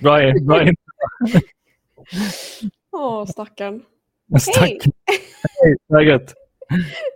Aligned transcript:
Bra, 0.00 0.32
bra 0.40 0.60
Åh, 2.92 3.26
stackarn. 3.26 3.82
Hej! 4.60 4.78
Hej, 5.62 5.76
läget? 5.88 6.34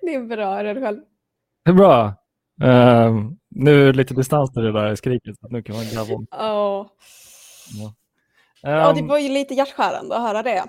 Det 0.03 0.15
är 0.15 0.23
bra, 0.23 0.59
är 0.59 0.75
det 0.75 0.81
själv? 0.81 1.01
Det 1.65 1.71
är 1.71 1.75
bra. 1.75 2.07
Uh, 2.63 3.31
nu 3.49 3.83
är 3.83 3.87
det 3.87 3.93
lite 3.93 4.15
distans 4.15 4.53
till 4.53 4.63
det 4.63 4.73
där 4.73 4.95
skriket, 4.95 5.39
så 5.41 5.49
nu 5.49 5.63
kan 5.63 5.77
man 5.77 5.85
gräva 5.85 6.15
om. 6.15 6.27
Oh. 6.31 6.87
Ja. 7.75 7.95
Um, 8.63 8.71
ja, 8.71 8.93
det 8.93 9.01
ehm, 9.01 9.07
var 9.07 9.19
ju 9.19 9.29
lite 9.29 9.55
hjärtskärande 9.55 10.17
att 10.17 10.23
höra 10.23 10.43
det. 10.43 10.65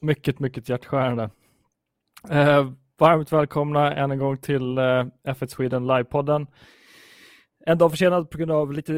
Mycket, 0.00 0.38
mycket 0.38 0.68
hjärtskärande. 0.68 1.30
Uh, 2.32 2.72
varmt 2.98 3.32
välkomna 3.32 3.94
än 3.94 4.10
en 4.10 4.18
gång 4.18 4.38
till 4.38 4.78
uh, 4.78 5.04
F1 5.28 5.46
Sweden 5.46 5.86
Live-podden. 5.86 6.46
En 7.68 7.78
dag 7.78 7.90
försenad 7.90 8.30
på 8.30 8.38
grund 8.38 8.50
av 8.50 8.72
lite 8.72 8.92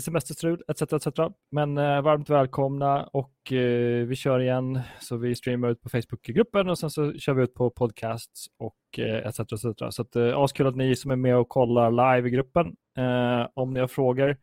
semesterstrul 0.00 0.62
etc. 0.68 0.82
etc. 0.82 1.06
Men 1.50 1.78
eh, 1.78 2.02
varmt 2.02 2.30
välkomna 2.30 3.04
och 3.04 3.52
eh, 3.52 4.06
vi 4.06 4.16
kör 4.16 4.40
igen. 4.40 4.80
Så 5.00 5.16
vi 5.16 5.34
streamar 5.34 5.68
ut 5.68 5.82
på 5.82 5.88
Facebookgruppen 5.88 6.68
och 6.68 6.78
sen 6.78 6.90
så 6.90 7.12
kör 7.12 7.34
vi 7.34 7.42
ut 7.42 7.54
på 7.54 7.70
podcasts 7.70 8.46
och 8.58 8.98
eh, 8.98 9.26
etc. 9.26 9.40
etc. 9.40 9.62
Så 9.90 10.02
att, 10.02 10.16
eh, 10.16 10.38
askul 10.38 10.66
att 10.66 10.76
ni 10.76 10.96
som 10.96 11.10
är 11.10 11.16
med 11.16 11.36
och 11.36 11.48
kollar 11.48 11.90
live 11.90 12.28
i 12.28 12.30
gruppen. 12.30 12.66
Eh, 12.96 13.48
om 13.54 13.74
ni 13.74 13.80
har 13.80 13.86
frågor, 13.86 14.36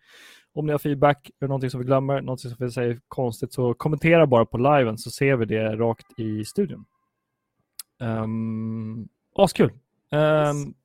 om 0.53 0.65
ni 0.65 0.71
har 0.71 0.79
feedback, 0.79 1.31
eller 1.39 1.47
någonting 1.47 1.69
som 1.69 1.79
vi 1.79 1.85
glömmer, 1.85 2.21
någonting 2.21 2.51
som 2.51 2.65
vi 2.65 2.71
säger 2.71 2.99
konstigt 3.07 3.53
så 3.53 3.73
kommentera 3.73 4.27
bara 4.27 4.45
på 4.45 4.57
liven 4.57 4.97
så 4.97 5.09
ser 5.09 5.35
vi 5.35 5.45
det 5.45 5.75
rakt 5.75 6.19
i 6.19 6.45
studion. 6.45 6.85
Um, 7.99 9.07
askul! 9.35 9.71
Um, 10.11 10.57
yes. 10.57 10.84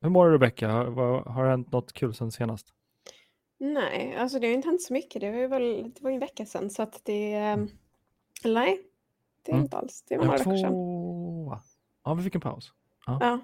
Hur 0.00 0.10
mår 0.10 0.26
du 0.26 0.32
Rebecka? 0.32 0.68
Har, 0.68 1.24
har 1.30 1.44
det 1.44 1.50
hänt 1.50 1.72
något 1.72 1.92
kul 1.92 2.14
sen 2.14 2.32
senast? 2.32 2.66
Nej, 3.58 4.16
alltså 4.16 4.38
det 4.38 4.46
har 4.46 4.54
inte 4.54 4.68
hänt 4.68 4.82
så 4.82 4.92
mycket. 4.92 5.20
Det 5.20 5.30
var 5.30 5.38
ju 5.38 5.46
väl, 5.46 5.92
det 5.94 6.02
var 6.02 6.10
en 6.10 6.18
vecka 6.18 6.46
sedan 6.46 6.70
så 6.70 6.82
att 6.82 7.00
det... 7.04 7.34
Mm. 7.34 7.68
Nej, 8.44 8.80
det 9.42 9.52
är 9.52 9.54
mm. 9.54 9.64
inte 9.64 9.76
alls. 9.76 10.04
Det 10.08 10.16
var 10.16 10.24
några 10.24 10.38
veckor 10.38 10.56
sedan. 10.56 10.74
Ja, 12.04 12.14
vi 12.14 12.22
fick 12.22 12.34
en 12.34 12.40
paus. 12.40 12.72
Ja, 13.06 13.18
ja. 13.20 13.40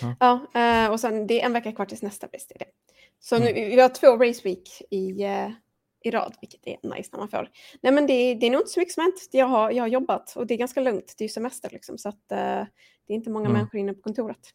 ja. 0.00 0.46
ja 0.52 0.60
eh, 0.60 0.92
och 0.92 1.00
sen 1.00 1.26
det 1.26 1.40
är 1.40 1.46
en 1.46 1.52
vecka 1.52 1.72
kvar 1.72 1.86
tills 1.86 2.02
nästa 2.02 2.26
bäst 2.26 2.52
det. 2.58 2.64
Så 3.20 3.36
mm. 3.36 3.54
nu, 3.54 3.54
vi 3.54 3.80
har 3.80 3.88
två 3.88 4.16
race 4.16 4.40
week 4.44 4.82
i, 4.90 5.24
eh, 5.24 5.50
i 6.04 6.10
rad, 6.10 6.36
vilket 6.40 6.66
är 6.66 6.96
nice 6.96 7.10
när 7.12 7.18
man 7.18 7.28
får. 7.28 7.50
Nej 7.80 7.92
men 7.92 8.06
det, 8.06 8.34
det 8.34 8.46
är 8.46 8.50
nog 8.50 8.60
inte 8.60 8.70
så 8.70 8.80
mycket 8.80 8.94
som 8.94 9.02
hänt. 9.02 9.28
Jag 9.30 9.46
har, 9.46 9.70
jag 9.70 9.82
har 9.82 9.88
jobbat 9.88 10.36
och 10.36 10.46
det 10.46 10.54
är 10.54 10.58
ganska 10.58 10.80
lugnt. 10.80 11.14
Det 11.18 11.24
är 11.24 11.28
ju 11.28 11.32
semester 11.32 11.70
liksom 11.72 11.98
så 11.98 12.08
att 12.08 12.28
det 12.28 12.66
är 13.08 13.14
inte 13.14 13.30
många 13.30 13.46
mm. 13.46 13.58
människor 13.58 13.80
inne 13.80 13.94
på 13.94 14.02
kontoret. 14.02 14.54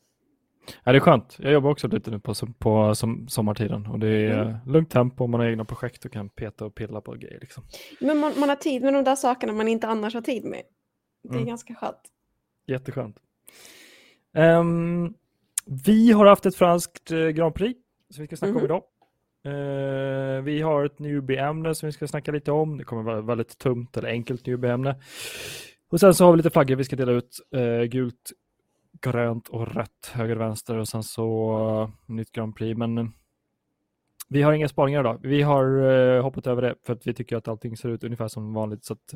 Ja, 0.83 0.91
det 0.91 0.97
är 0.97 0.99
skönt. 0.99 1.37
Jag 1.39 1.53
jobbar 1.53 1.69
också 1.69 1.87
lite 1.87 2.11
nu 2.11 2.19
på, 2.19 2.33
på 2.59 2.95
som, 2.95 3.27
sommartiden 3.27 3.85
och 3.87 3.99
det 3.99 4.07
är 4.07 4.41
mm. 4.41 4.55
lugnt 4.65 4.89
tempo, 4.89 5.27
man 5.27 5.39
har 5.39 5.47
egna 5.47 5.65
projekt 5.65 6.05
och 6.05 6.11
kan 6.11 6.29
peta 6.29 6.65
och 6.65 6.75
pilla 6.75 7.01
på 7.01 7.11
grejer. 7.11 7.39
Liksom. 7.41 7.63
Men 7.99 8.17
man, 8.17 8.33
man 8.39 8.49
har 8.49 8.55
tid 8.55 8.81
med 8.81 8.93
de 8.93 9.03
där 9.03 9.15
sakerna 9.15 9.53
man 9.53 9.67
inte 9.67 9.87
annars 9.87 10.13
har 10.13 10.21
tid 10.21 10.43
med. 10.45 10.61
Det 11.23 11.29
är 11.29 11.33
mm. 11.33 11.45
ganska 11.45 11.75
skönt. 11.75 12.01
Jätteskönt. 12.67 13.17
Um, 14.33 15.13
vi 15.85 16.11
har 16.11 16.25
haft 16.25 16.45
ett 16.45 16.55
franskt 16.55 17.11
uh, 17.11 17.29
Grand 17.29 17.55
Prix 17.55 17.79
som 18.09 18.21
vi 18.21 18.27
ska 18.27 18.37
snacka 18.37 18.51
mm. 18.51 18.61
om 18.61 18.65
idag. 18.65 18.83
Uh, 19.47 20.41
vi 20.41 20.61
har 20.61 20.85
ett 20.85 20.99
newbie-ämne 20.99 21.75
som 21.75 21.87
vi 21.87 21.93
ska 21.93 22.07
snacka 22.07 22.31
lite 22.31 22.51
om. 22.51 22.77
Det 22.77 22.83
kommer 22.83 23.03
vara 23.03 23.21
väldigt 23.21 23.57
tungt 23.57 23.97
eller 23.97 24.09
enkelt 24.09 24.45
newbie-ämne. 24.45 24.95
Och 25.89 25.99
sen 25.99 26.13
så 26.13 26.25
har 26.25 26.31
vi 26.31 26.37
lite 26.37 26.49
flaggor 26.49 26.75
vi 26.75 26.83
ska 26.83 26.95
dela 26.95 27.11
ut. 27.11 27.39
Uh, 27.55 27.83
gult, 27.83 28.31
grönt 29.03 29.47
och 29.47 29.75
rött, 29.75 30.11
höger, 30.13 30.35
vänster 30.35 30.77
och 30.77 30.87
sen 30.87 31.03
så 31.03 31.57
uh, 31.81 32.15
nytt 32.15 32.31
Grand 32.31 32.55
Prix. 32.55 32.77
Men 32.77 32.97
uh, 32.97 33.09
vi 34.29 34.41
har 34.41 34.53
inga 34.53 34.67
spaningar 34.67 34.99
idag. 34.99 35.19
Vi 35.23 35.41
har 35.41 35.65
uh, 35.65 36.21
hoppat 36.21 36.47
över 36.47 36.61
det 36.61 36.75
för 36.85 36.93
att 36.93 37.07
vi 37.07 37.13
tycker 37.13 37.37
att 37.37 37.47
allting 37.47 37.77
ser 37.77 37.89
ut 37.89 38.03
ungefär 38.03 38.27
som 38.27 38.53
vanligt. 38.53 38.85
Så 38.85 38.93
att 38.93 39.13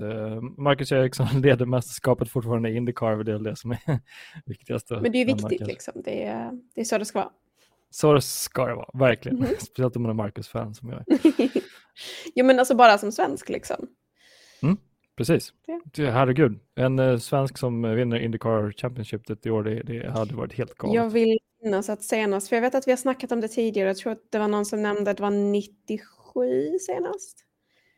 Marcus 0.58 0.92
Eriksson 0.92 1.28
leder 1.42 1.66
mästerskapet 1.66 2.30
fortfarande 2.30 2.70
i 2.70 2.76
Indycar, 2.76 3.24
det 3.24 3.34
är 3.34 3.40
det 3.40 3.56
som 3.56 3.72
är 3.72 3.80
viktigast. 4.46 4.90
Men 4.90 5.12
det 5.12 5.18
är 5.18 5.26
viktigt 5.26 5.68
liksom, 5.68 6.02
det 6.06 6.24
är, 6.24 6.52
det 6.76 6.82
är 6.82 6.86
så 6.86 6.98
det 6.98 7.06
ska 7.06 7.20
vara. 7.20 7.32
Så 7.90 8.14
det 8.14 8.22
ska 8.22 8.68
det 8.68 8.76
vara, 8.76 8.90
verkligen. 8.94 9.38
Mm. 9.38 9.50
Speciellt 9.60 9.96
om 9.96 10.02
man 10.02 10.10
är 10.10 10.14
Marcus-fan 10.14 10.76
som 10.76 10.90
jag 10.90 11.00
är. 11.00 11.50
jo 12.36 12.46
men 12.46 12.60
alltså 12.60 12.76
bara 12.76 12.98
som 12.98 13.12
svensk 13.12 13.50
liksom. 13.50 13.88
Precis. 15.18 15.54
Ja. 15.66 16.12
Herregud, 16.12 16.60
en 16.76 17.00
eh, 17.00 17.18
svensk 17.18 17.58
som 17.58 17.96
vinner 17.96 18.20
Indycar 18.20 18.72
Championship 18.72 19.46
i 19.46 19.50
år, 19.50 19.64
det, 19.64 19.84
det 19.84 20.10
hade 20.10 20.36
varit 20.36 20.54
helt 20.54 20.76
galet. 20.76 20.96
Jag 20.96 21.10
vill 21.10 21.40
minnas 21.64 21.90
att 21.90 22.04
senast, 22.04 22.50
för 22.50 22.56
jag 22.56 22.62
vet 22.62 22.76
att 22.76 22.88
vi 22.88 22.92
har 22.92 22.98
snackat 22.98 23.32
om 23.32 23.42
det 23.42 23.48
tidigare, 23.48 23.88
jag 23.88 23.98
tror 23.98 24.12
att 24.12 24.32
det 24.32 24.40
var 24.40 24.48
någon 24.48 24.66
som 24.66 24.82
nämnde 24.82 25.12
att 25.12 25.18
det 25.18 25.24
var 25.24 25.32
97 25.32 26.80
senast. 26.80 27.46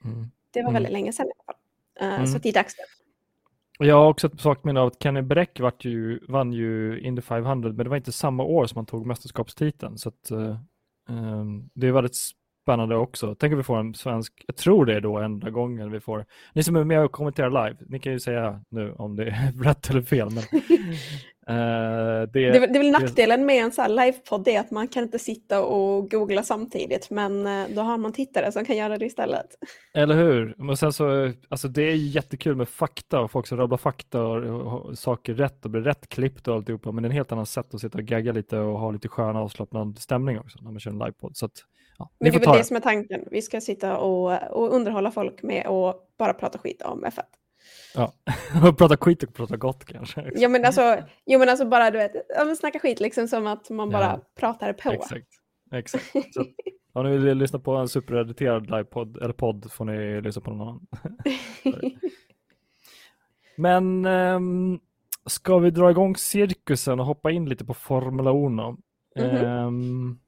Mm. 0.06 0.32
Det 0.52 0.60
var 0.60 0.70
mm. 0.70 0.74
väldigt 0.74 0.94
länge 0.94 1.14
sedan 1.14 1.26
i 1.26 1.30
alla 1.30 1.44
fall. 1.46 2.10
Uh, 2.10 2.20
mm. 2.20 2.28
Så 2.28 2.38
det 2.38 2.50
är 2.50 2.54
dags 2.54 2.76
nu. 2.78 3.86
Jag 3.86 3.96
har 3.96 4.10
också 4.10 4.28
ett 4.28 4.42
svagt 4.42 4.64
minne 4.64 4.80
av 4.80 4.88
att 4.88 5.04
Kenny 5.04 5.22
Bräck 5.22 5.60
ju, 5.80 6.20
vann 6.28 6.54
ju 6.54 7.00
Indy 7.00 7.22
500, 7.22 7.70
men 7.70 7.84
det 7.84 7.90
var 7.90 7.98
inte 7.98 8.12
samma 8.12 8.44
år 8.44 8.68
som 8.68 8.78
han 8.78 8.86
tog 8.86 9.06
mästerskapstiteln. 9.06 9.98
Så 9.98 10.10
att, 10.10 10.32
uh, 10.32 10.56
um, 11.10 11.70
det 11.74 11.88
är 11.88 11.92
väldigt 11.92 12.16
spännande 12.70 12.96
också. 12.96 13.36
Tänk 13.40 13.52
om 13.52 13.58
vi 13.58 13.64
får 13.64 13.80
en 13.80 13.94
svensk, 13.94 14.44
jag 14.48 14.56
tror 14.56 14.86
det 14.86 14.96
är 14.96 15.02
då 15.02 15.18
enda 15.18 15.50
gången 15.50 15.92
vi 15.92 16.00
får, 16.00 16.26
ni 16.54 16.64
som 16.64 16.76
är 16.76 16.84
med 16.84 17.04
och 17.04 17.12
kommenterar 17.12 17.50
live, 17.50 17.78
ni 17.90 18.00
kan 18.00 18.14
ju 18.14 18.20
säga 18.20 18.62
nu 18.70 18.94
om 18.94 19.16
det 19.16 19.24
är 19.24 19.64
rätt 19.64 19.90
eller 19.90 20.02
fel. 20.02 20.28
Men, 20.30 20.44
uh, 20.44 22.28
det, 22.34 22.52
det, 22.52 22.68
det, 22.68 22.80
är 22.80 22.84
väl 22.84 22.92
nackdelen 22.92 23.46
med 23.46 23.64
en 23.64 23.72
här 23.78 23.90
livepodd, 23.90 24.44
det 24.44 24.56
är 24.56 24.60
att 24.60 24.72
man 24.72 24.88
kan 24.88 25.04
inte 25.04 25.20
sitta 25.20 25.64
och 25.64 26.12
googla 26.12 26.44
samtidigt, 26.44 27.10
men 27.10 27.48
uh, 27.48 27.66
då 27.76 27.82
har 27.82 27.98
man 27.98 28.14
tittare 28.14 28.52
som 28.52 28.66
kan 28.66 28.78
göra 28.78 28.98
det 28.98 29.06
istället. 29.06 29.48
Eller 29.94 30.16
hur? 30.16 30.70
Och 30.70 30.80
sen 30.80 30.94
så, 30.94 31.32
alltså 31.50 31.68
det 31.68 31.82
är 31.82 31.96
jättekul 31.96 32.56
med 32.56 32.70
fakta 32.70 33.20
och 33.20 33.32
folk 33.32 33.48
som 33.48 33.58
rabblar 33.58 33.78
fakta 33.78 34.24
och, 34.24 34.44
och, 34.44 34.86
och 34.86 34.98
saker 34.98 35.34
rätt 35.34 35.66
och 35.66 35.72
blir 35.72 35.82
rätt 35.82 36.10
klippt 36.10 36.48
och 36.48 36.56
alltihopa, 36.56 36.92
men 36.92 37.04
det 37.04 37.08
är 37.08 37.10
en 37.10 37.16
helt 37.16 37.32
annan 37.32 37.46
sätt 37.46 37.74
att 37.74 37.82
sitta 37.82 37.98
och 37.98 38.04
gagga 38.04 38.32
lite 38.32 38.58
och 38.58 38.80
ha 38.80 38.92
lite 38.92 39.08
skön 39.08 39.36
avslappnad 39.36 40.00
stämning 40.00 40.40
också 40.40 40.60
när 40.62 40.72
man 40.72 40.80
kör 40.80 40.92
en 40.92 41.00
livepodd. 41.00 41.38
Så 41.38 41.46
att, 41.46 41.64
Ja, 42.00 42.12
Men 42.20 42.32
det 42.32 42.38
är 42.38 42.40
väl 42.40 42.58
det 42.58 42.64
som 42.64 42.76
är 42.76 42.82
tanken. 42.82 43.28
Vi 43.32 43.42
ska 43.42 43.62
sitta 43.62 43.98
och, 43.98 44.52
och 44.52 44.74
underhålla 44.76 45.12
folk 45.12 45.44
med 45.44 45.68
att 45.68 46.18
bara 46.18 46.34
prata 46.34 46.60
skit 46.60 46.82
om 46.82 47.06
F1. 47.06 47.22
Ja, 47.96 48.14
och 48.70 48.78
prata 48.78 48.98
skit 48.98 49.24
och 49.24 49.34
prata 49.34 49.58
gott 49.58 49.86
kanske. 49.86 50.32
Ja 50.36 50.50
men 50.50 50.66
alltså, 50.66 50.98
jo, 51.26 51.40
men 51.40 51.50
alltså 51.50 51.66
bara 51.66 51.92
du 51.92 51.98
vet, 51.98 52.12
snacka 52.58 52.80
skit 52.80 53.00
liksom 53.00 53.28
som 53.28 53.48
att 53.48 53.70
man 53.70 53.90
bara 53.90 54.04
ja. 54.04 54.20
pratar 54.40 54.74
på. 54.74 54.92
Exakt. 54.92 55.28
Exakt. 55.72 56.06
Så, 56.34 56.46
om 56.94 57.06
ni 57.06 57.18
vill 57.18 57.38
lyssna 57.38 57.60
på 57.60 57.76
en 57.76 57.88
superediterad 57.88 58.70
livepodd 58.70 59.18
eller 59.18 59.34
podd 59.34 59.72
får 59.72 59.86
ni 59.86 60.22
lyssna 60.22 60.42
på 60.42 60.52
någon 60.52 60.68
annan. 60.68 60.88
men 63.56 64.06
um, 64.06 64.80
ska 65.26 65.58
vi 65.58 65.72
dra 65.72 65.92
igång 65.92 66.16
cirkusen 66.16 67.00
och 67.00 67.06
hoppa 67.06 67.32
in 67.32 67.50
lite 67.50 67.66
på 67.66 67.74
Formula 67.74 68.32
1? 68.32 68.36
Mm 68.36 69.36
-hmm. 69.36 69.68
um, 69.68 70.20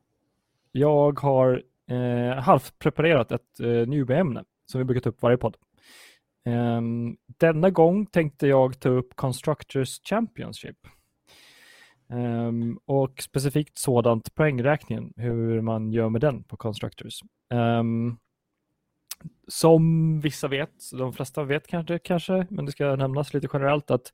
jag 0.72 1.20
har 1.20 1.64
eh, 1.90 2.44
halvpreparerat 2.44 3.32
ett 3.32 3.60
eh, 3.60 3.68
newbie-ämne 3.68 4.44
som 4.66 4.80
vi 4.80 4.86
brukar 4.86 5.02
ta 5.02 5.10
upp 5.10 5.22
varje 5.22 5.38
podd. 5.38 5.56
Eh, 6.46 6.82
denna 7.40 7.70
gång 7.70 8.06
tänkte 8.06 8.48
jag 8.48 8.80
ta 8.80 8.90
upp 8.90 9.16
Constructors 9.16 10.02
Championship. 10.10 10.78
Um, 12.12 12.80
och 12.86 13.22
specifikt 13.22 13.78
sådant 13.78 14.36
poängräkningen, 14.36 15.14
hur 15.16 15.62
man 15.62 15.92
gör 15.92 16.10
med 16.10 16.22
den 16.22 16.44
på 16.44 16.58
Constructors. 16.58 17.20
Um, 17.54 18.18
som 19.48 20.20
vissa 20.20 20.48
vet, 20.48 20.92
de 20.98 21.14
flesta 21.14 21.44
vet 21.44 21.68
kanske, 21.68 22.00
kanske, 22.00 22.48
men 22.50 22.66
det 22.66 22.72
ska 22.72 22.96
nämnas 22.96 23.34
lite 23.34 23.48
generellt 23.54 23.92
att 23.92 24.12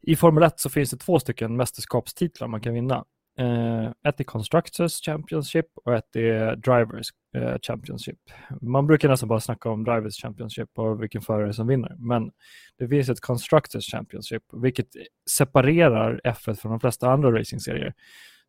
i 0.00 0.16
Formel 0.16 0.42
1 0.42 0.60
så 0.60 0.70
finns 0.70 0.90
det 0.90 0.96
två 0.96 1.20
stycken 1.20 1.56
mästerskapstitlar 1.56 2.48
man 2.48 2.60
kan 2.60 2.74
vinna. 2.74 3.04
Eh, 3.38 3.86
ett 4.08 4.20
är 4.20 4.24
Constructors 4.24 5.00
Championship 5.00 5.66
och 5.84 5.94
ett 5.94 6.16
är 6.16 6.56
Drivers 6.56 7.08
eh, 7.34 7.58
Championship. 7.62 8.18
Man 8.60 8.86
brukar 8.86 9.08
nästan 9.08 9.28
bara 9.28 9.40
snacka 9.40 9.70
om 9.70 9.84
Drivers 9.84 10.22
Championship 10.22 10.78
och 10.78 11.02
vilken 11.02 11.22
förare 11.22 11.52
som 11.52 11.66
vinner. 11.66 11.96
Men 11.98 12.30
det 12.78 12.88
finns 12.88 13.08
ett 13.08 13.20
Constructors 13.20 13.90
Championship, 13.90 14.42
vilket 14.52 14.88
separerar 15.30 16.20
F1 16.24 16.54
från 16.54 16.70
de 16.70 16.80
flesta 16.80 17.10
andra 17.10 17.38
racingserier. 17.38 17.94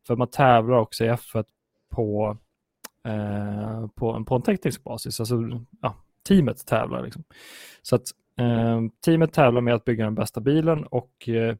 För 0.06 0.16
man 0.16 0.30
tävlar 0.30 0.76
också 0.76 1.04
i 1.04 1.10
F1 1.10 1.44
på, 1.90 2.38
eh, 3.04 3.86
på, 3.94 4.10
en, 4.10 4.24
på 4.24 4.34
en 4.34 4.42
teknisk 4.42 4.84
basis. 4.84 5.20
Alltså, 5.20 5.42
ja, 5.80 5.96
teamet 6.28 6.66
tävlar. 6.66 7.02
Liksom. 7.02 7.24
Så 7.82 7.96
att 7.96 8.02
eh, 8.40 8.80
teamet 9.04 9.32
tävlar 9.32 9.60
med 9.60 9.74
att 9.74 9.84
bygga 9.84 10.04
den 10.04 10.14
bästa 10.14 10.40
bilen 10.40 10.84
och 10.84 11.28
eh, 11.28 11.56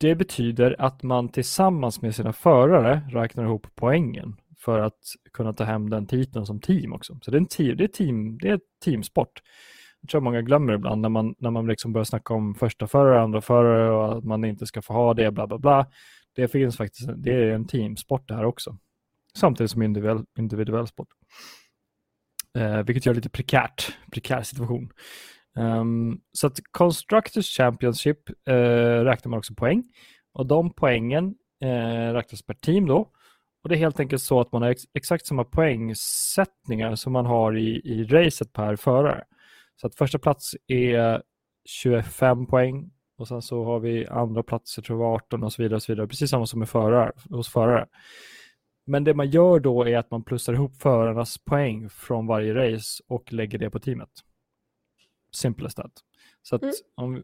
det 0.00 0.14
betyder 0.14 0.76
att 0.78 1.02
man 1.02 1.28
tillsammans 1.28 2.02
med 2.02 2.14
sina 2.14 2.32
förare 2.32 3.02
räknar 3.10 3.44
ihop 3.44 3.66
poängen 3.74 4.36
för 4.58 4.78
att 4.78 4.98
kunna 5.32 5.52
ta 5.52 5.64
hem 5.64 5.90
den 5.90 6.06
titeln 6.06 6.46
som 6.46 6.60
team 6.60 6.92
också. 6.92 7.18
Så 7.22 7.30
det 7.30 7.36
är, 7.36 7.40
en 7.40 7.46
team, 7.46 7.76
det 7.76 7.84
är, 7.84 7.88
team, 7.88 8.38
det 8.38 8.48
är 8.48 8.60
teamsport. 8.84 9.42
Jag 10.00 10.10
tror 10.10 10.20
många 10.20 10.42
glömmer 10.42 10.72
ibland 10.72 11.00
när 11.02 11.08
man, 11.08 11.34
när 11.38 11.50
man 11.50 11.66
liksom 11.66 11.92
börjar 11.92 12.04
snacka 12.04 12.34
om 12.34 12.54
första 12.54 12.86
förare, 12.86 13.20
andra 13.20 13.40
förare 13.40 13.90
och 13.90 14.18
att 14.18 14.24
man 14.24 14.44
inte 14.44 14.66
ska 14.66 14.82
få 14.82 14.92
ha 14.92 15.14
det, 15.14 15.30
bla 15.30 15.46
bla 15.46 15.58
bla. 15.58 15.86
Det 16.36 16.48
finns 16.48 16.76
faktiskt, 16.76 17.08
det 17.16 17.32
är 17.32 17.50
en 17.50 17.66
teamsport 17.66 18.28
det 18.28 18.34
här 18.34 18.44
också. 18.44 18.78
Samtidigt 19.34 19.70
som 19.70 19.82
individuell, 19.82 20.24
individuell 20.38 20.86
sport. 20.86 21.08
eh, 22.58 22.82
vilket 22.82 23.06
gör 23.06 23.14
lite 23.14 23.30
prekärt, 23.30 23.96
prekär 24.12 24.42
situation. 24.42 24.90
Um, 25.58 26.20
så 26.32 26.46
att 26.46 26.58
Constructors 26.70 27.56
Championship 27.56 28.30
uh, 28.50 28.54
räknar 29.04 29.30
man 29.30 29.38
också 29.38 29.54
poäng 29.54 29.84
och 30.32 30.46
de 30.46 30.74
poängen 30.74 31.34
uh, 31.64 32.12
räknas 32.12 32.42
per 32.42 32.54
team 32.54 32.86
då. 32.86 33.10
Och 33.62 33.68
det 33.68 33.74
är 33.74 33.78
helt 33.78 34.00
enkelt 34.00 34.22
så 34.22 34.40
att 34.40 34.52
man 34.52 34.62
har 34.62 34.70
ex 34.70 34.82
exakt 34.94 35.26
samma 35.26 35.44
poängsättningar 35.44 36.94
som 36.94 37.12
man 37.12 37.26
har 37.26 37.56
i, 37.56 37.80
i 37.84 38.04
racet 38.04 38.52
per 38.52 38.76
förare. 38.76 39.24
Så 39.80 39.86
att 39.86 39.94
första 39.94 40.18
plats 40.18 40.56
är 40.66 41.22
25 41.68 42.46
poäng 42.46 42.90
och 43.18 43.28
sen 43.28 43.42
så 43.42 43.64
har 43.64 43.80
vi 43.80 44.06
andra 44.06 44.42
platser, 44.42 44.82
tror 44.82 45.02
jag 45.02 45.14
18 45.14 45.44
och 45.44 45.52
så 45.52 45.62
vidare. 45.62 45.76
Och 45.76 45.82
så 45.82 45.92
vidare. 45.92 46.06
Precis 46.06 46.30
samma 46.30 46.46
som 46.46 46.58
med 46.58 46.68
förare, 46.68 47.12
hos 47.30 47.48
förare. 47.48 47.86
Men 48.86 49.04
det 49.04 49.14
man 49.14 49.30
gör 49.30 49.60
då 49.60 49.88
är 49.88 49.98
att 49.98 50.10
man 50.10 50.24
plussar 50.24 50.52
ihop 50.52 50.76
förarnas 50.76 51.38
poäng 51.38 51.88
från 51.88 52.26
varje 52.26 52.54
race 52.54 53.02
och 53.08 53.32
lägger 53.32 53.58
det 53.58 53.70
på 53.70 53.78
teamet. 53.78 54.10
Simple 55.38 55.66
as 55.66 55.74
that. 55.74 55.92
Så 56.42 56.56
att 56.56 56.62
mm. 56.62 56.74
om, 56.94 57.22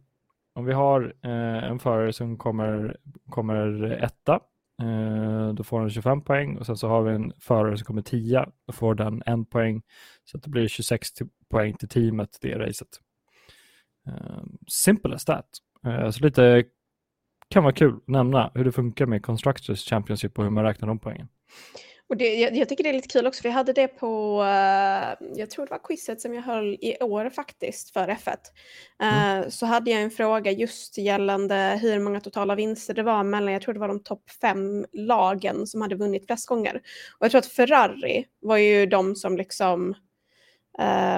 om 0.52 0.64
vi 0.64 0.72
har 0.72 1.14
eh, 1.22 1.64
en 1.64 1.78
förare 1.78 2.12
som 2.12 2.38
kommer, 2.38 2.96
kommer 3.30 3.82
etta, 4.04 4.40
eh, 4.82 5.54
då 5.54 5.64
får 5.64 5.80
den 5.80 5.90
25 5.90 6.20
poäng 6.20 6.58
och 6.58 6.66
sen 6.66 6.76
så 6.76 6.88
har 6.88 7.02
vi 7.02 7.14
en 7.14 7.32
förare 7.40 7.76
som 7.76 7.84
kommer 7.84 8.02
tia, 8.02 8.50
då 8.66 8.72
får 8.72 8.94
den 8.94 9.22
en 9.26 9.44
poäng. 9.44 9.82
Så 10.24 10.36
att 10.36 10.42
det 10.42 10.50
blir 10.50 10.68
26 10.68 11.08
poäng 11.48 11.74
till 11.74 11.88
teamet 11.88 12.38
det 12.40 12.58
racet. 12.58 12.88
Eh, 14.06 14.42
simple 14.68 15.14
as 15.14 15.24
that. 15.24 15.46
Eh, 15.86 16.10
så 16.10 16.24
lite 16.24 16.64
kan 17.48 17.62
vara 17.62 17.74
kul 17.74 17.94
att 17.94 18.08
nämna 18.08 18.50
hur 18.54 18.64
det 18.64 18.72
funkar 18.72 19.06
med 19.06 19.22
Constructors 19.22 19.88
Championship 19.88 20.38
och 20.38 20.44
hur 20.44 20.50
man 20.50 20.64
räknar 20.64 20.88
de 20.88 20.98
poängen. 20.98 21.28
Och 22.14 22.18
det, 22.18 22.34
jag, 22.34 22.56
jag, 22.56 22.68
tycker 22.68 22.84
det 22.84 22.90
är 22.90 22.94
lite 22.94 23.08
kul 23.08 23.26
också, 23.26 23.42
för 23.42 23.48
jag 23.48 23.54
hade 23.54 23.72
det 23.72 23.88
på, 23.88 24.42
uh, 24.42 25.28
jag 25.38 25.50
tror 25.50 25.66
det 25.66 25.70
var 25.70 25.78
quizet 25.84 26.20
som 26.20 26.34
jag 26.34 26.42
höll 26.42 26.74
i 26.80 26.96
år 27.00 27.30
faktiskt 27.30 27.90
för 27.90 28.08
F1. 28.08 28.36
Uh, 29.02 29.36
mm. 29.36 29.50
Så 29.50 29.66
hade 29.66 29.90
jag 29.90 30.02
en 30.02 30.10
fråga 30.10 30.50
just 30.50 30.98
gällande 30.98 31.78
hur 31.82 32.00
många 32.00 32.20
totala 32.20 32.54
vinster 32.54 32.94
det 32.94 33.02
var 33.02 33.24
mellan, 33.24 33.52
jag 33.52 33.62
tror 33.62 33.74
det 33.74 33.80
var 33.80 33.88
de 33.88 34.02
topp 34.02 34.30
fem 34.40 34.86
lagen 34.92 35.66
som 35.66 35.80
hade 35.80 35.94
vunnit 35.94 36.26
flest 36.26 36.46
gånger. 36.46 36.82
Och 37.18 37.24
jag 37.24 37.30
tror 37.30 37.38
att 37.38 37.46
Ferrari 37.46 38.24
var 38.40 38.56
ju 38.56 38.86
de 38.86 39.16
som 39.16 39.36
liksom 39.36 39.94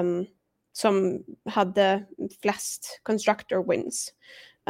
um, 0.01 0.27
som 0.73 1.25
hade 1.45 2.05
flest 2.43 3.01
constructor 3.03 3.71
wins. 3.71 4.13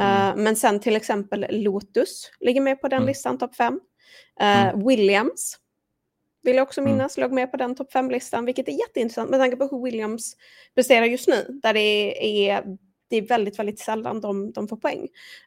Uh, 0.01 0.35
Men 0.35 0.55
sen 0.55 0.79
till 0.79 0.95
exempel 0.95 1.45
Lotus 1.49 2.31
ligger 2.39 2.61
med 2.61 2.81
på 2.81 2.87
den 2.87 2.97
mm. 2.97 3.07
listan, 3.07 3.37
topp 3.37 3.55
fem. 3.55 3.79
Mm. 4.39 4.87
Williams 4.87 5.59
vill 6.47 6.55
jag 6.55 6.63
också 6.63 6.81
mm. 6.81 6.91
minnas, 6.91 7.17
mm. 7.17 7.29
låg 7.29 7.35
med 7.35 7.51
på 7.51 7.57
den 7.57 7.75
topp 7.75 7.91
fem-listan, 7.91 8.45
vilket 8.45 8.67
är 8.67 8.71
jätteintressant 8.71 9.29
med 9.29 9.39
tanke 9.39 9.55
på 9.55 9.67
hur 9.71 9.83
Williams 9.83 10.37
presterar 10.75 11.05
just 11.05 11.27
nu, 11.27 11.59
där 11.63 11.73
det 11.73 12.49
är, 12.49 12.77
det 13.07 13.17
är 13.17 13.21
väldigt, 13.21 13.59
väldigt 13.59 13.79
sällan 13.79 14.21
de, 14.21 14.51
de 14.51 14.67
får 14.67 14.77
poäng. 14.77 15.01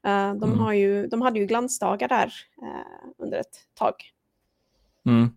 Uh, 0.06 0.35
de, 0.35 0.43
mm. 0.43 0.58
har 0.58 0.73
ju, 0.73 1.06
de 1.06 1.23
hade 1.23 1.38
ju 1.38 1.47
glansdagar 1.47 2.08
där 2.08 2.32
uh, 2.62 3.11
under 3.19 3.38
ett 3.38 3.56
tag. 3.75 3.94
Mm. 5.06 5.29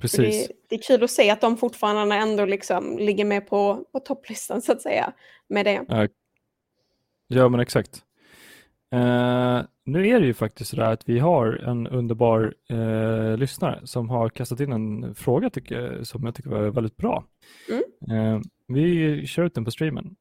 Precis. 0.00 0.48
Det, 0.48 0.54
det, 0.68 0.74
är 0.74 0.82
kul 0.82 1.04
att 1.04 1.10
se 1.10 1.30
att 1.30 1.40
de 1.40 1.56
fortfarande 1.56 2.16
ändå 2.16 2.44
liksom 2.44 2.98
ligger 2.98 3.24
med 3.24 3.48
på, 3.48 3.84
på 3.92 4.00
topplistan 4.00 4.62
så 4.62 4.72
att 4.72 4.82
säga 4.82 5.12
med 5.48 5.66
det. 5.66 6.08
Ja, 7.28 7.48
men 7.48 7.60
exakt. 7.60 8.02
Uh, 8.94 9.62
nu 9.86 10.08
är 10.08 10.20
det 10.20 10.26
ju 10.26 10.34
faktiskt 10.34 10.70
så 10.70 10.82
att 10.82 11.08
vi 11.08 11.18
har 11.18 11.46
en 11.46 11.86
underbar 11.86 12.54
uh, 12.72 13.36
lyssnare 13.36 13.80
som 13.84 14.10
har 14.10 14.28
kastat 14.28 14.60
in 14.60 14.72
en 14.72 15.14
fråga 15.14 15.50
tycker, 15.50 16.00
som 16.02 16.24
jag 16.24 16.34
tycker 16.34 16.50
var 16.50 16.70
väldigt 16.70 16.96
bra. 16.96 17.24
Mm. 17.70 18.34
Uh, 18.34 18.40
vi 18.68 19.26
kör 19.26 19.44
ut 19.44 19.54
den 19.54 19.64
på 19.64 19.70
streamen. 19.70 20.16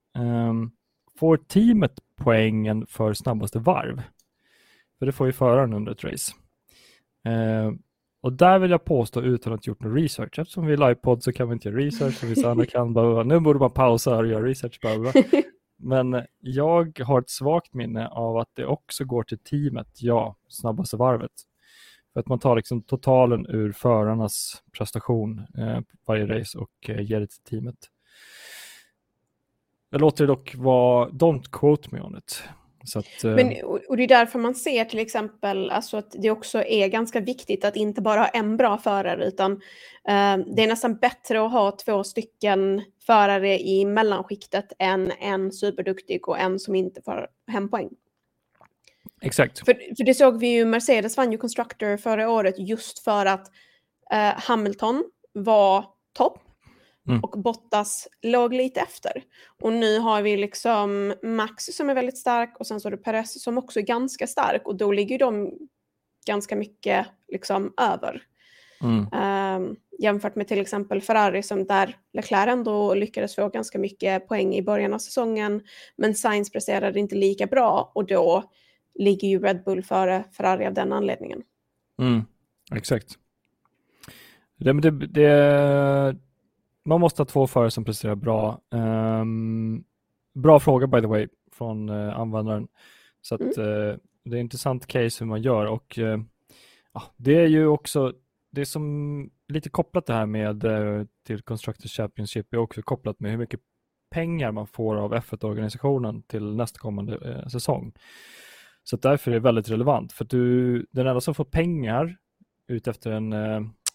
får 1.20 1.38
teamet 1.38 2.00
poängen 2.16 2.86
för 2.86 3.14
snabbaste 3.14 3.60
varv? 3.60 4.02
För 5.00 5.06
det 5.06 5.12
får 5.12 5.28
ju 5.28 5.34
föraren 5.34 5.74
under 5.74 5.92
ett 5.92 6.04
race. 6.04 6.34
och 8.22 8.34
där 8.34 8.60
vill 8.60 8.72
jag 8.72 8.86
påstå 8.86 9.22
utan 9.22 9.54
att 9.54 9.68
gjort 9.68 9.82
någon 9.82 9.96
research. 9.96 10.40
Eftersom 10.40 10.66
vi 10.66 10.74
är 10.74 10.78
livepodd 10.78 11.24
så 11.24 11.32
kan 11.34 11.50
vi 11.50 11.54
inte 11.54 11.70
göra 11.70 11.80
research 11.80 12.24
och 12.24 12.32
vissa 12.32 12.52
andra 12.52 12.66
kan 12.66 12.94
bara, 12.94 13.24
nu 13.24 13.40
borde 13.40 13.60
man 13.60 13.72
pausa 13.72 14.18
och 14.18 14.28
göra 14.28 14.46
research. 14.46 14.80
Bara. 14.82 15.14
Men 15.84 16.26
jag 16.40 17.00
har 17.00 17.22
ett 17.22 17.30
svagt 17.30 17.74
minne 17.74 18.08
av 18.08 18.38
att 18.38 18.50
det 18.54 18.66
också 18.66 19.06
går 19.06 19.24
till 19.24 19.40
teamet, 19.40 19.88
ja, 20.02 20.36
snabbaste 20.48 20.98
varvet. 20.98 21.32
För 22.14 22.20
att 22.20 22.28
man 22.28 22.40
tar 22.40 22.56
liksom 22.56 22.82
totalen 22.82 23.46
ur 23.50 23.72
förarnas 23.72 24.64
prestation 24.72 25.46
eh, 25.58 25.80
varje 26.06 26.40
race 26.40 26.58
och 26.58 26.90
eh, 26.90 27.02
ger 27.02 27.20
det 27.20 27.28
till 27.28 27.44
teamet. 27.44 27.76
Jag 29.90 30.02
låter 30.02 30.24
det 30.24 30.34
dock 30.34 30.56
vara, 30.56 31.10
don't 31.10 31.44
quote 31.52 31.90
me 31.92 32.02
on 32.02 32.18
it. 32.18 32.44
Att, 32.96 33.24
eh... 33.24 33.32
Men, 33.32 33.64
och 33.64 33.98
det 33.98 34.04
är 34.04 34.08
därför 34.08 34.40
man 34.40 34.56
ser 34.56 34.86
till 34.86 35.00
exempel 35.00 35.70
alltså 35.70 35.98
att 35.98 36.16
det 36.20 36.32
också 36.32 36.64
är 36.64 36.88
ganska 36.88 37.20
viktigt 37.20 37.66
att 37.66 37.76
inte 37.76 38.02
bara 38.02 38.20
ha 38.20 38.28
en 38.28 38.58
bra 38.58 38.78
förare 38.78 39.26
utan 39.26 39.52
eh, 40.08 40.38
det 40.56 40.64
är 40.64 40.68
nästan 40.68 40.96
bättre 40.96 41.46
att 41.46 41.52
ha 41.52 41.72
två 41.72 42.04
stycken 42.04 42.82
förare 43.06 43.60
i 43.60 43.86
mellanskiktet 43.86 44.74
än 44.80 45.12
en 45.20 45.52
superduktig 45.52 46.28
och 46.30 46.40
en 46.40 46.60
som 46.60 46.76
inte 46.76 47.02
får 47.02 47.28
hem 47.48 47.70
poäng. 47.70 47.90
Exakt. 49.22 49.66
För, 49.66 49.96
för 49.98 50.04
det 50.04 50.14
såg 50.14 50.40
vi 50.40 50.48
ju, 50.48 50.66
Mercedes 50.66 51.18
vann 51.18 51.32
ju 51.32 51.38
Constructor 51.38 51.98
förra 51.98 52.30
året 52.30 52.56
just 52.58 53.00
för 53.00 53.26
att 53.26 53.52
eh, 54.12 54.34
Hamilton 54.36 55.04
var 55.34 55.86
topp 56.14 56.40
Mm. 57.08 57.20
Och 57.24 57.40
Bottas 57.40 58.08
låg 58.22 58.54
lite 58.54 58.80
efter. 58.80 59.24
Och 59.62 59.74
nu 59.74 60.00
har 60.00 60.22
vi 60.22 60.38
liksom 60.38 61.14
Max 61.24 61.64
som 61.66 61.90
är 61.90 61.96
väldigt 61.96 62.18
stark 62.18 62.60
och 62.60 62.68
sen 62.68 62.80
så 62.80 62.88
är 62.88 62.92
det 62.92 62.98
Perez 62.98 63.44
som 63.44 63.58
också 63.58 63.80
är 63.80 63.84
ganska 63.84 64.28
stark 64.28 64.68
och 64.68 64.76
då 64.76 64.92
ligger 64.92 65.20
de 65.20 65.54
ganska 66.26 66.56
mycket 66.56 67.08
liksom 67.28 67.74
över. 67.78 68.22
Mm. 68.82 69.08
Um, 69.14 69.76
jämfört 70.00 70.36
med 70.36 70.48
till 70.48 70.62
exempel 70.62 71.02
Ferrari 71.02 71.44
som 71.44 71.66
där 71.66 71.98
Leclerc 72.14 72.50
ändå 72.50 72.94
lyckades 72.94 73.36
få 73.36 73.50
ganska 73.50 73.80
mycket 73.80 74.28
poäng 74.28 74.56
i 74.56 74.62
början 74.62 74.94
av 74.94 74.98
säsongen 74.98 75.62
men 75.96 76.16
Sainz 76.16 76.52
presterade 76.52 77.00
inte 77.00 77.16
lika 77.16 77.48
bra 77.48 77.92
och 77.96 78.06
då 78.06 78.44
ligger 79.00 79.28
ju 79.28 79.40
Red 79.40 79.64
Bull 79.64 79.84
före 79.84 80.24
Ferrari 80.38 80.66
av 80.66 80.74
den 80.74 80.94
anledningen. 80.94 81.42
Mm. 82.00 82.22
Exakt. 82.76 83.18
Det, 84.58 84.82
det, 84.82 85.08
det, 85.08 86.16
man 86.86 87.02
måste 87.02 87.22
ha 87.22 87.26
två 87.26 87.48
förare 87.48 87.72
som 87.72 87.86
presterar 87.86 88.16
bra. 88.16 88.62
Um, 88.72 89.84
bra 90.34 90.60
fråga 90.60 90.88
by 90.88 91.02
the 91.02 91.08
way 91.08 91.28
från 91.52 91.90
uh, 91.90 92.20
användaren. 92.20 92.68
Så 93.22 93.36
att, 93.36 93.42
uh, 93.42 93.96
det 94.26 94.38
är 94.38 94.42
intressant 94.42 94.88
case 94.88 95.24
hur 95.24 95.30
man 95.30 95.42
gör 95.42 95.66
och 95.66 95.98
uh, 95.98 96.18
det 97.18 97.36
är 97.36 97.48
ju 97.48 97.68
också 97.68 98.14
det 98.52 98.66
som 98.66 99.30
lite 99.48 99.70
kopplat 99.70 100.06
det 100.06 100.14
här 100.14 100.26
med 100.26 100.66
till 101.26 101.42
Constructors 101.42 101.92
Championship 101.92 102.54
är 102.54 102.58
också 102.58 102.82
kopplat 102.82 103.20
med 103.20 103.32
hur 103.32 103.38
mycket 103.38 103.60
pengar 104.12 104.52
man 104.52 104.68
får 104.68 104.96
av 104.96 105.14
F1-organisationen 105.14 106.24
till 106.24 106.56
nästkommande 106.56 107.46
säsong. 107.50 107.94
Så 108.84 108.98
därför 108.98 109.32
är 109.32 109.36
det 109.36 109.40
väldigt 109.40 109.70
relevant 109.70 110.14
för 110.14 110.26
du, 110.26 110.86
den 110.92 111.08
enda 111.08 111.22
som 111.22 111.36
får 111.36 111.46
pengar 111.46 112.18
ut 112.68 112.88
efter 112.88 113.12
en 113.12 113.30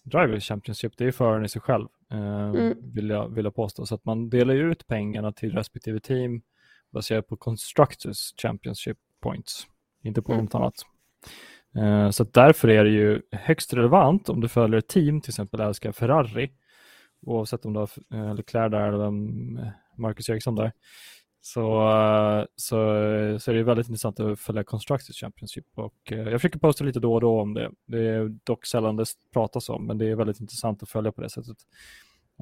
Driver 0.02 0.40
Championship, 0.40 0.96
det 0.96 1.04
är 1.04 1.12
föraren 1.12 1.44
i 1.44 1.48
sig 1.48 1.62
själv, 1.62 1.88
mm. 2.10 2.74
vill, 2.94 3.10
jag, 3.10 3.28
vill 3.28 3.44
jag 3.44 3.54
påstå. 3.54 3.86
Så 3.86 3.94
att 3.94 4.04
man 4.04 4.30
delar 4.30 4.54
ut 4.54 4.86
pengarna 4.86 5.32
till 5.32 5.52
respektive 5.52 6.00
team 6.00 6.42
baserat 6.92 7.26
på 7.26 7.36
Constructors 7.36 8.32
Championship 8.42 8.98
Points, 9.20 9.66
inte 10.02 10.22
på 10.22 10.32
mm. 10.32 10.44
något 10.44 10.54
annat. 10.54 10.74
Eh, 11.76 12.10
så 12.10 12.24
därför 12.24 12.68
är 12.68 12.84
det 12.84 12.90
ju 12.90 13.22
högst 13.32 13.74
relevant 13.74 14.28
om 14.28 14.40
du 14.40 14.48
följer 14.48 14.78
ett 14.78 14.88
team, 14.88 15.20
till 15.20 15.30
exempel 15.30 15.60
älskar 15.60 15.92
Ferrari, 15.92 16.50
oavsett 17.22 17.64
om 17.64 17.72
du 17.72 17.78
har 17.78 17.90
eh, 18.14 18.34
Leclerc 18.34 18.70
där 18.70 18.92
eller 18.92 19.10
Marcus 19.96 20.28
Eriksson 20.28 20.54
där, 20.54 20.72
så, 21.40 21.90
eh, 21.90 22.44
så, 22.56 22.76
eh, 22.96 23.38
så 23.38 23.50
är 23.50 23.54
det 23.54 23.62
väldigt 23.62 23.88
intressant 23.88 24.20
att 24.20 24.40
följa 24.40 24.64
Constructors 24.64 25.20
Championship. 25.20 25.66
Och, 25.74 26.12
eh, 26.12 26.18
jag 26.18 26.40
försöker 26.40 26.58
posta 26.58 26.84
lite 26.84 27.00
då 27.00 27.14
och 27.14 27.20
då 27.20 27.40
om 27.40 27.54
det. 27.54 27.70
Det 27.86 28.08
är 28.08 28.36
dock 28.44 28.66
sällan 28.66 28.96
det 28.96 29.06
pratas 29.32 29.68
om, 29.68 29.86
men 29.86 29.98
det 29.98 30.06
är 30.10 30.14
väldigt 30.14 30.40
intressant 30.40 30.82
att 30.82 30.88
följa 30.88 31.12
på 31.12 31.20
det 31.20 31.30
sättet. 31.30 31.56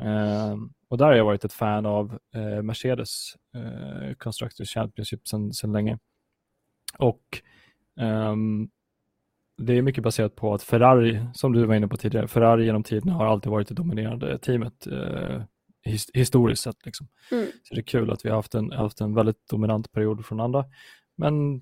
Ehm, 0.01 0.73
och 0.89 0.99
där 0.99 1.07
har 1.07 1.15
jag 1.15 1.25
varit 1.25 1.45
ett 1.45 1.53
fan 1.53 1.87
av 1.87 2.19
Mercedes 2.63 3.35
eh, 3.55 4.15
Constructors 4.15 4.69
Championship 4.69 5.29
sedan 5.29 5.73
länge. 5.73 5.99
Och 6.99 7.43
um, 8.01 8.71
det 9.59 9.73
är 9.73 9.83
mycket 9.83 10.05
baserat 10.05 10.37
på 10.37 10.55
att 10.55 10.63
Ferrari, 10.63 11.27
som 11.35 11.53
du 11.53 11.65
var 11.65 11.75
inne 11.75 11.89
på 11.89 11.97
tidigare, 11.97 12.29
Ferrari 12.29 12.65
genom 12.65 12.83
tiden 12.83 13.09
har 13.09 13.27
alltid 13.27 13.53
varit 13.53 13.69
det 13.69 13.75
dominerande 13.75 14.39
teamet. 14.39 14.87
Eh, 14.87 15.43
his, 15.87 16.11
historiskt 16.15 16.63
sett. 16.63 16.87
Liksom. 16.87 17.09
Mm. 17.31 17.47
Så 17.63 17.75
det 17.75 17.81
är 17.81 17.85
kul 17.85 18.11
att 18.11 18.25
vi 18.25 18.29
har 18.29 18.37
haft 18.37 18.55
en, 18.55 18.73
haft 18.73 19.01
en 19.01 19.15
väldigt 19.15 19.49
dominant 19.49 19.93
period 19.93 20.27
från 20.27 20.41
andra. 20.41 20.65
Men 21.19 21.61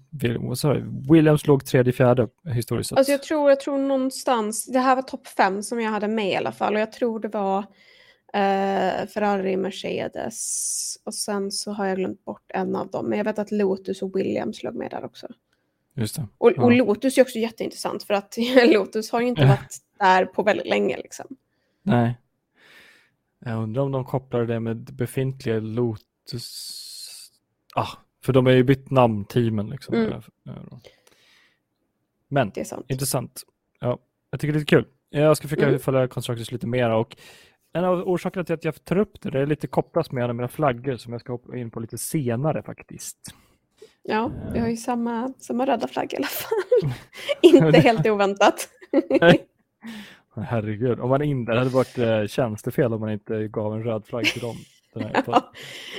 sorry, 0.57 0.83
Williams 1.11 1.47
låg 1.47 1.65
tredje, 1.65 1.93
fjärde 1.93 2.29
historiskt 2.55 2.89
sett. 2.89 2.99
Alltså 2.99 3.13
jag 3.13 3.23
tror, 3.23 3.51
jag 3.51 3.61
tror 3.61 3.79
någonstans, 3.79 4.67
det 4.67 4.79
här 4.79 4.97
var 4.97 5.03
topp 5.03 5.27
fem 5.27 5.63
som 5.63 5.81
jag 5.81 5.91
hade 5.91 6.09
med 6.09 6.31
i 6.31 6.37
alla 6.37 6.53
fall 6.53 6.75
och 6.75 6.81
jag 6.81 6.93
tror 6.93 7.21
det 7.21 7.29
var 7.29 7.65
Uh, 8.37 9.07
Ferrari, 9.07 9.57
Mercedes 9.57 10.97
och 11.05 11.15
sen 11.15 11.51
så 11.51 11.73
har 11.73 11.87
jag 11.87 11.97
glömt 11.97 12.25
bort 12.25 12.45
en 12.49 12.77
av 12.77 12.91
dem. 12.91 13.09
Men 13.09 13.19
jag 13.19 13.25
vet 13.25 13.39
att 13.39 13.51
Lotus 13.51 14.03
och 14.03 14.17
Williams 14.17 14.63
låg 14.63 14.75
med 14.75 14.91
där 14.91 15.05
också. 15.05 15.27
Just 15.97 16.17
det. 16.17 16.27
Och, 16.39 16.51
och 16.59 16.73
Lotus 16.73 17.19
är 17.19 17.23
också 17.23 17.39
jätteintressant 17.39 18.03
för 18.03 18.15
att 18.15 18.37
Lotus 18.67 19.11
har 19.11 19.21
ju 19.21 19.27
inte 19.27 19.47
varit 19.47 19.77
där 19.99 20.25
på 20.25 20.43
väldigt 20.43 20.67
länge. 20.67 20.97
Liksom. 20.97 21.27
Nej. 21.83 22.19
Jag 23.45 23.63
undrar 23.63 23.83
om 23.83 23.93
de 23.93 24.05
kopplar 24.05 24.45
det 24.45 24.61
med 24.61 24.77
befintliga 24.77 25.61
Lotus. 25.61 26.81
Ah, 27.75 27.89
för 28.25 28.33
de 28.33 28.47
har 28.47 28.53
ju 28.53 28.65
bytt 28.65 28.91
namn, 28.91 29.25
teamen. 29.25 29.69
Liksom. 29.69 29.95
Mm. 29.95 30.23
Men 32.29 32.53
intressant. 32.89 33.43
Ja, 33.81 33.99
jag 34.31 34.41
tycker 34.41 34.53
det 34.53 34.61
är 34.61 34.65
kul. 34.65 34.87
Jag 35.11 35.37
ska 35.37 35.49
försöka 35.49 35.69
mm. 35.69 35.81
följa 35.81 36.09
Constructors 36.09 36.53
lite 36.53 36.67
mer 36.67 36.91
och 36.91 37.17
en 37.73 37.85
av 37.85 38.09
orsakerna 38.09 38.45
till 38.45 38.55
att 38.55 38.65
jag 38.65 38.85
tar 38.85 38.99
upp 38.99 39.21
det, 39.21 39.31
det 39.31 39.41
är 39.41 39.47
lite 39.47 39.67
kopplat 39.67 40.13
med 40.13 40.25
en 40.25 40.31
av 40.31 40.37
mina 40.37 40.49
flaggor 40.49 40.97
som 40.97 41.13
jag 41.13 41.21
ska 41.21 41.33
hoppa 41.33 41.57
in 41.57 41.71
på 41.71 41.81
lite 41.81 41.99
senare 41.99 42.63
faktiskt. 42.63 43.35
Ja, 44.03 44.31
vi 44.53 44.59
har 44.59 44.69
ju 44.69 44.77
samma, 44.77 45.33
samma 45.39 45.67
röda 45.67 45.89
flagga 45.89 46.13
i 46.13 46.17
alla 46.17 46.27
fall. 46.27 46.93
inte 47.43 47.81
helt 47.81 48.07
oväntat. 48.07 48.69
Herregud, 50.37 51.01
om 51.01 51.09
man 51.09 51.23
inte, 51.23 51.53
hade 51.53 51.71
varit 51.71 51.99
eh, 51.99 52.27
tjänstefel 52.27 52.93
om 52.93 53.01
man 53.01 53.11
inte 53.13 53.49
gav 53.49 53.75
en 53.75 53.85
röd 53.85 54.07
flagg 54.07 54.25
till 54.25 54.41
dem. 54.41 54.57
ja. 55.27 55.53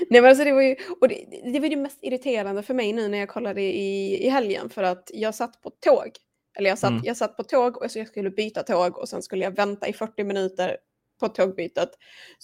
Nej, 0.10 0.22
men 0.22 0.26
alltså 0.26 0.44
det, 0.44 0.52
var 0.52 0.62
ju, 0.62 0.76
och 1.02 1.08
det, 1.08 1.26
det 1.54 1.60
var 1.60 1.70
det 1.70 1.76
mest 1.76 2.00
irriterande 2.02 2.64
för 2.64 2.74
mig 2.74 2.94
nu 2.94 3.08
när 3.08 3.18
jag 3.18 3.30
kollade 3.30 3.62
i, 3.62 4.26
i 4.26 4.30
helgen 4.30 4.70
för 4.70 4.84
att 4.84 5.12
jag 5.14 5.36
satt 5.36 5.62
på 5.62 5.70
tåg. 5.70 6.12
Eller 6.58 6.70
jag 6.70 6.78
satt, 6.78 6.92
mm. 6.92 7.04
jag 7.06 7.18
satt 7.18 7.38
på 7.38 7.44
tåg 7.44 7.78
och 7.78 7.92
så 7.92 8.00
jag 8.00 8.08
skulle 8.08 8.30
byta 8.30 8.64
tåg 8.64 8.98
och 8.98 9.10
sen 9.10 9.22
skulle 9.22 9.44
jag 9.44 9.52
vänta 9.52 9.88
i 9.88 9.94
40 9.94 10.24
minuter 10.24 10.78
på 11.20 11.28
tågbytet. 11.28 11.90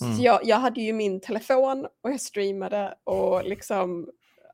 Mm. 0.02 0.18
Så 0.18 0.24
jag, 0.24 0.40
jag 0.44 0.58
hade 0.58 0.82
ju 0.82 0.94
min 0.94 1.22
telefon 1.22 1.88
och 2.04 2.12
jag 2.12 2.22
streamade 2.22 2.94
och 3.04 3.44
liksom 3.46 4.10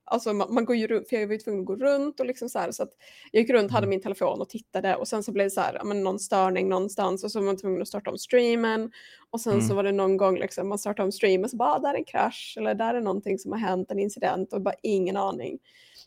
Alltså 0.10 0.34
man, 0.34 0.54
man, 0.54 0.66
går 0.66 0.76
ju 0.76 0.88
runt, 0.88 1.10
för 1.10 1.16
jag 1.16 1.28
var 1.28 1.34
ju 1.34 1.40
tvungen 1.40 1.60
att 1.60 1.66
gå 1.66 1.76
runt 1.76 2.20
och 2.20 2.26
liksom 2.26 2.50
så 2.50 2.60
här, 2.60 2.72
så 2.72 2.84
att 2.84 2.90
jag 3.32 3.42
gick 3.42 3.50
runt, 3.50 3.72
hade 3.72 3.84
mm. 3.84 3.90
min 3.90 4.02
telefon 4.02 4.42
och 4.42 4.50
tittade 4.50 4.96
och 4.96 5.08
sen 5.08 5.24
så 5.24 5.32
blev 5.32 5.46
det 5.46 5.52
så 5.52 5.62
här, 5.62 5.82
men 5.84 6.04
någon 6.04 6.20
störning 6.20 6.70
någonstans 6.70 7.24
och 7.24 7.32
så 7.32 7.40
var 7.40 7.46
man 7.46 7.58
tvungen 7.58 7.82
att 7.82 7.88
starta 7.88 8.12
om 8.12 8.18
streamen 8.18 8.92
och 9.30 9.42
sen 9.42 9.54
mm. 9.54 9.68
så 9.68 9.76
var 9.76 9.84
det 9.84 9.92
någon 9.92 10.18
gång 10.18 10.38
liksom 10.38 10.70
man 10.70 10.80
startade 10.80 11.06
om 11.06 11.12
streamen 11.12 11.50
så 11.50 11.58
bara, 11.58 11.74
ah, 11.74 11.80
där 11.80 11.94
är 11.94 11.98
en 11.98 12.06
krasch 12.06 12.56
eller 12.58 12.76
där 12.76 12.94
är 12.94 13.02
någonting 13.02 13.40
som 13.40 13.52
har 13.52 13.60
hänt, 13.60 13.92
en 13.92 14.00
incident 14.00 14.54
och 14.54 14.62
bara 14.62 14.76
ingen 14.84 15.18
aning. 15.18 15.60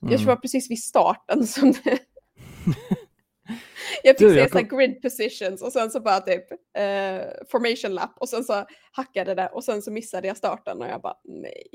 Mm. 0.03 0.13
Jag 0.13 0.21
tror 0.21 0.27
det 0.27 0.35
var 0.35 0.41
precis 0.41 0.71
vid 0.71 0.83
starten 0.83 1.47
som 1.47 1.73
det 1.73 1.99
jag 4.03 4.19
fick 4.19 4.29
du, 4.29 4.35
se 4.35 4.41
jag 4.41 4.51
kom... 4.51 4.79
grid 4.79 5.03
positions 5.03 5.63
och 5.63 5.73
sen 5.73 5.91
så 5.91 6.01
bara 6.01 6.21
typ 6.21 6.53
uh, 6.53 7.47
formation 7.49 7.95
lap 7.95 8.11
och 8.17 8.29
sen 8.29 8.45
så 8.45 8.65
hackade 8.93 9.35
det 9.35 9.49
och 9.49 9.65
sen 9.65 9.83
så 9.83 9.91
missade 9.91 10.29
jag 10.29 10.37
starten 10.37 10.83
och 10.83 10.89
jag 10.89 11.01
bara 11.01 11.17
nej. 11.25 11.69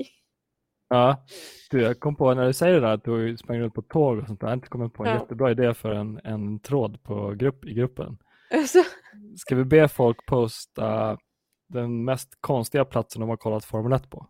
Ja, 0.88 1.24
du, 1.70 1.82
jag 1.82 2.00
kom 2.00 2.16
på 2.16 2.34
när 2.34 2.46
du 2.46 2.52
säger 2.52 2.74
det 2.74 2.80
där 2.80 2.94
att 2.94 3.04
du 3.04 3.36
sprang 3.36 3.60
runt 3.60 3.74
på 3.74 3.82
tåg 3.82 4.18
och 4.18 4.26
sånt 4.26 4.40
där, 4.40 4.46
jag 4.46 4.50
har 4.50 4.56
inte 4.56 4.68
kommit 4.68 4.94
på 4.94 5.04
en 5.04 5.10
ja. 5.10 5.18
jättebra 5.18 5.50
idé 5.50 5.74
för 5.74 5.90
en, 5.90 6.20
en 6.24 6.58
tråd 6.58 7.02
på 7.02 7.30
grupp, 7.30 7.64
i 7.64 7.74
gruppen. 7.74 8.18
Alltså. 8.50 8.78
Ska 9.36 9.54
vi 9.54 9.64
be 9.64 9.88
folk 9.88 10.26
posta 10.26 11.18
den 11.68 12.04
mest 12.04 12.38
konstiga 12.40 12.84
platsen 12.84 13.20
de 13.20 13.28
har 13.28 13.36
kollat 13.36 13.64
Formel 13.64 13.92
1 13.92 14.10
på? 14.10 14.26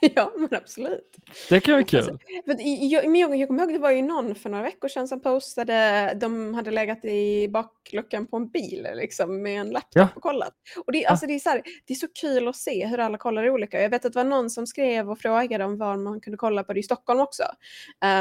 ja, 0.14 0.32
men 0.36 0.48
absolut. 0.52 1.16
Det 1.48 1.60
kan 1.60 1.74
vara 1.74 1.84
kul. 1.84 1.98
Alltså, 1.98 2.18
jag, 2.64 3.08
men 3.08 3.20
jag, 3.20 3.36
jag 3.36 3.48
kommer 3.48 3.62
ihåg, 3.62 3.72
det 3.72 3.78
var 3.78 3.90
ju 3.90 4.02
någon 4.02 4.34
för 4.34 4.50
några 4.50 4.64
veckor 4.64 4.88
sedan 4.88 5.08
som 5.08 5.22
postade, 5.22 6.12
de 6.20 6.54
hade 6.54 6.70
legat 6.70 7.04
i 7.04 7.48
bakluckan 7.48 8.26
på 8.26 8.36
en 8.36 8.48
bil 8.48 8.88
liksom, 8.94 9.42
med 9.42 9.60
en 9.60 9.70
laptop 9.70 9.90
ja. 9.94 10.08
och 10.16 10.22
kollat. 10.22 10.54
Och 10.86 10.92
det, 10.92 10.98
ja. 10.98 11.10
alltså, 11.10 11.26
det, 11.26 11.34
är 11.34 11.38
så 11.38 11.50
här, 11.50 11.62
det 11.86 11.92
är 11.92 11.96
så 11.96 12.08
kul 12.20 12.48
att 12.48 12.56
se 12.56 12.86
hur 12.86 13.00
alla 13.00 13.18
kollar 13.18 13.50
olika. 13.50 13.82
Jag 13.82 13.90
vet 13.90 14.04
att 14.04 14.12
det 14.12 14.18
var 14.18 14.24
någon 14.24 14.50
som 14.50 14.66
skrev 14.66 15.10
och 15.10 15.18
frågade 15.18 15.64
om 15.64 15.78
var 15.78 15.96
man 15.96 16.20
kunde 16.20 16.36
kolla 16.36 16.64
på 16.64 16.72
det 16.72 16.80
i 16.80 16.82
Stockholm 16.82 17.20
också. 17.20 17.44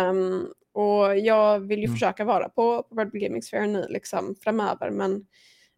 Um, 0.09 0.47
och 0.73 1.17
jag 1.17 1.59
vill 1.59 1.79
ju 1.79 1.85
mm. 1.85 1.95
försöka 1.95 2.25
vara 2.25 2.49
på, 2.49 2.83
på 2.83 2.95
Red 2.95 3.11
Bull 3.11 3.21
Gaming 3.21 3.41
Sphere 3.41 3.67
nu 3.67 3.85
liksom, 3.89 4.35
framöver, 4.43 4.89
men 4.89 5.25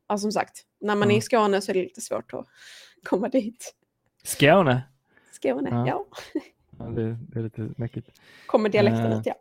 ja, 0.08 0.18
som 0.18 0.32
sagt, 0.32 0.62
när 0.82 0.96
man 0.96 1.04
mm. 1.04 1.16
är 1.16 1.18
i. 1.18 1.22
Skåne 1.22 1.62
så 1.62 1.72
är 1.72 1.74
det 1.74 1.84
lite 1.84 2.02
svårt 2.02 2.34
att 2.34 2.46
komma 3.04 3.30
dit. 3.30 3.74
Skåne? 4.24 4.82
Skåne, 5.38 5.70
ja. 5.70 5.88
ja. 5.88 6.06
ja 6.80 6.86
det, 6.86 7.18
det, 7.30 7.40
är 7.40 7.44
lite 7.44 7.70
mäckigt. 7.78 8.22
Kommer 8.46 8.70
dialekten 8.70 9.12
uh, 9.12 9.20
ut, 9.20 9.26
ja. 9.26 9.36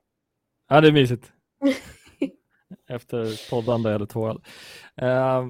Ja, 0.69 0.81
det 0.81 0.88
är 0.88 0.93
mysigt. 0.93 1.33
Efter 2.88 3.50
poddande 3.50 3.91
eller 3.91 4.07
två 4.07 4.29
öl. 4.29 4.41
Uh, 5.03 5.49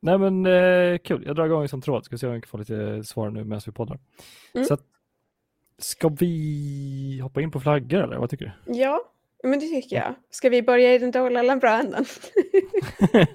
nej 0.00 0.18
men 0.18 0.46
uh, 0.46 0.98
kul, 0.98 1.22
jag 1.26 1.36
drar 1.36 1.46
igång 1.46 1.68
sån 1.68 1.82
tråd. 1.82 2.04
Ska 2.04 2.18
se 2.18 2.26
om 2.26 2.32
vi 2.32 2.40
kan 2.40 2.48
få 2.48 2.56
lite 2.56 3.04
svar 3.04 3.30
nu 3.30 3.44
medan 3.44 3.60
vi 3.66 3.72
poddar. 3.72 3.98
Mm. 4.54 4.66
Så 4.66 4.74
att, 4.74 4.82
ska 5.78 6.08
vi 6.08 7.20
hoppa 7.22 7.40
in 7.40 7.50
på 7.50 7.60
flaggor 7.60 8.02
eller 8.02 8.16
vad 8.16 8.30
tycker 8.30 8.44
du? 8.64 8.74
Ja, 8.74 9.00
men 9.42 9.58
det 9.58 9.66
tycker 9.66 9.96
jag. 9.96 10.14
Ska 10.30 10.48
vi 10.48 10.62
börja 10.62 10.94
i 10.94 10.98
den 10.98 11.10
dåliga 11.10 11.40
eller 11.40 11.56
bra 11.56 11.80
änden? 11.80 12.04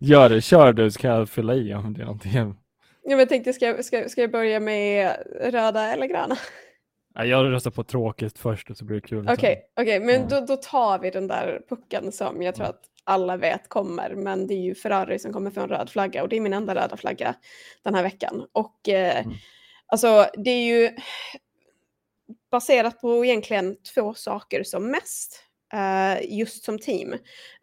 Gör 0.00 0.28
det, 0.28 0.40
kör 0.40 0.72
du 0.72 0.90
så 0.90 1.00
kan 1.00 1.10
jag 1.10 1.28
fylla 1.28 1.54
i 1.54 1.74
om 1.74 1.94
det 1.94 2.00
är 2.00 2.04
någonting 2.04 2.32
Ja, 3.02 3.10
men 3.10 3.18
jag 3.18 3.28
tänkte, 3.28 3.52
ska 3.52 3.66
jag, 3.66 3.84
ska, 3.84 4.08
ska 4.08 4.20
jag 4.20 4.30
börja 4.30 4.60
med 4.60 5.16
röda 5.40 5.92
eller 5.92 6.06
gröna? 6.06 6.36
jag 7.14 7.52
röstar 7.52 7.70
på 7.70 7.84
tråkigt 7.84 8.38
först 8.38 8.70
och 8.70 8.76
så 8.76 8.84
blir 8.84 9.00
det 9.00 9.08
kul. 9.08 9.28
Okej, 9.28 9.62
okay, 9.76 9.84
okay, 9.84 10.00
men 10.06 10.28
då, 10.28 10.40
då 10.40 10.56
tar 10.56 10.98
vi 10.98 11.10
den 11.10 11.26
där 11.26 11.62
pucken 11.68 12.12
som 12.12 12.42
jag 12.42 12.54
tror 12.54 12.66
att 12.66 12.82
alla 13.04 13.36
vet 13.36 13.68
kommer. 13.68 14.14
Men 14.14 14.46
det 14.46 14.54
är 14.54 14.62
ju 14.62 14.74
Ferrari 14.74 15.18
som 15.18 15.32
kommer 15.32 15.50
få 15.50 15.60
en 15.60 15.68
röd 15.68 15.90
flagga 15.90 16.22
och 16.22 16.28
det 16.28 16.36
är 16.36 16.40
min 16.40 16.52
enda 16.52 16.74
röda 16.74 16.96
flagga 16.96 17.34
den 17.82 17.94
här 17.94 18.02
veckan. 18.02 18.46
Och 18.52 18.88
eh, 18.88 19.20
mm. 19.20 19.36
alltså 19.86 20.26
det 20.34 20.50
är 20.50 20.64
ju 20.64 20.96
baserat 22.50 23.00
på 23.00 23.24
egentligen 23.24 23.76
två 23.94 24.14
saker 24.14 24.62
som 24.62 24.90
mest. 24.90 25.44
Uh, 25.74 26.38
just 26.38 26.64
som 26.64 26.78
team. 26.78 27.12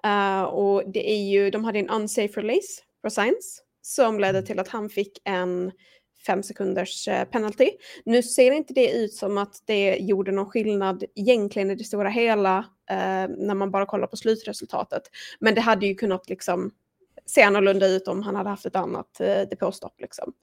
Uh, 0.05 0.41
och 0.41 0.83
det 0.91 1.11
är 1.11 1.29
ju, 1.29 1.49
de 1.49 1.63
hade 1.63 1.79
en 1.79 1.89
unsafe 1.89 2.41
release 2.41 2.81
för 3.01 3.09
Science 3.09 3.61
som 3.87 4.19
ledde 4.19 4.41
till 4.41 4.59
att 4.59 4.67
han 4.67 4.89
fick 4.89 5.21
en 5.23 5.71
fem 6.25 6.43
sekunders 6.43 7.07
eh, 7.07 7.25
penalty. 7.25 7.71
Nu 8.05 8.23
ser 8.23 8.51
inte 8.51 8.73
det 8.73 8.91
ut 8.91 9.13
som 9.13 9.37
att 9.37 9.63
det 9.65 9.97
gjorde 9.97 10.31
någon 10.31 10.49
skillnad 10.49 11.03
egentligen 11.15 11.71
i 11.71 11.75
det 11.75 11.83
stora 11.83 12.09
hela 12.09 12.57
eh, 12.89 13.27
när 13.37 13.53
man 13.53 13.71
bara 13.71 13.85
kollar 13.85 14.07
på 14.07 14.17
slutresultatet. 14.17 15.01
Men 15.39 15.55
det 15.55 15.61
hade 15.61 15.87
ju 15.87 15.95
kunnat 15.95 16.29
liksom 16.29 16.71
se 17.25 17.41
annorlunda 17.41 17.87
ut 17.87 18.07
om 18.07 18.23
han 18.23 18.35
hade 18.35 18.49
haft 18.49 18.65
ett 18.65 18.75
annat 18.75 19.19
eh, 19.19 19.41
depåstopp. 19.49 20.01
Liksom. 20.01 20.33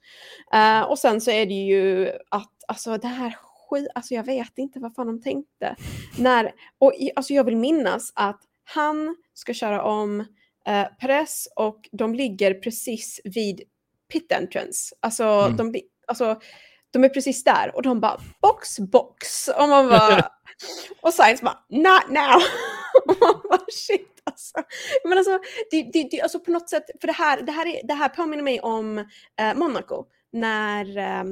Eh, 0.53 0.81
och 0.81 0.99
sen 0.99 1.21
så 1.21 1.31
är 1.31 1.45
det 1.45 1.53
ju 1.53 2.11
att 2.29 2.53
alltså 2.67 2.97
det 2.97 3.07
här 3.07 3.37
skit, 3.69 3.87
alltså 3.95 4.13
jag 4.13 4.23
vet 4.23 4.57
inte 4.57 4.79
vad 4.79 4.95
fan 4.95 5.07
de 5.07 5.21
tänkte. 5.21 5.75
När, 6.17 6.51
och 6.77 6.93
alltså 7.15 7.33
jag 7.33 7.43
vill 7.43 7.57
minnas 7.57 8.11
att 8.15 8.41
han 8.63 9.15
ska 9.33 9.53
köra 9.53 9.83
om 9.83 10.25
eh, 10.67 10.87
press 11.01 11.47
och 11.55 11.89
de 11.91 12.15
ligger 12.15 12.53
precis 12.53 13.21
vid 13.23 13.61
pit 14.13 14.31
entrance. 14.31 14.95
Alltså, 14.99 15.23
mm. 15.23 15.57
de, 15.57 15.81
alltså, 16.07 16.39
de 16.91 17.03
är 17.03 17.09
precis 17.09 17.43
där 17.43 17.75
och 17.75 17.81
de 17.81 17.99
bara 17.99 18.21
box, 18.41 18.79
box. 18.79 19.47
Och 19.47 19.69
man 19.69 19.89
bara... 19.89 20.29
och 21.01 21.13
Science 21.13 21.43
bara 21.43 21.59
not 21.69 22.09
now. 22.09 22.41
och 23.05 23.17
man 23.19 23.41
bara 23.49 23.65
shit 23.71 24.21
alltså. 24.23 24.63
Men 25.03 25.17
alltså, 25.17 25.39
det, 25.71 25.89
det, 25.93 26.07
det, 26.11 26.21
alltså 26.21 26.39
på 26.39 26.51
något 26.51 26.69
sätt, 26.69 26.85
för 27.01 27.07
det 27.07 27.13
här, 27.13 27.41
det 27.41 27.51
här, 27.51 27.67
är, 27.67 27.87
det 27.87 27.93
här 27.93 28.09
påminner 28.09 28.43
mig 28.43 28.59
om 28.59 28.97
eh, 29.39 29.55
Monaco. 29.55 30.05
När, 30.31 30.97
eh, 30.97 31.23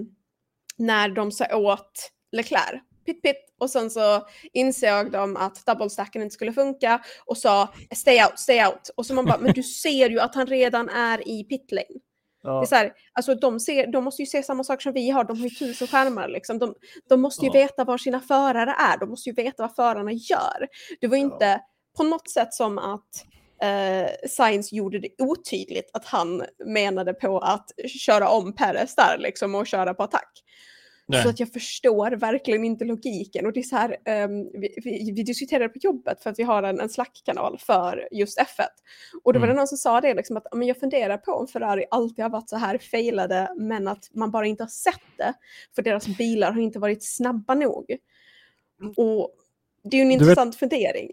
när 0.77 1.09
de 1.09 1.31
sa 1.31 1.57
åt 1.57 2.11
Leclerc 2.31 2.81
pitt 3.05 3.21
pitt 3.21 3.53
och 3.59 3.69
sen 3.69 3.89
så 3.89 4.27
insåg 4.53 5.11
de 5.11 5.37
att 5.37 5.65
double 5.65 5.89
stacken 5.89 6.21
inte 6.21 6.33
skulle 6.33 6.53
funka 6.53 7.03
och 7.25 7.37
sa 7.37 7.73
stay 7.95 8.23
out, 8.23 8.39
stay 8.39 8.65
out. 8.65 8.89
Och 8.97 9.05
så 9.05 9.13
man 9.13 9.25
bara, 9.25 9.37
men 9.37 9.53
du 9.53 9.63
ser 9.83 10.09
ju 10.09 10.19
att 10.19 10.35
han 10.35 10.47
redan 10.47 10.89
är 10.89 11.27
i 11.27 11.43
pit 11.43 11.71
lane. 11.71 11.99
Ja. 12.43 12.51
Det 12.51 12.63
är 12.63 12.65
så 12.65 12.75
här, 12.75 12.93
alltså 13.13 13.35
de, 13.35 13.59
ser, 13.59 13.87
de 13.87 14.03
måste 14.03 14.21
ju 14.21 14.25
se 14.25 14.43
samma 14.43 14.63
sak 14.63 14.81
som 14.81 14.93
vi 14.93 15.09
har, 15.09 15.23
de 15.23 15.37
har 15.39 15.47
ju 15.47 15.55
tusen 15.55 15.87
skärmar. 15.87 16.27
Liksom. 16.27 16.59
De, 16.59 16.75
de 17.09 17.21
måste 17.21 17.45
ju 17.45 17.51
ja. 17.53 17.53
veta 17.53 17.83
var 17.83 17.97
sina 17.97 18.19
förare 18.19 18.75
är, 18.79 18.97
de 18.97 19.09
måste 19.09 19.29
ju 19.29 19.35
veta 19.35 19.63
vad 19.63 19.75
förarna 19.75 20.11
gör. 20.11 20.67
Det 21.01 21.07
var 21.07 21.17
ju 21.17 21.23
inte 21.23 21.45
ja. 21.45 21.59
på 21.97 22.03
något 22.03 22.29
sätt 22.29 22.53
som 22.53 22.77
att 22.77 23.25
eh, 23.63 24.27
Science 24.29 24.75
gjorde 24.75 24.99
det 24.99 25.09
otydligt 25.17 25.89
att 25.93 26.05
han 26.05 26.43
menade 26.65 27.13
på 27.13 27.39
att 27.39 27.71
köra 27.99 28.29
om 28.29 28.55
Perez 28.55 28.95
där 28.95 29.17
liksom, 29.19 29.55
och 29.55 29.67
köra 29.67 29.93
på 29.93 30.03
attack. 30.03 30.43
Nej. 31.13 31.23
Så 31.23 31.29
att 31.29 31.39
jag 31.39 31.53
förstår 31.53 32.11
verkligen 32.11 32.63
inte 32.63 32.85
logiken. 32.85 33.45
Och 33.45 33.53
det 33.53 33.59
är 33.59 33.63
så 33.63 33.75
här, 33.75 33.89
um, 33.89 34.51
vi, 34.53 34.73
vi, 34.83 35.11
vi 35.15 35.23
diskuterade 35.23 35.69
på 35.69 35.79
jobbet 35.81 36.23
för 36.23 36.29
att 36.29 36.39
vi 36.39 36.43
har 36.43 36.63
en, 36.63 36.79
en 36.79 36.89
Slack-kanal 36.89 37.57
för 37.59 38.07
just 38.11 38.39
F1. 38.39 38.65
Och 39.23 39.33
då 39.33 39.39
var 39.39 39.47
det 39.47 39.51
mm. 39.51 39.57
någon 39.57 39.67
som 39.67 39.77
sa 39.77 40.01
det, 40.01 40.13
liksom 40.13 40.37
att 40.37 40.47
men 40.53 40.67
jag 40.67 40.79
funderar 40.79 41.17
på 41.17 41.31
om 41.31 41.47
Ferrari 41.47 41.85
alltid 41.91 42.23
har 42.23 42.29
varit 42.29 42.49
så 42.49 42.57
här 42.57 42.77
failade 42.77 43.49
men 43.57 43.87
att 43.87 44.09
man 44.13 44.31
bara 44.31 44.45
inte 44.45 44.63
har 44.63 44.69
sett 44.69 45.17
det. 45.17 45.33
För 45.75 45.81
deras 45.81 46.07
bilar 46.07 46.51
har 46.51 46.61
inte 46.61 46.79
varit 46.79 47.03
snabba 47.03 47.55
nog. 47.55 47.85
Och 48.97 49.31
det 49.83 49.97
är 49.97 49.99
ju 49.99 50.01
en 50.01 50.07
du 50.07 50.13
intressant 50.13 50.55
vet, 50.55 50.59
fundering. 50.59 51.09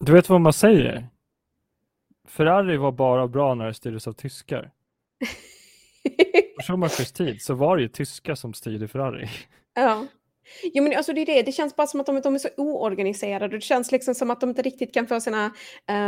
Du 0.00 0.12
vet 0.12 0.28
vad 0.28 0.40
man 0.40 0.52
säger? 0.52 1.08
Ferrari 2.28 2.76
var 2.76 2.92
bara 2.92 3.28
bra 3.28 3.54
när 3.54 3.66
det 3.66 3.74
styrdes 3.74 4.06
av 4.06 4.12
tyskar. 4.12 4.70
på 6.56 6.62
Schumachers 6.62 7.12
tid 7.12 7.42
så 7.42 7.54
var 7.54 7.76
det 7.76 7.82
ju 7.82 7.88
tyska 7.88 8.36
som 8.36 8.54
styrde 8.54 8.88
Ferrari. 8.88 9.28
Ja. 9.78 10.06
Jo 10.62 10.82
men 10.82 10.96
alltså 10.96 11.12
det 11.12 11.20
är 11.20 11.26
det, 11.26 11.42
det 11.42 11.52
känns 11.52 11.76
bara 11.76 11.86
som 11.86 12.00
att 12.00 12.06
de, 12.06 12.20
de 12.20 12.34
är 12.34 12.38
så 12.38 12.48
oorganiserade. 12.56 13.56
Det 13.56 13.60
känns 13.60 13.92
liksom 13.92 14.14
som 14.14 14.30
att 14.30 14.40
de 14.40 14.50
inte 14.50 14.62
riktigt 14.62 14.94
kan 14.94 15.06
få 15.06 15.20
sina, 15.20 15.46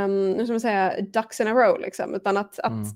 um, 0.07 0.45
ska 0.45 0.53
man 0.53 0.61
säga, 0.61 1.01
ducks 1.01 1.41
in 1.41 1.47
a 1.47 1.53
row 1.53 1.81
liksom. 1.81 2.15
Utan 2.15 2.37
att, 2.37 2.59
mm. 2.59 2.83
att 2.83 2.89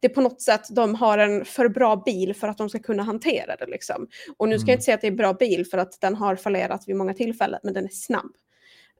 det 0.00 0.08
på 0.08 0.20
något 0.20 0.40
sätt, 0.40 0.62
de 0.70 0.94
har 0.94 1.18
en 1.18 1.44
för 1.44 1.68
bra 1.68 1.96
bil 1.96 2.34
för 2.34 2.48
att 2.48 2.58
de 2.58 2.68
ska 2.68 2.78
kunna 2.78 3.02
hantera 3.02 3.56
det 3.56 3.66
liksom. 3.66 4.08
Och 4.36 4.48
nu 4.48 4.58
ska 4.58 4.64
mm. 4.64 4.70
jag 4.70 4.74
inte 4.74 4.84
säga 4.84 4.94
att 4.94 5.00
det 5.00 5.06
är 5.06 5.10
en 5.10 5.16
bra 5.16 5.32
bil 5.32 5.66
för 5.66 5.78
att 5.78 6.00
den 6.00 6.14
har 6.14 6.36
fallerat 6.36 6.84
vid 6.86 6.96
många 6.96 7.14
tillfällen, 7.14 7.60
men 7.62 7.74
den 7.74 7.84
är 7.84 7.88
snabb. 7.88 8.32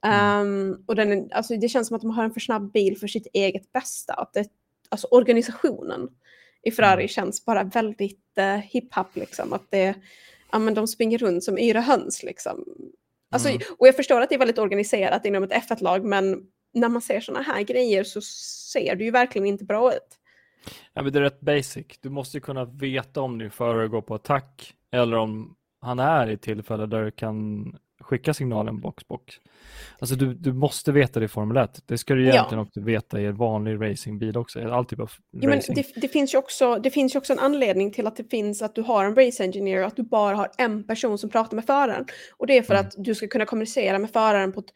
Mm. 0.05 0.47
Um, 0.47 0.83
och 0.87 0.95
den 0.95 1.11
är, 1.11 1.33
alltså 1.33 1.57
det 1.57 1.69
känns 1.69 1.87
som 1.87 1.95
att 1.95 2.01
de 2.01 2.11
har 2.11 2.23
en 2.23 2.31
för 2.31 2.39
snabb 2.39 2.71
bil 2.71 2.97
för 2.97 3.07
sitt 3.07 3.27
eget 3.33 3.71
bästa. 3.71 4.13
Att 4.13 4.33
det, 4.33 4.47
alltså 4.89 5.07
organisationen 5.07 6.09
i 6.67 6.71
Ferrari 6.71 7.01
mm. 7.01 7.07
känns 7.07 7.45
bara 7.45 7.63
väldigt 7.63 8.37
uh, 8.39 8.57
hiphop 8.57 9.15
liksom. 9.15 9.53
Att 9.53 9.71
det, 9.71 9.93
ja 10.51 10.59
men 10.59 10.73
de 10.73 10.87
springer 10.87 11.17
runt 11.17 11.43
som 11.43 11.57
yra 11.57 11.81
höns 11.81 12.23
liksom. 12.23 12.65
Alltså, 13.31 13.49
mm. 13.49 13.61
Och 13.77 13.87
jag 13.87 13.95
förstår 13.95 14.21
att 14.21 14.29
det 14.29 14.35
är 14.35 14.39
väldigt 14.39 14.57
organiserat 14.57 15.25
inom 15.25 15.43
ett 15.43 15.51
F1-lag, 15.51 16.03
men 16.03 16.43
när 16.73 16.89
man 16.89 17.01
ser 17.01 17.19
sådana 17.19 17.43
här 17.43 17.61
grejer 17.61 18.03
så 18.03 18.21
ser 18.71 18.95
det 18.95 19.03
ju 19.03 19.11
verkligen 19.11 19.47
inte 19.47 19.63
bra 19.63 19.93
ut. 19.93 20.19
Ja, 20.93 21.01
men 21.03 21.13
det 21.13 21.19
är 21.19 21.23
rätt 21.23 21.39
basic. 21.39 21.85
Du 22.01 22.09
måste 22.09 22.37
ju 22.37 22.41
kunna 22.41 22.65
veta 22.65 23.21
om 23.21 23.37
din 23.37 23.51
förare 23.51 23.87
går 23.87 24.01
på 24.01 24.15
attack 24.15 24.73
eller 24.91 25.17
om 25.17 25.55
han 25.81 25.99
är 25.99 26.29
i 26.29 26.37
tillfälle 26.37 26.85
där 26.85 27.03
du 27.03 27.11
kan 27.11 27.65
skicka 28.07 28.33
signalen 28.33 28.79
box 28.79 29.07
box. 29.07 29.35
Alltså 29.99 30.15
du, 30.15 30.33
du 30.33 30.53
måste 30.53 30.91
veta 30.91 31.19
det 31.19 31.25
i 31.25 31.27
Formel 31.27 31.57
1. 31.57 31.83
Det 31.85 31.97
ska 31.97 32.13
du 32.13 32.21
egentligen 32.21 32.59
ja. 32.59 32.65
också 32.67 32.81
veta 32.81 33.21
i 33.21 33.25
en 33.25 33.35
vanlig 33.35 33.81
racingbil 33.81 34.37
också. 34.37 34.59
All 34.59 34.85
typ 34.85 34.99
av 34.99 35.11
ja, 35.31 35.49
men 35.49 35.61
det, 35.67 35.85
det, 35.95 36.07
finns 36.07 36.33
ju 36.33 36.37
också, 36.37 36.75
det 36.75 36.89
finns 36.89 37.15
ju 37.15 37.19
också 37.19 37.33
en 37.33 37.39
anledning 37.39 37.91
till 37.91 38.07
att 38.07 38.15
det 38.15 38.29
finns 38.29 38.61
att 38.61 38.75
du 38.75 38.81
har 38.81 39.05
en 39.05 39.15
race 39.15 39.43
engineer 39.43 39.81
och 39.81 39.87
att 39.87 39.95
du 39.95 40.03
bara 40.03 40.35
har 40.35 40.51
en 40.57 40.87
person 40.87 41.17
som 41.17 41.29
pratar 41.29 41.55
med 41.55 41.65
föraren. 41.65 42.05
Och 42.37 42.47
det 42.47 42.57
är 42.57 42.61
för 42.61 42.73
mm. 42.73 42.87
att 42.87 42.93
du 42.97 43.15
ska 43.15 43.27
kunna 43.27 43.45
kommunicera 43.45 43.99
med 43.99 44.11
föraren 44.11 44.53
på 44.53 44.59
ett 44.59 44.71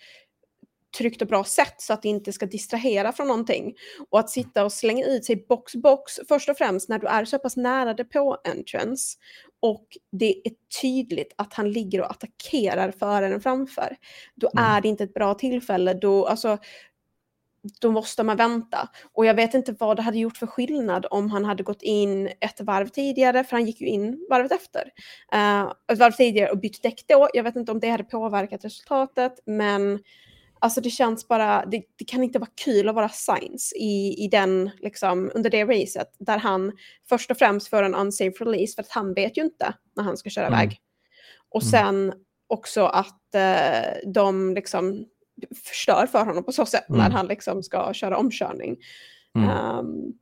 tryggt 0.97 1.21
och 1.21 1.27
bra 1.27 1.43
sätt 1.43 1.75
så 1.77 1.93
att 1.93 2.01
det 2.01 2.09
inte 2.09 2.33
ska 2.33 2.45
distrahera 2.45 3.11
från 3.11 3.27
någonting. 3.27 3.73
Och 4.09 4.19
att 4.19 4.29
sitta 4.29 4.65
och 4.65 4.73
slänga 4.73 5.05
ut 5.05 5.25
sig 5.25 5.45
box 5.49 5.75
box 5.75 6.19
först 6.27 6.49
och 6.49 6.57
främst 6.57 6.89
när 6.89 6.99
du 6.99 7.07
är 7.07 7.25
så 7.25 7.39
pass 7.39 7.57
nära 7.57 8.03
på 8.03 8.37
entrance 8.43 9.17
och 9.61 9.97
det 10.11 10.47
är 10.47 10.53
tydligt 10.81 11.33
att 11.35 11.53
han 11.53 11.71
ligger 11.71 12.01
och 12.01 12.11
attackerar 12.11 12.91
föraren 12.91 13.41
framför. 13.41 13.97
Då 14.35 14.49
mm. 14.53 14.65
är 14.65 14.81
det 14.81 14.87
inte 14.87 15.03
ett 15.03 15.13
bra 15.13 15.33
tillfälle. 15.33 15.93
Då, 15.93 16.25
alltså, 16.25 16.57
då 17.81 17.91
måste 17.91 18.23
man 18.23 18.37
vänta. 18.37 18.89
Och 19.13 19.25
jag 19.25 19.33
vet 19.33 19.53
inte 19.53 19.75
vad 19.79 19.97
det 19.97 20.01
hade 20.01 20.17
gjort 20.17 20.37
för 20.37 20.47
skillnad 20.47 21.05
om 21.09 21.31
han 21.31 21.45
hade 21.45 21.63
gått 21.63 21.81
in 21.81 22.27
ett 22.27 22.61
varv 22.61 22.87
tidigare, 22.87 23.43
för 23.43 23.57
han 23.57 23.65
gick 23.65 23.81
ju 23.81 23.87
in 23.87 24.27
varvet 24.29 24.51
efter. 24.51 24.81
Uh, 25.35 25.73
ett 25.91 25.99
varv 25.99 26.11
tidigare 26.11 26.51
och 26.51 26.59
bytt 26.59 26.83
däck 26.83 27.03
då. 27.07 27.29
Jag 27.33 27.43
vet 27.43 27.55
inte 27.55 27.71
om 27.71 27.79
det 27.79 27.89
hade 27.89 28.03
påverkat 28.03 28.65
resultatet, 28.65 29.33
men 29.45 29.99
Alltså 30.63 30.81
det 30.81 30.89
känns 30.89 31.27
bara, 31.27 31.65
det, 31.65 31.83
det, 31.97 32.05
kan 32.05 32.23
inte 32.23 32.39
vara 32.39 32.49
kul 32.63 32.89
att 32.89 32.95
vara 32.95 33.09
Science 33.09 33.75
i, 33.75 34.25
i 34.25 34.27
den, 34.27 34.69
liksom, 34.79 35.31
under 35.35 35.49
det 35.49 35.65
racet 35.65 36.15
där 36.19 36.37
han 36.37 36.71
först 37.09 37.31
och 37.31 37.37
främst 37.37 37.67
får 37.67 37.83
en 37.83 37.95
unsafe 37.95 38.43
release 38.45 38.75
för 38.75 38.81
att 38.81 38.91
han 38.91 39.13
vet 39.13 39.37
ju 39.37 39.41
inte 39.41 39.73
när 39.95 40.03
han 40.03 40.17
ska 40.17 40.29
köra 40.29 40.47
mm. 40.47 40.59
iväg. 40.59 40.79
Och 41.49 41.63
mm. 41.63 41.71
sen 41.71 42.13
också 42.47 42.85
att 42.85 43.35
eh, 43.35 44.11
de 44.13 44.53
liksom 44.53 45.05
förstör 45.65 46.07
för 46.11 46.25
honom 46.25 46.43
på 46.43 46.51
så 46.51 46.65
sätt 46.65 46.89
mm. 46.89 47.01
när 47.01 47.09
han 47.09 47.27
liksom 47.27 47.63
ska 47.63 47.93
köra 47.93 48.17
omkörning. 48.17 48.77
Um, 49.35 50.13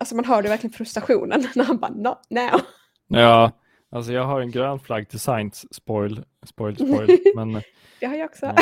alltså 0.00 0.14
man 0.14 0.24
hörde 0.24 0.48
verkligen 0.48 0.72
frustrationen 0.72 1.48
när 1.54 1.64
han 1.64 1.78
bara 1.78 1.90
not 1.90 2.26
now. 2.30 2.60
Ja, 3.08 3.52
alltså 3.90 4.12
jag 4.12 4.24
har 4.24 4.40
en 4.40 4.50
grön 4.50 4.80
flagg 4.80 5.08
till 5.08 5.20
Science, 5.20 5.68
spoil, 5.70 6.24
spoil, 6.46 6.76
spoil. 6.76 7.18
men, 7.36 7.62
det 8.00 8.06
har 8.06 8.14
jag 8.14 8.24
också. 8.24 8.46
Äh, 8.46 8.56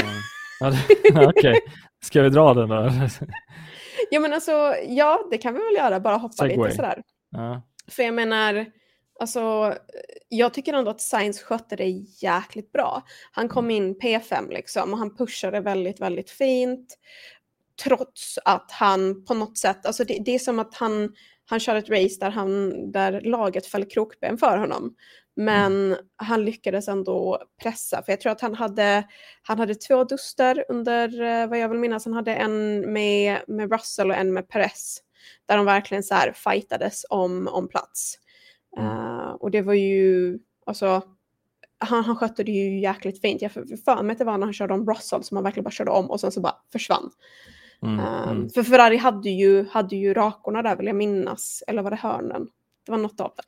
Okej, 1.10 1.26
okay. 1.26 1.60
ska 2.04 2.22
vi 2.22 2.30
dra 2.30 2.54
den 2.54 2.68
då? 2.68 2.90
ja 4.10 4.20
men 4.20 4.32
alltså, 4.32 4.74
ja 4.88 5.28
det 5.30 5.38
kan 5.38 5.54
vi 5.54 5.60
väl 5.60 5.74
göra, 5.74 6.00
bara 6.00 6.16
hoppa 6.16 6.32
Segway. 6.32 6.56
lite 6.56 6.76
sådär. 6.76 7.02
Ja. 7.30 7.62
För 7.88 8.02
jag 8.02 8.14
menar, 8.14 8.66
alltså, 9.20 9.74
jag 10.28 10.54
tycker 10.54 10.72
ändå 10.72 10.90
att 10.90 11.00
Science 11.00 11.44
skötte 11.44 11.76
det 11.76 11.88
jäkligt 12.22 12.72
bra. 12.72 13.02
Han 13.32 13.48
kom 13.48 13.70
in 13.70 13.94
P5 13.94 14.50
liksom 14.50 14.92
och 14.92 14.98
han 14.98 15.16
pushade 15.16 15.60
väldigt, 15.60 16.00
väldigt 16.00 16.30
fint. 16.30 16.98
Trots 17.84 18.38
att 18.44 18.70
han 18.70 19.24
på 19.24 19.34
något 19.34 19.58
sätt, 19.58 19.86
alltså 19.86 20.04
det, 20.04 20.18
det 20.24 20.34
är 20.34 20.38
som 20.38 20.58
att 20.58 20.74
han, 20.74 21.14
han 21.46 21.60
kör 21.60 21.76
ett 21.76 21.90
race 21.90 22.16
där, 22.20 22.30
han, 22.30 22.92
där 22.92 23.20
laget 23.20 23.66
föll 23.66 23.84
krokben 23.84 24.38
för 24.38 24.58
honom. 24.58 24.94
Men 25.36 25.92
mm. 25.92 25.98
han 26.16 26.44
lyckades 26.44 26.88
ändå 26.88 27.42
pressa, 27.62 28.02
för 28.02 28.12
jag 28.12 28.20
tror 28.20 28.32
att 28.32 28.40
han 28.40 28.54
hade, 28.54 29.04
han 29.42 29.58
hade 29.58 29.74
två 29.74 30.04
duster 30.04 30.64
under, 30.68 31.22
eh, 31.22 31.46
vad 31.46 31.58
jag 31.58 31.68
vill 31.68 31.78
minnas, 31.78 32.04
han 32.04 32.14
hade 32.14 32.34
en 32.34 32.80
med, 32.92 33.38
med 33.46 33.72
Russell 33.72 34.10
och 34.10 34.16
en 34.16 34.32
med 34.32 34.48
Perez. 34.48 34.98
Där 35.46 35.56
de 35.56 35.66
verkligen 35.66 36.02
så 36.02 36.14
här 36.14 36.32
fightades 36.32 37.06
om, 37.10 37.48
om 37.48 37.68
plats. 37.68 38.18
Mm. 38.76 38.88
Uh, 38.88 39.30
och 39.30 39.50
det 39.50 39.62
var 39.62 39.74
ju, 39.74 40.38
alltså, 40.66 41.02
han, 41.78 42.04
han 42.04 42.16
skötte 42.16 42.44
det 42.44 42.52
ju 42.52 42.80
jäkligt 42.80 43.20
fint. 43.20 43.42
Jag 43.42 43.52
för, 43.52 43.64
för 43.84 44.02
mig 44.02 44.12
att 44.12 44.18
det 44.18 44.24
var 44.24 44.38
när 44.38 44.46
han 44.46 44.52
körde 44.52 44.74
om 44.74 44.90
Russell 44.90 45.24
som 45.24 45.36
han 45.36 45.44
verkligen 45.44 45.64
bara 45.64 45.70
körde 45.70 45.90
om 45.90 46.10
och 46.10 46.20
sen 46.20 46.32
så 46.32 46.40
bara 46.40 46.56
försvann. 46.72 47.10
Mm, 47.82 48.28
um, 48.28 48.50
För 48.50 48.62
Ferrari 48.62 48.96
hade 48.96 49.30
ju, 49.30 49.68
hade 49.68 49.96
ju 49.96 50.14
rakorna 50.14 50.62
där 50.62 50.76
vill 50.76 50.86
jag 50.86 50.96
minnas, 50.96 51.62
eller 51.66 51.82
var 51.82 51.90
det 51.90 51.96
hörnen? 51.96 52.48
Det 52.86 52.92
var 52.92 52.98
något 52.98 53.20
av 53.20 53.32
det. 53.36 53.42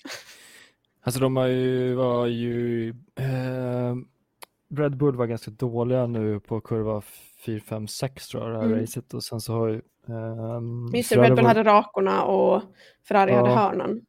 Alltså 1.04 1.20
de 1.20 1.36
har 1.36 1.46
ju, 1.46 1.94
var 1.94 2.26
ju, 2.26 2.88
eh, 3.16 3.94
Red 4.76 4.96
Bull 4.96 5.16
var 5.16 5.26
ganska 5.26 5.50
dåliga 5.50 6.06
nu 6.06 6.40
på 6.40 6.60
kurva 6.60 7.02
4, 7.46 7.60
5, 7.60 7.88
6 7.88 8.28
tror 8.28 8.42
jag 8.42 8.52
det 8.52 8.58
här 8.58 8.66
mm. 8.66 8.80
racet 8.80 9.14
och 9.14 9.24
sen 9.24 9.40
så 9.40 9.52
har 9.52 9.68
ju 9.68 9.74
eh, 10.08 10.60
Just 10.94 11.10
det, 11.10 11.22
Red 11.22 11.36
Bull 11.36 11.46
hade 11.46 11.62
rakorna 11.62 12.22
och 12.22 12.62
Ferrari 13.08 13.30
ja, 13.30 13.36
hade 13.36 13.50
hörnan. 13.50 14.00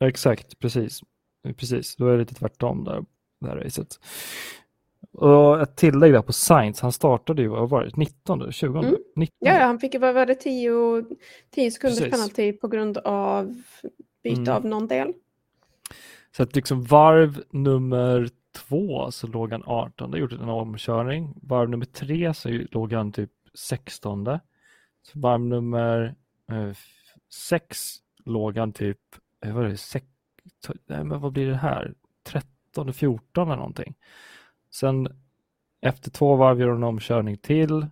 Exakt, 0.00 0.58
precis. 0.58 1.00
Precis, 1.56 1.96
då 1.96 2.06
är 2.06 2.12
det 2.12 2.18
lite 2.18 2.34
tvärtom 2.34 2.84
där, 2.84 3.04
det 3.40 3.48
här 3.48 3.56
racet. 3.56 4.00
Och 5.12 5.60
ett 5.60 5.76
tillägg 5.76 6.12
där 6.12 6.22
på 6.22 6.32
Sainz, 6.32 6.80
han 6.80 6.92
startade 6.92 7.42
ju, 7.42 7.48
vad 7.48 7.68
var 7.68 7.84
det, 7.84 7.96
19, 7.96 8.52
20? 8.52 8.78
Mm. 8.78 8.96
19. 9.16 9.36
Ja, 9.38 9.54
ja, 9.54 9.66
han 9.66 9.78
fick 9.78 9.94
ju, 9.94 10.00
vad 10.00 10.14
var 10.14 10.26
det, 10.26 10.34
10, 10.34 11.04
10 11.50 11.70
sekunders 11.70 12.10
penalty 12.10 12.52
på 12.52 12.68
grund 12.68 12.98
av 12.98 13.62
byte 14.22 14.40
mm. 14.40 14.54
av 14.54 14.64
någon 14.64 14.86
del. 14.86 15.12
Så 16.36 16.42
att 16.42 16.56
liksom 16.56 16.82
varv 16.82 17.42
nummer 17.50 18.28
två 18.52 19.10
så 19.10 19.26
låg 19.26 19.52
han 19.52 19.62
18, 19.66 20.12
gjorde 20.12 20.36
en 20.36 20.48
omkörning. 20.48 21.34
Varv 21.42 21.68
nummer 21.68 21.86
tre 21.86 22.34
så 22.34 22.48
låg 22.70 22.92
han 22.92 23.12
typ 23.12 23.30
16. 23.54 24.24
Så 25.02 25.20
varv 25.20 25.40
nummer 25.40 26.14
eh, 26.50 26.72
sex 27.32 27.96
låg 28.24 28.56
han 28.56 28.72
typ, 28.72 28.98
eh, 29.44 29.54
vad, 29.54 29.64
är 29.64 29.68
det, 29.68 29.76
sex, 29.76 30.06
nej, 30.86 31.04
men 31.04 31.20
vad 31.20 31.32
blir 31.32 31.46
det 31.46 31.56
här? 31.56 31.94
13, 32.22 32.92
14 32.92 33.48
eller 33.48 33.56
någonting. 33.56 33.94
Sen 34.70 35.08
efter 35.80 36.10
två 36.10 36.36
varv 36.36 36.60
gjorde 36.60 36.72
han 36.72 36.82
en 36.82 36.88
omkörning 36.88 37.36
till. 37.36 37.86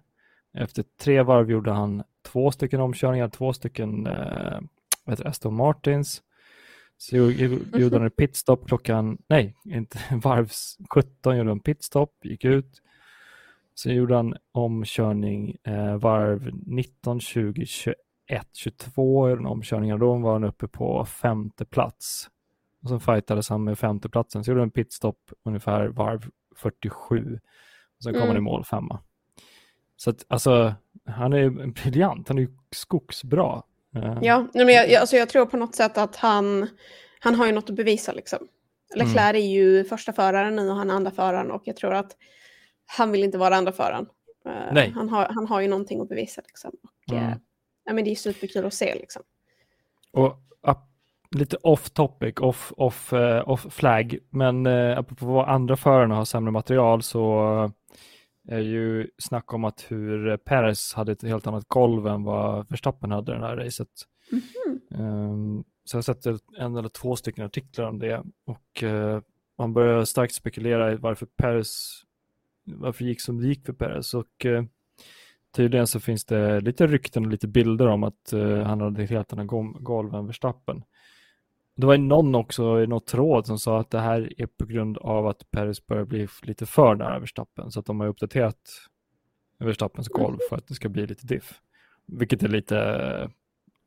Efter 0.53 0.85
tre 1.01 1.23
varv 1.23 1.51
gjorde 1.51 1.71
han 1.71 2.03
två 2.23 2.51
stycken 2.51 2.81
omkörningar, 2.81 3.29
två 3.29 3.53
stycken 3.53 4.07
eh, 4.07 4.61
Aston 5.05 5.55
Martins. 5.55 6.23
Så 6.99 7.17
gjorde 7.17 7.97
han 7.97 8.05
en 8.05 8.11
pitstop 8.11 8.67
klockan, 8.67 9.19
nej, 9.29 9.57
inte 9.65 9.99
varv 10.23 10.51
17 10.91 11.37
gjorde 11.37 11.51
han 11.51 11.61
pitstop, 11.61 12.25
gick 12.25 12.45
ut. 12.45 12.83
Sen 13.75 13.95
gjorde 13.95 14.17
han 14.17 14.35
omkörning 14.53 15.57
eh, 15.65 15.97
varv 15.97 16.51
19, 16.67 17.21
20, 17.21 17.67
21, 17.67 17.97
22 18.53 19.29
gjorde 19.29 19.49
omkörningar. 19.49 19.99
Då 19.99 20.15
var 20.19 20.33
han 20.33 20.45
uppe 20.45 20.69
på 20.69 21.05
femte 21.05 21.65
plats. 21.65 22.31
Och 22.83 22.89
sen 22.89 23.01
fightades 23.01 23.49
han 23.49 23.65
med 23.65 23.79
femteplatsen. 23.79 24.45
Så 24.45 24.51
gjorde 24.51 24.61
han 24.61 24.71
pitstop 24.71 25.33
ungefär 25.45 25.87
varv 25.87 26.31
47. 26.57 27.41
Och 27.97 28.03
sen 28.03 28.13
kom 28.13 28.23
mm. 28.23 28.29
han 28.29 28.37
i 28.37 28.41
mål 28.41 28.65
femma. 28.65 29.01
Så 29.97 30.11
att 30.11 30.25
alltså, 30.29 30.75
han 31.07 31.33
är 31.33 31.67
briljant. 31.67 32.29
Han 32.29 32.39
är 32.39 32.43
ju 32.43 32.57
skogsbra. 32.71 33.63
Ja, 34.23 34.47
men 34.55 34.69
jag, 34.69 34.91
jag, 34.91 35.01
alltså 35.01 35.17
jag 35.17 35.29
tror 35.29 35.47
på 35.47 35.57
något 35.57 35.75
sätt 35.75 35.99
att 35.99 36.17
han, 36.17 36.69
han 37.21 37.35
har 37.35 37.47
ju 37.47 37.53
något 37.53 37.71
att 37.71 37.77
bevisa 37.77 38.13
liksom. 38.13 38.39
Leclerc 38.95 39.19
mm. 39.19 39.37
är 39.37 39.47
ju 39.47 39.85
första 39.85 40.13
föraren 40.13 40.57
nu 40.57 40.71
och 40.71 40.77
han 40.77 40.91
är 40.91 40.95
andra 40.95 41.11
föraren 41.11 41.51
och 41.51 41.63
jag 41.65 41.77
tror 41.77 41.95
att 41.95 42.17
han 42.87 43.13
vill 43.13 43.25
inte 43.25 43.39
vara 43.39 43.57
andra 43.57 43.73
föraren. 43.73 44.07
Uh, 44.47 44.73
Nej. 44.73 44.93
Han, 44.95 45.09
har, 45.09 45.29
han 45.35 45.47
har 45.47 45.61
ju 45.61 45.69
någonting 45.69 46.01
att 46.01 46.09
bevisa 46.09 46.43
liksom. 46.47 46.71
Och, 46.83 47.13
mm. 47.13 47.25
uh, 47.25 47.37
ja, 47.85 47.93
men 47.93 48.05
det 48.05 48.11
är 48.11 48.15
superkul 48.15 48.67
att 48.67 48.75
se 48.75 48.95
liksom. 48.95 49.23
Och 50.13 50.39
uh, 50.69 50.75
lite 51.31 51.57
off 51.57 51.91
topic, 51.91 52.35
off, 52.41 52.73
off, 52.77 53.13
uh, 53.13 53.49
off 53.49 53.67
flag, 53.71 54.19
men 54.31 54.67
uh, 54.67 54.99
apropå 54.99 55.27
vad 55.27 55.49
andra 55.49 55.77
förarna 55.77 56.15
har 56.15 56.25
sämre 56.25 56.51
material 56.51 57.03
så 57.03 57.73
är 58.49 58.61
ju 58.61 59.11
snack 59.19 59.55
om 59.55 59.65
att 59.65 59.87
hur 59.89 60.37
Perez 60.37 60.95
hade 60.95 61.13
ett 61.13 61.23
helt 61.23 61.47
annat 61.47 61.69
golv 61.69 62.07
än 62.07 62.25
vad 62.25 62.71
Verstappen 62.71 63.11
hade 63.11 63.33
i 63.33 63.35
det 63.35 63.47
här 63.47 63.57
racet. 63.57 63.89
Mm 64.33 64.43
-hmm. 64.45 65.31
um, 65.31 65.65
så 65.85 65.97
jag 65.97 65.99
har 65.99 66.03
sett 66.03 66.27
en 66.59 66.77
eller 66.77 66.89
två 66.89 67.17
stycken 67.17 67.45
artiklar 67.45 67.89
om 67.89 67.99
det 67.99 68.23
och 68.47 68.83
eh, 68.83 69.21
man 69.59 69.73
börjar 69.73 70.05
starkt 70.05 70.35
spekulera 70.35 70.93
i 70.93 70.97
varför 70.97 71.27
Peres, 71.27 72.03
varför 72.65 73.05
gick 73.05 73.21
som 73.21 73.41
det 73.41 73.47
gick 73.47 73.67
för 73.67 73.73
Peres 73.73 74.15
och 74.15 74.47
eh, 74.47 74.65
tydligen 75.57 75.87
så 75.87 76.01
finns 76.01 76.25
det 76.25 76.61
lite 76.61 76.87
rykten 76.87 77.25
och 77.25 77.31
lite 77.31 77.49
bilder 77.49 77.87
om 77.87 78.03
att 78.05 78.33
eh, 78.33 78.63
han 78.63 78.81
hade 78.81 79.05
helt 79.07 79.33
annan 79.33 79.47
golv 79.81 80.15
än 80.15 80.27
Verstappen. 80.27 80.83
Det 81.79 81.87
var 81.87 81.99
någon 81.99 82.35
också 82.35 82.83
i 82.83 82.87
något 82.87 83.07
tråd 83.07 83.47
som 83.47 83.59
sa 83.59 83.81
att 83.81 83.91
det 83.91 84.01
här 84.01 84.33
är 84.41 84.47
på 84.47 84.67
grund 84.67 84.99
av 84.99 85.27
att 85.27 85.51
Peres 85.51 85.87
börjar 85.87 86.05
bli 86.05 86.29
lite 86.43 86.67
för 86.67 86.95
nära 86.95 87.19
Verstappen 87.19 87.71
så 87.71 87.81
att 87.81 87.87
de 87.87 88.01
har 88.01 88.07
uppdaterat 88.07 88.57
Verstappens 89.59 90.09
golv 90.09 90.39
för 90.49 90.57
att 90.57 90.67
det 90.67 90.75
ska 90.75 90.89
bli 90.89 91.07
lite 91.07 91.27
diff. 91.27 91.61
Vilket 92.07 92.43
är 92.43 92.49
lite, 92.49 92.75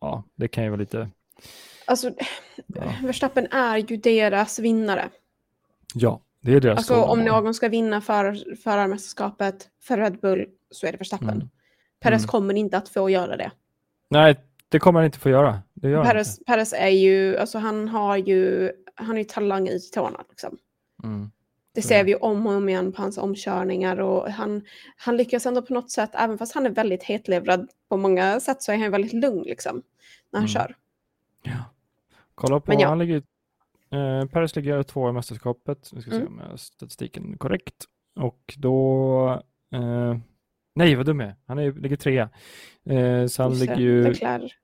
ja, 0.02 0.24
det 0.36 0.48
kan 0.48 0.64
ju 0.64 0.70
vara 0.70 0.80
lite... 0.80 1.10
Alltså, 1.88 2.12
ja. 2.68 2.94
Verstappen 3.04 3.48
är 3.52 3.78
ju 3.78 3.98
deras 3.98 4.60
vinnare. 4.60 5.10
Ja, 5.94 6.22
det 6.42 6.54
är 6.54 6.62
deras 6.62 6.78
Alltså 6.78 7.02
om 7.02 7.24
någon 7.24 7.54
ska 7.54 7.70
vinna 7.70 8.02
för, 8.02 8.56
förarmästerskapet 8.56 9.70
för 9.82 9.98
Red 9.98 10.20
Bull 10.20 10.46
så 10.70 10.88
är 10.88 10.92
det 10.92 10.98
Verstappen. 10.98 11.30
Mm. 11.30 11.50
Perez 12.00 12.22
mm. 12.22 12.28
kommer 12.28 12.54
inte 12.54 12.78
att 12.78 12.90
få 12.90 13.10
göra 13.10 13.38
det. 13.38 13.52
Nej, 14.10 14.36
det 14.70 14.80
kommer 14.80 15.00
han 15.00 15.06
inte 15.06 15.20
få 15.20 15.30
göra. 15.30 15.60
Det 15.82 15.90
gör 15.90 16.04
Perez, 16.04 16.38
inte. 16.38 16.52
Perez 16.52 16.74
är 16.74 16.88
ju, 16.88 17.38
alltså 17.38 17.58
han 17.58 17.88
har 17.88 18.18
ju, 18.18 18.72
han 18.96 19.16
är 19.16 19.20
ju 19.20 19.24
talang 19.24 19.68
i 19.68 19.80
tårna 19.80 20.24
liksom. 20.30 20.58
Mm. 21.04 21.32
Det 21.74 21.82
ser 21.82 22.04
vi 22.04 22.12
ju 22.12 22.18
om 22.18 22.48
och 22.48 22.54
om 22.54 22.70
igen 22.70 22.92
på 22.92 23.02
hans 23.02 23.18
omkörningar 23.18 24.00
och 24.00 24.32
han, 24.32 24.66
han 24.98 25.18
lyckas 25.18 25.46
ändå 25.46 25.62
på 25.62 25.74
något 25.74 25.92
sätt, 25.92 26.10
även 26.14 26.38
fast 26.38 26.54
han 26.56 26.66
är 26.66 26.70
väldigt 26.70 27.04
hetlevrad 27.04 27.70
på 27.90 27.98
många 27.98 28.40
sätt 28.40 28.64
så 28.64 28.72
är 28.72 28.78
han 28.78 28.92
väldigt 28.92 29.14
lugn 29.14 29.44
liksom 29.44 29.82
när 30.32 30.40
han 30.40 30.48
mm. 30.50 30.54
kör. 30.54 30.76
Ja. 31.44 31.74
Kolla 32.36 32.60
på, 32.60 32.74
ja. 32.74 32.88
han 32.88 33.00
ligger, 33.00 33.24
eh, 33.92 34.26
Paris 34.26 34.56
ligger 34.56 34.84
två 34.84 35.10
i 35.10 35.12
mästerskapet, 35.12 35.90
vi 35.94 36.02
ska 36.02 36.12
mm. 36.12 36.24
se 36.24 36.28
om 36.28 36.40
jag 36.40 36.46
har 36.46 36.58
statistiken 36.58 37.38
korrekt. 37.38 37.86
Och 38.16 38.54
då, 38.58 39.44
eh, 39.74 40.18
nej 40.74 40.96
vad 40.96 41.06
dum 41.06 41.20
jag 41.20 41.30
är, 41.30 41.36
han 41.46 41.60
är, 41.60 41.72
ligger 41.72 41.96
trea. 41.96 42.30
Eh, 42.84 43.28
så 43.28 43.44
han 43.44 43.54
ligger 43.54 43.78
ju... 43.78 44.04
Leclerc. 44.04 44.61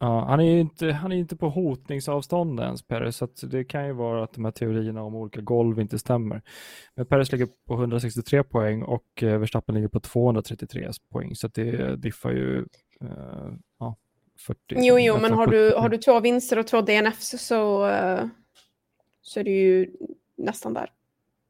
Ja, 0.00 0.24
han 0.28 0.40
är 0.40 0.44
ju 0.44 0.60
inte, 0.60 0.92
han 0.92 1.12
är 1.12 1.16
inte 1.16 1.36
på 1.36 1.48
hotningsavstånd 1.48 2.60
ens, 2.60 2.82
Peres, 2.82 3.16
så 3.16 3.46
det 3.46 3.64
kan 3.64 3.86
ju 3.86 3.92
vara 3.92 4.24
att 4.24 4.32
de 4.32 4.44
här 4.44 4.52
teorierna 4.52 5.02
om 5.02 5.14
olika 5.14 5.40
golv 5.40 5.80
inte 5.80 5.98
stämmer. 5.98 6.42
Men 6.94 7.06
Peres 7.06 7.32
ligger 7.32 7.48
på 7.66 7.74
163 7.74 8.42
poäng 8.42 8.82
och 8.82 9.22
eh, 9.22 9.38
Verstappen 9.38 9.74
ligger 9.74 9.88
på 9.88 10.00
233 10.00 10.90
poäng, 11.12 11.34
så 11.34 11.48
det 11.48 11.96
diffar 11.96 12.30
ju 12.30 12.64
uh, 13.02 13.52
ja, 13.78 13.96
40. 14.46 14.58
Jo, 14.68 14.98
jo, 14.98 15.18
men 15.18 15.32
har 15.32 15.46
du, 15.46 15.74
har 15.74 15.88
du 15.88 15.98
två 15.98 16.20
vinster 16.20 16.58
och 16.58 16.66
två 16.66 16.80
DNFs 16.80 17.46
så, 17.46 17.86
uh, 17.86 18.26
så 19.22 19.40
är 19.40 19.44
det 19.44 19.50
ju 19.50 19.90
nästan 20.36 20.74
där. 20.74 20.92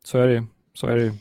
Så 0.04 0.18
är 0.18 0.26
det 0.26 0.34
ju. 0.34 0.42
Så 0.74 0.87
är 0.87 0.96
det 0.96 1.02
ju. 1.02 1.12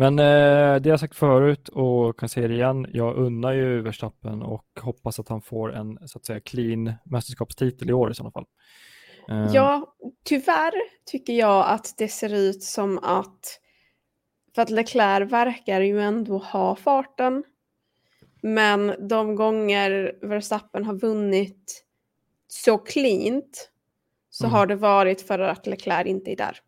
Men 0.00 0.18
eh, 0.18 0.80
det 0.80 0.88
jag 0.88 1.00
sagt 1.00 1.16
förut 1.16 1.68
och 1.68 2.18
kan 2.18 2.28
säga 2.28 2.48
det 2.48 2.54
igen, 2.54 2.86
jag 2.92 3.16
unnar 3.16 3.52
ju 3.52 3.82
Verstappen 3.82 4.42
och 4.42 4.66
hoppas 4.80 5.20
att 5.20 5.28
han 5.28 5.42
får 5.42 5.74
en 5.76 6.08
så 6.08 6.18
att 6.18 6.26
säga 6.26 6.40
clean 6.40 6.92
mästerskapstitel 7.04 7.90
i 7.90 7.92
år 7.92 8.10
i 8.10 8.14
sådana 8.14 8.30
fall. 8.30 8.44
Eh. 9.30 9.54
Ja, 9.54 9.94
tyvärr 10.24 10.72
tycker 11.06 11.32
jag 11.32 11.66
att 11.68 11.94
det 11.98 12.08
ser 12.08 12.34
ut 12.34 12.62
som 12.62 12.98
att 12.98 13.60
för 14.54 14.62
att 14.62 14.70
Leclerc 14.70 15.32
verkar 15.32 15.80
ju 15.80 16.00
ändå 16.00 16.38
ha 16.38 16.76
farten. 16.76 17.44
Men 18.42 19.08
de 19.08 19.34
gånger 19.34 20.18
Verstappen 20.22 20.84
har 20.84 20.94
vunnit 20.94 21.84
så 22.46 22.78
cleant 22.78 23.70
så 24.30 24.44
mm. 24.44 24.54
har 24.54 24.66
det 24.66 24.76
varit 24.76 25.22
för 25.22 25.38
att 25.38 25.66
Leclerc 25.66 26.06
inte 26.06 26.32
är 26.32 26.36
där. 26.36 26.60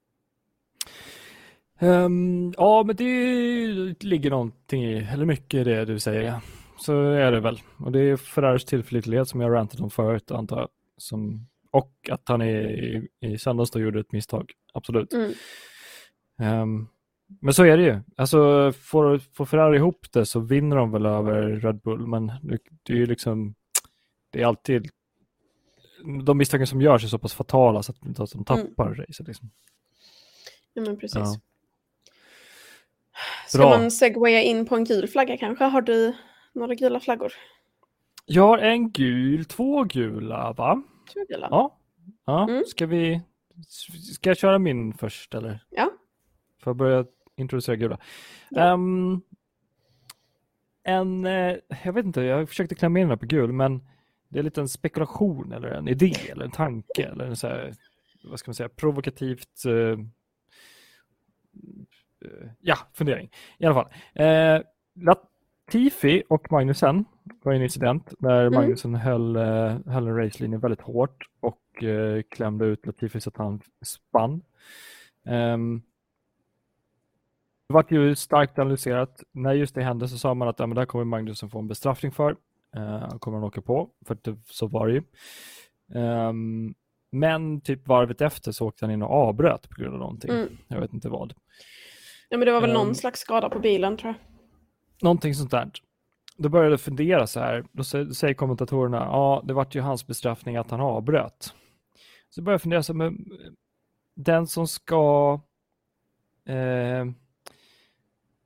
Um, 1.82 2.54
ja, 2.56 2.82
men 2.86 2.96
det 2.96 4.04
ligger 4.04 4.30
någonting 4.30 4.84
i, 4.84 5.08
eller 5.12 5.24
mycket 5.24 5.60
i 5.60 5.64
det 5.64 5.84
du 5.84 5.98
säger. 5.98 6.40
Så 6.78 7.02
är 7.02 7.32
det 7.32 7.40
väl. 7.40 7.60
Och 7.76 7.92
det 7.92 8.00
är 8.00 8.16
Ferraris 8.16 8.64
tillförlitlighet 8.64 9.28
som 9.28 9.40
jag 9.40 9.52
rantat 9.52 9.80
om 9.80 9.90
förut, 9.90 10.30
antar 10.30 10.58
jag. 10.58 10.68
Som, 10.96 11.46
och 11.70 11.92
att 12.10 12.28
han 12.28 12.40
är, 12.40 12.70
i, 12.70 13.08
i 13.20 13.38
söndags 13.38 13.70
då 13.70 13.80
gjorde 13.80 14.00
ett 14.00 14.12
misstag, 14.12 14.52
absolut. 14.72 15.12
Mm. 15.12 16.62
Um, 16.62 16.88
men 17.40 17.54
så 17.54 17.64
är 17.64 17.76
det 17.76 17.82
ju. 17.82 18.00
Alltså, 18.16 18.72
får, 18.72 19.18
får 19.18 19.46
Ferrari 19.46 19.76
ihop 19.76 20.06
det 20.12 20.26
så 20.26 20.40
vinner 20.40 20.76
de 20.76 20.90
väl 20.90 21.06
över 21.06 21.42
Red 21.42 21.80
Bull, 21.80 22.06
men 22.06 22.26
det, 22.26 22.58
det 22.82 22.92
är 22.92 22.96
ju 22.96 23.06
liksom, 23.06 23.54
det 24.30 24.42
är 24.42 24.46
alltid, 24.46 24.90
de 26.24 26.38
misstagen 26.38 26.66
som 26.66 26.80
görs 26.80 27.04
är 27.04 27.08
så 27.08 27.18
pass 27.18 27.34
fatala 27.34 27.82
så 27.82 27.92
att, 27.92 28.20
att 28.20 28.32
de 28.32 28.44
tappar 28.44 28.86
mm. 28.86 28.98
racet. 28.98 29.26
Liksom. 29.26 29.50
Ja, 30.74 30.82
men 30.82 30.98
precis. 30.98 31.18
Ja. 31.18 31.36
Ska 33.46 33.58
Bra. 33.58 33.70
man 33.70 33.90
segwaya 33.90 34.42
in 34.42 34.66
på 34.66 34.76
en 34.76 34.84
gul 34.84 35.08
flagga 35.08 35.36
kanske? 35.36 35.64
Har 35.64 35.82
du 35.82 36.14
några 36.52 36.74
gula 36.74 37.00
flaggor? 37.00 37.32
Jag 38.26 38.46
har 38.46 38.58
en 38.58 38.90
gul, 38.90 39.44
två 39.44 39.84
gula 39.84 40.52
va? 40.52 40.82
Två 41.12 41.20
gula? 41.28 41.48
Ja. 41.50 41.78
ja. 42.24 42.48
Mm. 42.48 42.64
Ska 42.66 42.86
vi, 42.86 43.20
ska 44.14 44.30
jag 44.30 44.36
köra 44.36 44.58
min 44.58 44.94
först 44.94 45.34
eller? 45.34 45.64
Ja. 45.70 45.90
Får 46.62 46.70
jag 46.70 46.76
börja 46.76 47.04
introducera 47.36 47.76
gula? 47.76 47.98
Ja. 48.50 48.72
Um, 48.72 49.22
en, 50.84 51.26
eh, 51.26 51.56
jag 51.84 51.92
vet 51.92 52.04
inte, 52.04 52.20
jag 52.20 52.48
försökte 52.48 52.74
klämma 52.74 52.98
in 52.98 53.08
den 53.08 53.18
på 53.18 53.26
gul 53.26 53.52
men 53.52 53.88
det 54.28 54.38
är 54.38 54.42
lite 54.42 54.60
en 54.60 54.68
spekulation 54.68 55.52
eller 55.52 55.68
en 55.68 55.88
idé 55.88 56.14
eller 56.30 56.44
en 56.44 56.50
tanke 56.50 57.02
eller 57.02 57.24
en 57.24 57.36
så 57.36 57.46
här, 57.46 57.74
vad 58.24 58.38
ska 58.38 58.48
man 58.48 58.54
säga, 58.54 58.68
provokativt 58.68 59.64
Eh, 59.64 59.98
ja, 62.60 62.78
fundering. 62.92 63.30
I 63.58 63.66
alla 63.66 63.74
fall. 63.74 63.92
Eh, 64.14 64.62
Latifi 64.94 66.22
och 66.28 66.52
Magnusen 66.52 67.04
var 67.42 67.52
en 67.52 67.62
incident 67.62 68.14
där 68.18 68.40
mm. 68.40 68.54
Magnusen 68.54 68.94
höll, 68.94 69.36
eh, 69.36 69.76
höll 69.86 70.08
en 70.08 70.16
racelinje 70.16 70.58
väldigt 70.58 70.80
hårt 70.80 71.28
och 71.40 71.82
eh, 71.82 72.22
klämde 72.22 72.64
ut 72.64 72.86
Latifi 72.86 73.20
så 73.20 73.28
att 73.28 73.36
han 73.36 73.60
spann. 73.82 74.42
Um, 75.24 75.82
det 77.68 77.74
var 77.74 77.86
ju 77.88 78.14
starkt 78.14 78.58
analyserat. 78.58 79.22
När 79.32 79.52
just 79.52 79.74
det 79.74 79.82
hände 79.82 80.08
så 80.08 80.18
sa 80.18 80.34
man 80.34 80.48
att 80.48 80.58
ja, 80.58 80.66
men 80.66 80.76
där 80.76 80.84
kommer 80.84 81.04
Magnusen 81.04 81.50
få 81.50 81.58
en 81.58 81.68
bestraffning 81.68 82.12
för. 82.12 82.36
Uh, 82.76 83.18
kommer 83.18 83.38
han 83.38 83.46
åka 83.46 83.62
på, 83.62 83.90
för 84.06 84.18
det, 84.22 84.36
så 84.44 84.66
var 84.66 84.86
det 84.86 84.92
ju. 84.92 85.02
Um, 86.00 86.74
men 87.10 87.60
typ 87.60 87.88
varvet 87.88 88.20
efter 88.20 88.52
så 88.52 88.66
åkte 88.66 88.84
han 88.84 88.92
in 88.92 89.02
och 89.02 89.10
avbröt 89.10 89.68
på 89.68 89.80
grund 89.80 89.94
av 89.94 90.00
någonting. 90.00 90.30
Mm. 90.30 90.56
Jag 90.68 90.80
vet 90.80 90.92
inte 90.92 91.08
vad. 91.08 91.34
Ja, 92.32 92.38
men 92.38 92.46
det 92.46 92.52
var 92.52 92.60
väl 92.60 92.70
um, 92.70 92.74
någon 92.74 92.94
slags 92.94 93.20
skada 93.20 93.48
på 93.48 93.58
bilen 93.58 93.96
tror 93.96 94.12
jag. 94.12 94.20
Någonting 95.02 95.34
sånt 95.34 95.50
där. 95.50 95.70
Då 96.36 96.48
började 96.48 96.70
jag 96.70 96.80
fundera 96.80 97.26
så 97.26 97.40
här. 97.40 97.64
Då 97.72 97.84
säger 97.84 98.34
kommentatorerna, 98.34 98.96
ja, 98.96 99.42
det 99.44 99.54
vart 99.54 99.74
ju 99.74 99.80
hans 99.80 100.06
bestraffning 100.06 100.56
att 100.56 100.70
han 100.70 100.80
avbröt. 100.80 101.54
Så 102.30 102.42
började 102.42 102.54
jag 102.54 102.62
fundera 102.62 102.82
så 102.82 102.94
men 102.94 103.24
den 104.16 104.46
som 104.46 104.68
ska 104.68 105.40
eh, 106.46 107.04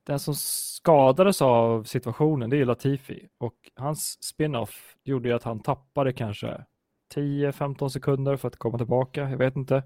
den 0.07 0.19
som 0.19 0.35
skadades 0.35 1.43
av 1.43 1.85
situationen, 1.85 2.51
det 2.51 2.57
är 2.57 2.65
Latifi. 2.65 3.29
Och 3.39 3.57
hans 3.75 4.25
spin-off 4.25 4.97
gjorde 5.05 5.29
ju 5.29 5.35
att 5.35 5.43
han 5.43 5.63
tappade 5.63 6.13
kanske 6.13 6.65
10-15 7.15 7.89
sekunder 7.89 8.37
för 8.37 8.49
att 8.49 8.57
komma 8.57 8.79
tillbaka. 8.79 9.31
Jag 9.31 9.39
vet 9.39 9.57
inte. 9.57 9.83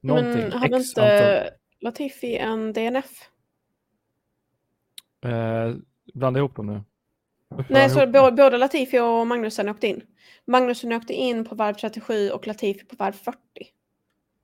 Någonting. 0.00 0.42
Men 0.42 0.52
hade 0.52 0.76
inte 0.76 1.50
Latifi 1.80 2.36
en 2.36 2.72
DNF? 2.72 3.10
Eh, 5.24 5.74
blanda 6.14 6.38
ihop 6.38 6.56
dem 6.56 6.66
nu. 6.66 6.82
Nej, 7.68 7.90
så 7.90 8.06
både, 8.06 8.36
både 8.36 8.58
Latifi 8.58 8.98
och 8.98 9.26
Magnusen 9.26 9.68
åkte 9.68 9.86
in. 9.86 10.02
Magnusen 10.46 10.92
åkte 10.92 11.14
in 11.14 11.44
på 11.44 11.54
varv 11.54 11.74
37 11.74 12.30
och 12.30 12.46
Latifi 12.46 12.84
på 12.84 12.96
varv 12.98 13.12
40. 13.12 13.38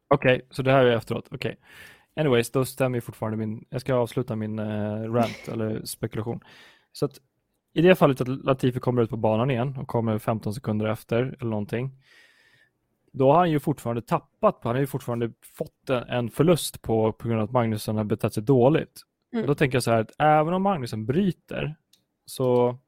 Okej, 0.08 0.34
okay, 0.36 0.46
så 0.50 0.62
det 0.62 0.72
här 0.72 0.84
är 0.84 0.96
efteråt. 0.96 1.28
Okej. 1.30 1.36
Okay. 1.36 1.56
Anyways, 2.16 2.50
då 2.50 2.64
stämmer 2.64 3.00
fortfarande 3.00 3.38
min... 3.38 3.64
Jag 3.70 3.80
ska 3.80 3.94
avsluta 3.94 4.36
min 4.36 4.58
uh, 4.58 5.12
rant 5.12 5.48
eller 5.52 5.84
spekulation. 5.84 6.40
Så 6.92 7.04
att 7.04 7.18
i 7.72 7.82
det 7.82 7.94
fallet 7.94 8.20
att 8.20 8.28
Latifi 8.28 8.80
kommer 8.80 9.02
ut 9.02 9.10
på 9.10 9.16
banan 9.16 9.50
igen 9.50 9.76
och 9.78 9.88
kommer 9.88 10.18
15 10.18 10.54
sekunder 10.54 10.86
efter 10.86 11.36
eller 11.40 11.50
någonting 11.50 11.90
då 13.14 13.32
har 13.32 13.38
han 13.38 13.50
ju 13.50 13.60
fortfarande 13.60 14.02
tappat, 14.02 14.60
han 14.62 14.74
har 14.74 14.80
ju 14.80 14.86
fortfarande 14.86 15.32
fått 15.42 15.90
en 15.90 16.30
förlust 16.30 16.82
på, 16.82 17.12
på 17.12 17.28
grund 17.28 17.40
av 17.40 17.44
att 17.44 17.52
Magnusson 17.52 17.96
har 17.96 18.04
betett 18.04 18.34
sig 18.34 18.42
dåligt. 18.42 19.02
Mm. 19.32 19.46
Då 19.46 19.54
tänker 19.54 19.76
jag 19.76 19.82
så 19.82 19.90
här 19.90 20.00
att 20.00 20.12
även 20.18 20.54
om 20.54 20.62
Magnusson 20.62 21.06
bryter 21.06 21.76
så, 22.26 22.78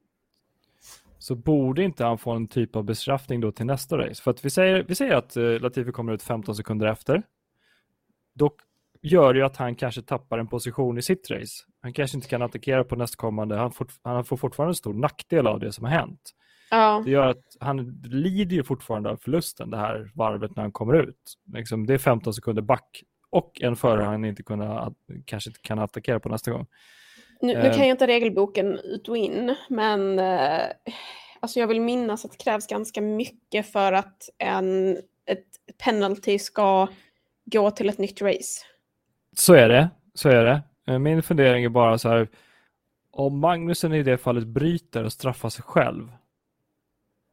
så 1.17 1.35
borde 1.35 1.83
inte 1.83 2.05
han 2.05 2.17
få 2.17 2.31
en 2.31 2.47
typ 2.47 2.75
av 2.75 2.83
bestraffning 2.83 3.41
då 3.41 3.51
till 3.51 3.65
nästa 3.65 3.97
race. 3.97 4.23
För 4.23 4.31
att 4.31 4.45
vi 4.45 4.49
säger, 4.49 4.83
vi 4.83 4.95
säger 4.95 5.15
att 5.15 5.37
uh, 5.37 5.59
Latifi 5.59 5.91
kommer 5.91 6.13
ut 6.13 6.23
15 6.23 6.55
sekunder 6.55 6.87
efter. 6.87 7.23
Då 8.33 8.51
gör 9.01 9.33
det 9.33 9.39
ju 9.39 9.45
att 9.45 9.57
han 9.57 9.75
kanske 9.75 10.01
tappar 10.01 10.37
en 10.37 10.47
position 10.47 10.97
i 10.97 11.01
sitt 11.01 11.31
race. 11.31 11.63
Han 11.81 11.93
kanske 11.93 12.17
inte 12.17 12.29
kan 12.29 12.41
attackera 12.41 12.83
på 12.83 12.95
nästkommande. 12.95 13.55
Han, 13.55 13.71
fort, 13.71 13.91
han 14.03 14.25
får 14.25 14.37
fortfarande 14.37 14.71
en 14.71 14.75
stor 14.75 14.93
nackdel 14.93 15.47
av 15.47 15.59
det 15.59 15.71
som 15.71 15.85
har 15.85 15.91
hänt. 15.91 16.33
Ja. 16.71 17.01
Det 17.05 17.11
gör 17.11 17.27
att 17.27 17.57
han 17.59 18.01
lider 18.03 18.55
ju 18.55 18.63
fortfarande 18.63 19.09
av 19.09 19.17
förlusten 19.17 19.69
det 19.69 19.77
här 19.77 20.11
varvet 20.15 20.55
när 20.55 20.63
han 20.63 20.71
kommer 20.71 20.93
ut. 20.93 21.33
Liksom, 21.53 21.85
det 21.85 21.93
är 21.93 21.97
15 21.97 22.33
sekunder 22.33 22.61
back 22.61 23.03
och 23.29 23.61
en 23.61 23.75
förare 23.75 24.03
han 24.03 24.25
inte 24.25 24.43
kunna, 24.43 24.93
kanske 25.25 25.49
inte 25.49 25.59
kan 25.61 25.79
attackera 25.79 26.19
på 26.19 26.29
nästa 26.29 26.51
gång. 26.51 26.65
Nu, 27.41 27.53
nu 27.53 27.69
kan 27.69 27.79
jag 27.79 27.89
inte 27.89 28.07
regelboken 28.07 28.79
ut 28.79 29.09
och 29.09 29.17
in, 29.17 29.55
men 29.69 30.19
eh, 30.19 30.61
alltså 31.39 31.59
jag 31.59 31.67
vill 31.67 31.81
minnas 31.81 32.25
att 32.25 32.31
det 32.31 32.37
krävs 32.37 32.67
ganska 32.67 33.01
mycket 33.01 33.71
för 33.71 33.93
att 33.93 34.29
en, 34.37 34.97
ett 35.25 35.45
penalty 35.83 36.39
ska 36.39 36.87
gå 37.45 37.71
till 37.71 37.89
ett 37.89 37.97
nytt 37.97 38.21
race. 38.21 38.65
Så 39.37 39.53
är 39.53 39.69
det, 39.69 39.89
så 40.13 40.29
är 40.29 40.43
det. 40.43 40.61
Eh, 40.87 40.99
min 40.99 41.23
fundering 41.23 41.63
är 41.63 41.69
bara 41.69 41.97
så 41.97 42.09
här, 42.09 42.27
om 43.11 43.39
Magnusen 43.39 43.93
i 43.93 44.03
det 44.03 44.17
fallet 44.17 44.47
bryter 44.47 45.03
och 45.03 45.13
straffar 45.13 45.49
sig 45.49 45.63
själv, 45.63 46.11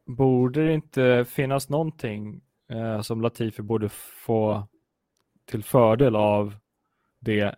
borde 0.07 0.67
det 0.67 0.75
inte 0.75 1.25
finnas 1.29 1.69
någonting 1.69 2.41
eh, 2.71 3.01
som 3.03 3.21
Latifi 3.21 3.63
borde 3.63 3.89
få 3.89 4.69
till 5.45 5.65
fördel 5.65 6.17
av 6.17 6.55
det? 7.21 7.55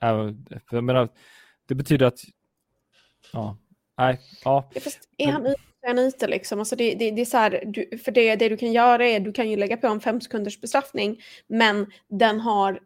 Jag 0.71 0.85
menar, 0.85 1.09
det 1.67 1.75
betyder 1.75 2.07
att, 2.07 2.19
ja, 3.33 3.57
nej, 3.99 4.21
ja. 4.45 4.71
är 5.19 5.33
han 5.33 5.47
ute 5.47 5.61
är 5.87 5.89
han 5.89 5.99
ute 5.99 6.27
liksom. 6.27 6.59
Alltså 6.59 6.77
det, 6.77 6.95
det, 6.95 7.11
det 7.11 7.21
är 7.21 7.25
så 7.25 7.37
här, 7.37 7.63
du, 7.67 7.99
för 7.99 8.13
det, 8.13 8.37
det 8.37 8.49
du 8.49 8.57
kan 8.57 8.73
göra 8.73 9.07
är, 9.07 9.21
du 9.21 9.33
kan 9.33 9.51
ju 9.51 9.57
lägga 9.57 9.77
på 9.77 9.87
en 9.87 10.01
fem 10.01 10.21
sekunders 10.21 10.61
bestraffning, 10.61 11.21
men 11.47 11.87
den 12.09 12.41
har 12.41 12.81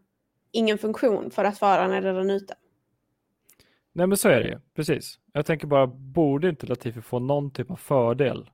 ingen 0.52 0.78
funktion 0.78 1.30
för 1.30 1.44
att 1.44 1.58
föraren 1.58 1.92
är 1.92 2.02
redan 2.02 2.30
ute. 2.30 2.54
Nej 3.92 4.06
men 4.06 4.18
så 4.18 4.28
är 4.28 4.40
det 4.40 4.48
ju, 4.48 4.58
precis. 4.74 5.18
Jag 5.32 5.46
tänker 5.46 5.66
bara, 5.66 5.86
borde 5.86 6.48
inte 6.48 6.66
Latifi 6.66 7.00
få 7.00 7.18
någon 7.18 7.50
typ 7.50 7.70
av 7.70 7.76
fördel? 7.76 8.50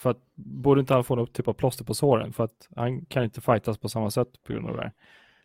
För 0.00 0.10
att, 0.10 0.34
borde 0.34 0.80
inte 0.80 0.94
han 0.94 1.04
få 1.04 1.14
något 1.14 1.32
typ 1.32 1.48
av 1.48 1.52
plåster 1.52 1.84
på 1.84 1.94
såren? 1.94 2.32
För 2.32 2.44
att 2.44 2.68
han 2.76 3.04
kan 3.04 3.24
inte 3.24 3.40
fightas 3.40 3.78
på 3.78 3.88
samma 3.88 4.10
sätt 4.10 4.28
på 4.42 4.52
grund 4.52 4.66
av 4.68 4.76
det 4.76 4.82
här. 4.82 4.92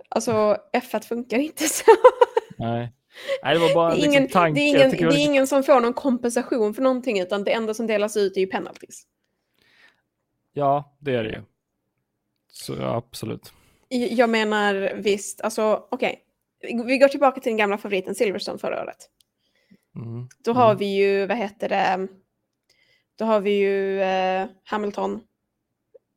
Alltså 0.10 0.58
F1 0.74 1.08
funkar 1.08 1.38
inte 1.38 1.64
så. 1.64 1.92
Nej. 2.58 2.94
Nej, 3.44 3.54
det 3.54 3.60
var 3.60 3.74
bara 3.74 3.90
det 3.90 3.96
är 3.96 3.96
liksom 3.96 4.14
ingen, 4.14 4.30
tanke. 4.30 4.60
Det 4.60 4.66
är, 4.66 4.70
ingen, 4.70 5.10
det 5.10 5.16
är 5.16 5.26
ingen 5.26 5.48
som 5.48 5.64
får 5.64 5.82
någon 5.82 5.94
kompensation 5.94 6.74
för 6.74 6.82
någonting 6.82 7.20
utan 7.20 7.44
det 7.44 7.52
enda 7.52 7.74
som 7.74 7.88
delas 7.88 8.18
ut 8.18 8.38
är 8.38 8.42
ju 8.42 8.48
penalties. 8.48 9.04
Ja, 10.54 10.96
det 11.00 11.16
är 11.16 11.24
det 11.24 11.30
ju. 11.30 11.42
Så 12.52 12.76
ja, 12.80 12.96
absolut. 12.96 13.54
Jag 13.90 14.30
menar 14.30 14.94
visst, 14.96 15.42
alltså 15.42 15.88
okej. 15.92 16.22
Okay. 16.64 16.84
Vi 16.86 16.98
går 16.98 17.08
tillbaka 17.08 17.42
till 17.42 17.50
den 17.50 17.58
gamla 17.58 17.78
favoriten 17.78 18.16
Silverstone 18.16 18.58
förra 18.58 18.84
året. 18.84 19.10
Mm. 19.96 20.28
Då 20.44 20.54
har 20.54 20.66
mm. 20.66 20.78
vi 20.78 20.86
ju, 20.86 21.26
vad 21.26 21.38
heter 21.38 21.70
det, 21.70 22.08
då 23.16 23.26
har 23.26 23.40
vi 23.40 23.52
ju 23.52 24.02
eh, 24.02 24.48
Hamilton 24.64 25.22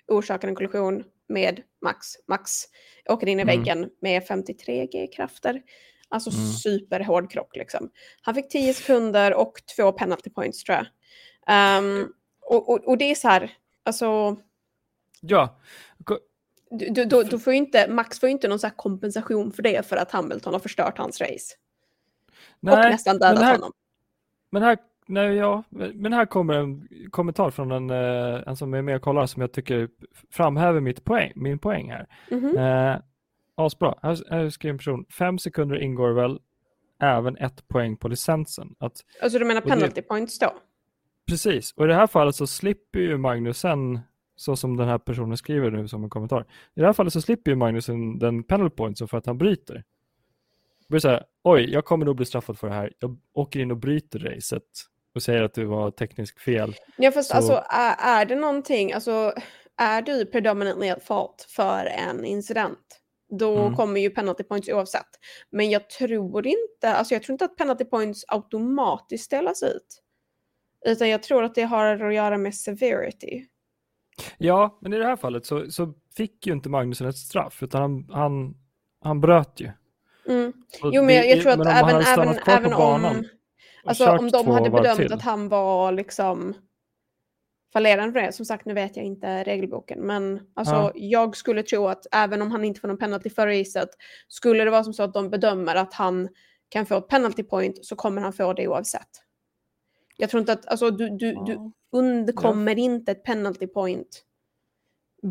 orsakar 0.09 0.49
en 0.49 0.55
kollision 0.55 1.05
med 1.29 1.63
Max. 1.83 2.07
Max 2.27 2.65
åker 3.09 3.27
in 3.27 3.39
i 3.39 3.43
mm. 3.43 3.57
väggen 3.57 3.91
med 4.01 4.27
53 4.27 4.87
G-krafter. 4.87 5.63
Alltså 6.09 6.31
mm. 6.31 6.53
superhård 6.53 7.31
krock 7.31 7.57
liksom. 7.57 7.91
Han 8.23 8.35
fick 8.35 8.49
10 8.49 8.75
sekunder 8.75 9.35
och 9.35 9.53
två 9.77 9.93
penalty 9.93 10.31
points 10.31 10.65
tror 10.65 10.77
jag. 10.77 10.87
Um, 11.79 12.13
och, 12.41 12.69
och, 12.69 12.89
och, 12.89 12.99
det 12.99 13.11
är 13.11 13.15
så 13.15 13.29
här, 13.29 13.53
alltså... 13.85 14.37
Ja. 15.21 15.59
Du, 16.71 17.05
du, 17.05 17.25
du, 17.25 17.39
får 17.39 17.53
inte, 17.53 17.89
Max 17.91 18.21
får 18.21 18.29
ju 18.29 18.33
inte 18.33 18.49
någon 18.49 18.59
så 18.59 18.71
kompensation 18.71 19.53
för 19.53 19.63
det 19.63 19.87
för 19.87 19.97
att 19.97 20.11
Hamilton 20.11 20.53
har 20.53 20.61
förstört 20.61 20.99
hans 20.99 21.21
race. 21.21 21.55
Nej, 22.61 22.75
och 22.75 22.91
nästan 22.91 23.19
dödat 23.19 23.43
här, 23.43 23.53
honom. 23.53 23.73
Men 24.51 24.63
här, 24.63 24.79
nej, 25.09 25.35
ja, 25.35 25.63
men 25.95 26.13
här 26.13 26.27
kommer 26.27 26.55
en 26.55 26.89
kommentar 27.11 27.51
från 27.51 27.71
en, 27.71 27.91
eh, 27.91 28.43
en 28.47 28.57
som 28.57 28.75
är 28.75 28.83
med 28.83 28.97
och 28.97 29.03
kollar 29.03 29.27
som 29.27 29.41
jag 29.41 29.53
tycker 29.53 29.89
framhäver 30.31 30.81
mitt 30.81 31.05
poäng, 31.05 31.33
min 31.35 31.59
poäng 31.59 31.91
här. 31.91 32.07
Mm 32.31 32.45
-hmm. 32.45 32.95
eh, 32.95 33.01
Asbra. 33.55 33.95
Här, 34.03 34.19
här 34.31 34.51
skriver 34.51 34.73
en 34.73 34.79
person, 34.79 35.05
fem 35.11 35.39
sekunder 35.39 35.83
ingår 35.83 36.13
väl 36.13 36.41
även 37.03 37.37
ett 37.37 37.69
poäng 37.69 37.97
på 37.97 38.09
licensen. 38.09 38.75
Att, 38.79 39.05
alltså 39.23 39.39
du 39.39 39.45
menar 39.45 39.61
penalty 39.61 39.95
det, 39.95 40.03
points 40.03 40.39
då? 40.39 40.55
Precis, 41.27 41.73
och 41.73 41.85
i 41.85 41.89
det 41.89 41.95
här 41.95 42.07
fallet 42.07 42.35
så 42.35 42.47
slipper 42.47 43.01
ju 43.01 43.19
Magnusen, 43.19 44.01
så 44.37 44.57
som 44.57 44.77
den 44.77 44.89
här 44.89 44.99
personen 44.99 45.37
skriver 45.37 45.71
nu 45.71 45.89
som 45.89 46.05
en 46.05 46.11
kommentar, 46.11 46.41
i 46.75 46.81
det 46.81 46.87
här 46.87 46.93
fallet 46.93 47.13
så 47.13 47.21
slipper 47.21 47.51
ju 47.51 47.57
Magnusen 47.57 48.19
den 48.19 48.43
penalty 48.43 48.77
pointsen 48.77 49.09
för 49.09 49.19
att 49.19 49.27
han 49.27 49.39
bryter. 49.39 49.75
Det 49.75 50.89
blir 50.89 51.01
så 51.01 51.09
här, 51.09 51.25
oj, 51.43 51.73
jag 51.73 51.85
kommer 51.85 52.07
nog 52.07 52.17
bli 52.17 52.27
straffad 52.27 52.59
för 52.59 52.69
det 52.69 52.75
här. 52.75 52.93
Jag 52.99 53.19
åker 53.33 53.61
in 53.61 53.71
och 53.71 53.77
bryter 53.77 54.19
racet 54.19 54.63
och 55.19 55.23
säger 55.23 55.43
att 55.43 55.55
det 55.55 55.65
var 55.65 55.91
tekniskt 55.91 56.41
fel. 56.41 56.75
Ja, 56.97 57.11
fast 57.11 57.31
så... 57.31 57.37
alltså 57.37 57.65
är, 57.71 58.21
är 58.21 58.25
det 58.25 58.35
någonting, 58.35 58.93
alltså 58.93 59.33
är 59.77 60.03
du 60.03 60.27
predominantly 60.27 60.89
at 60.89 61.03
fault 61.03 61.47
för 61.49 61.87
en 61.87 62.25
incident? 62.25 62.99
då 63.31 63.59
mm. 63.59 63.75
kommer 63.75 64.01
ju 64.01 64.11
penalty 64.11 64.43
points 64.43 64.69
oavsett. 64.69 65.09
Men 65.51 65.71
jag 65.71 65.91
tror 65.91 66.47
inte, 66.47 66.95
alltså 66.95 67.15
jag 67.15 67.23
tror 67.23 67.35
inte 67.35 67.45
att 67.45 67.57
penalty 67.57 67.85
points 67.85 68.25
automatiskt 68.29 69.31
delas 69.31 69.63
ut. 69.63 70.03
Utan 70.87 71.09
jag 71.09 71.23
tror 71.23 71.45
att 71.45 71.55
det 71.55 71.63
har 71.63 71.87
att 71.87 72.15
göra 72.15 72.39
med 72.39 72.55
severity. 72.55 73.45
Ja, 74.39 74.79
men 74.81 74.93
i 74.93 74.99
det 74.99 75.05
här 75.05 75.17
fallet 75.17 75.47
så, 75.47 75.71
så 75.71 75.95
fick 76.17 76.47
ju 76.47 76.53
inte 76.53 76.69
Magnusson 76.69 77.09
ett 77.09 77.17
straff, 77.17 77.63
utan 77.63 77.81
han, 77.83 78.09
han, 78.11 78.57
han 79.01 79.21
bröt 79.21 79.61
ju. 79.61 79.71
Mm. 80.29 80.53
Jo, 80.83 81.03
men 81.03 81.15
jag, 81.15 81.29
jag 81.29 81.43
tror 81.43 81.53
att 81.53 81.67
även, 81.67 82.03
även, 82.03 82.39
även 82.47 82.73
om, 82.75 83.25
alltså, 83.89 84.11
om 84.11 84.31
de 84.31 84.47
hade 84.47 84.71
bedömt 84.71 85.13
att 85.13 85.23
han 85.23 85.49
var 85.49 85.93
liksom 85.93 86.55
fallerande 87.73 88.13
för 88.13 88.21
det. 88.21 88.33
Som 88.33 88.47
sagt, 88.47 88.65
nu 88.67 88.75
vet 88.75 88.97
jag 88.97 89.07
inte 89.07 89.45
regelboken, 89.45 90.01
men 90.01 90.41
alltså, 90.55 90.75
ja. 90.75 90.93
jag 90.95 91.37
skulle 91.37 91.63
tro 91.63 91.87
att 91.87 92.07
även 92.13 92.43
om 92.43 92.51
han 92.51 92.65
inte 92.65 92.81
får 92.81 92.89
någon 92.89 92.99
penalty 92.99 93.31
för 93.31 93.47
racet, 93.47 93.89
skulle 94.29 94.65
det 94.65 94.71
vara 94.71 94.85
som 94.85 94.95
så 94.95 95.03
att 95.03 95.15
de 95.15 95.31
bedömer 95.31 95.75
att 95.75 95.95
han 95.95 96.29
kan 96.69 96.87
få 96.87 96.99
ett 96.99 97.09
penalty 97.09 97.43
point 97.43 97.85
så 97.87 97.97
kommer 97.97 98.23
han 98.23 98.33
få 98.33 98.53
det 98.53 98.69
oavsett. 98.69 99.09
Jag 100.17 100.31
tror 100.31 100.41
inte 100.41 100.53
att, 100.53 100.67
alltså 100.67 100.91
du, 100.91 101.09
du, 101.09 101.33
ja. 101.33 101.45
du 101.47 101.73
undkommer 101.93 102.73
ja. 102.73 102.83
inte 102.83 103.13
ett 103.13 103.25
penalty 103.25 103.67
point 103.67 104.25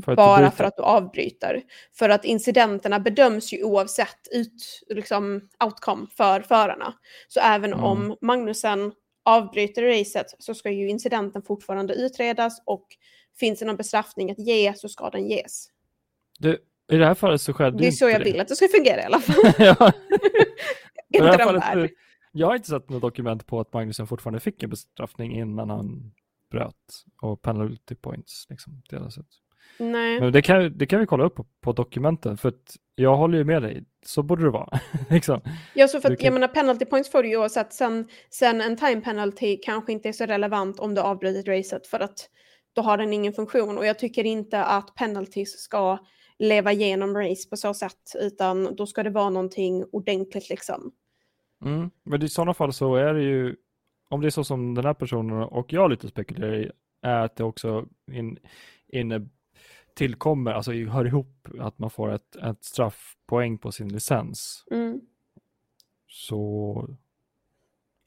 för 0.06 0.16
bara 0.16 0.52
för 0.52 0.64
att 0.64 0.78
du 0.78 0.84
avbryter. 0.84 1.64
För 1.94 2.10
att 2.10 2.26
incidenterna 2.26 3.00
bedöms 3.00 3.54
ju 3.54 3.64
oavsett 3.64 4.28
ut, 4.32 4.84
liksom, 4.90 5.50
outcome 5.64 6.08
för 6.18 6.42
förarna. 6.42 6.94
Så 7.28 7.40
även 7.40 7.74
mm. 7.74 7.84
om 7.84 8.18
Magnusen 8.22 8.92
avbryter 9.26 9.84
racet 9.84 10.36
så 10.40 10.54
ska 10.54 10.72
ju 10.72 10.90
incidenten 10.90 11.42
fortfarande 11.42 11.94
utredas 11.94 12.62
och 12.66 12.88
finns 13.40 13.60
det 13.60 13.66
någon 13.66 13.76
bestraffning 13.76 14.32
att 14.32 14.40
ge 14.40 14.74
så 14.74 14.90
ska 14.90 15.10
den 15.10 15.30
ges. 15.30 15.68
Du, 16.40 16.58
I 16.92 16.98
det 16.98 17.06
här 17.06 17.14
fallet 17.14 17.42
så 17.42 17.54
skedde 17.54 17.78
Det 17.78 17.88
är 17.88 17.92
så 17.92 18.10
jag 18.10 18.22
det. 18.22 18.26
vill 18.26 18.40
att 18.40 18.48
det 18.48 18.56
ska 18.56 18.68
fungera 18.68 19.02
i 19.02 19.04
alla 19.04 19.20
fall. 19.20 19.36
ja. 19.66 19.92
inte 21.14 21.38
de 21.38 21.62
fallet, 21.62 21.92
jag 22.32 22.48
har 22.48 22.56
inte 22.56 22.70
sett 22.70 22.90
något 22.90 23.02
dokument 23.02 23.48
på 23.48 23.60
att 23.60 23.74
Magnusson 23.74 24.08
fortfarande 24.08 24.40
fick 24.40 24.64
en 24.64 24.70
bestraffning 24.70 25.36
innan 25.36 25.70
han 25.70 26.12
bröt 26.52 27.06
och 27.22 27.42
penalty 27.42 27.96
points 27.96 28.48
liksom, 28.50 28.82
delas 28.90 29.18
ut. 29.18 29.42
Nej. 29.78 30.20
Men 30.20 30.34
det 30.34 30.42
kan, 30.42 30.78
det 30.78 30.86
kan 30.86 31.00
vi 31.00 31.06
kolla 31.06 31.24
upp 31.24 31.36
på, 31.36 31.46
på 31.62 31.72
dokumenten 31.74 32.38
för 32.38 32.50
att 32.50 32.76
jag 32.96 33.18
håller 33.18 33.38
ju 33.38 33.44
med 33.44 33.62
dig. 33.62 33.84
Så 34.06 34.24
borde 34.24 34.44
det 34.44 34.50
vara. 34.50 34.80
liksom. 35.10 35.42
Ja, 35.74 35.88
så 35.88 36.02
för 36.02 36.12
att, 36.12 36.20
kan... 36.20 36.26
jag 36.26 36.34
menar 36.34 36.48
penalty 36.48 36.86
points 36.86 37.12
får 37.12 37.24
du 37.24 37.30
ju 37.30 37.38
oavsett. 37.38 37.74
Sen, 37.74 38.08
sen 38.30 38.62
en 38.62 38.78
time 38.78 39.02
penalty 39.02 39.58
kanske 39.58 39.92
inte 39.92 40.10
är 40.10 40.14
så 40.14 40.26
relevant 40.26 40.80
om 40.80 40.96
du 40.96 41.02
avbrutit 41.02 41.48
racet 41.48 41.88
för 41.88 42.00
att 42.00 42.30
då 42.74 42.82
har 42.82 42.98
den 42.98 43.14
ingen 43.14 43.34
funktion 43.34 43.78
och 43.78 43.86
jag 43.86 44.00
tycker 44.00 44.24
inte 44.24 44.64
att 44.64 44.96
penalties 44.96 45.60
ska 45.60 45.98
leva 46.40 46.72
igenom 46.72 47.18
race 47.18 47.50
på 47.50 47.58
så 47.58 47.74
sätt 47.74 48.16
utan 48.22 48.76
då 48.76 48.86
ska 48.86 49.04
det 49.04 49.10
vara 49.10 49.30
någonting 49.30 49.86
ordentligt 49.92 50.50
liksom. 50.50 50.92
Mm. 51.66 51.90
Men 52.04 52.24
i 52.24 52.30
sådana 52.30 52.54
fall 52.54 52.74
så 52.74 52.96
är 52.96 53.14
det 53.14 53.24
ju, 53.24 53.56
om 54.10 54.22
det 54.22 54.28
är 54.28 54.32
så 54.32 54.44
som 54.44 54.76
den 54.76 54.86
här 54.86 54.94
personen 54.94 55.44
och 55.44 55.74
jag 55.74 55.90
lite 55.90 56.08
spekulerar 56.08 56.56
i, 56.56 56.72
är 57.02 57.20
att 57.20 57.36
det 57.36 57.44
också 57.44 57.86
in, 58.12 58.40
inne 58.88 59.28
tillkommer, 59.98 60.52
alltså 60.52 60.72
hör 60.72 61.06
ihop 61.06 61.48
att 61.60 61.80
man 61.80 61.90
får 61.90 62.12
ett, 62.14 62.36
ett 62.36 62.64
straffpoäng 62.64 63.58
på 63.58 63.72
sin 63.72 63.90
licens. 63.90 64.66
Mm. 64.72 65.02
Så 66.08 66.90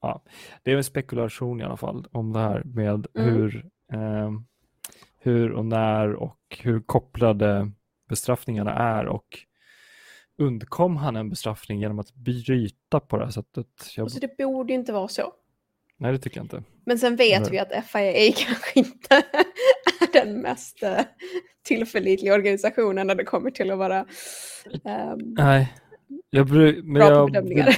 ja, 0.00 0.22
det 0.62 0.72
är 0.72 0.76
en 0.76 0.84
spekulation 0.84 1.60
i 1.60 1.64
alla 1.64 1.76
fall 1.76 2.06
om 2.12 2.32
det 2.32 2.38
här 2.38 2.62
med 2.64 3.06
mm. 3.14 3.34
hur, 3.34 3.66
eh, 3.92 4.30
hur 5.18 5.52
och 5.52 5.66
när 5.66 6.14
och 6.14 6.58
hur 6.62 6.80
kopplade 6.80 7.70
bestraffningarna 8.08 8.74
är 8.74 9.06
och 9.06 9.38
undkom 10.38 10.96
han 10.96 11.16
en 11.16 11.30
bestraffning 11.30 11.80
genom 11.80 11.98
att 11.98 12.14
bryta 12.14 13.00
på 13.00 13.16
det 13.18 13.24
här 13.24 13.32
sättet? 13.32 13.66
Jag... 13.96 14.04
Alltså 14.04 14.20
det 14.20 14.36
borde 14.36 14.72
ju 14.72 14.78
inte 14.78 14.92
vara 14.92 15.08
så. 15.08 15.32
Nej, 15.96 16.12
det 16.12 16.18
tycker 16.18 16.36
jag 16.36 16.44
inte. 16.44 16.62
Men 16.86 16.98
sen 16.98 17.16
vet 17.16 17.42
Nej. 17.42 17.50
vi 17.50 17.58
att 17.58 17.86
FIA 17.86 18.32
kanske 18.46 18.78
inte 18.78 19.22
den 20.12 20.40
mest 20.40 20.82
uh, 20.82 21.00
tillförlitliga 21.62 22.34
organisationen 22.34 23.06
när 23.06 23.14
det 23.14 23.24
kommer 23.24 23.50
till 23.50 23.70
att 23.70 23.78
vara 23.78 24.00
um, 24.84 25.34
Nej, 25.38 25.74
jag 26.30 26.46
bry, 26.46 26.82
men 26.82 26.94
bra 26.94 27.08
jag, 27.08 27.26
på 27.26 27.32
bedömningar. 27.32 27.66
Vill, 27.66 27.74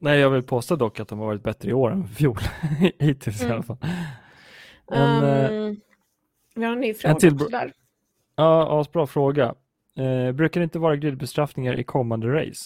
nej, 0.00 0.20
jag 0.20 0.30
vill 0.30 0.42
påstå 0.42 0.76
dock 0.76 1.00
att 1.00 1.08
de 1.08 1.18
har 1.18 1.26
varit 1.26 1.42
bättre 1.42 1.70
i 1.70 1.72
år 1.72 1.92
än 1.92 2.04
i 2.04 2.08
fjol. 2.08 2.38
Hittills 2.98 3.40
mm. 3.40 3.52
i 3.52 3.54
alla 3.54 3.62
fall. 3.62 3.78
En, 4.92 5.24
um, 5.24 5.80
vi 6.54 6.64
har 6.64 6.72
en 6.72 6.80
ny 6.80 6.94
fråga 6.94 7.14
en 7.14 7.20
till... 7.20 7.36
där. 7.36 7.72
Ja, 8.36 8.80
asbra 8.80 9.06
fråga. 9.06 9.54
Eh, 9.98 10.32
brukar 10.32 10.60
det 10.60 10.64
inte 10.64 10.78
vara 10.78 10.96
gridbestraffningar 10.96 11.80
i 11.80 11.84
kommande 11.84 12.26
race? 12.26 12.64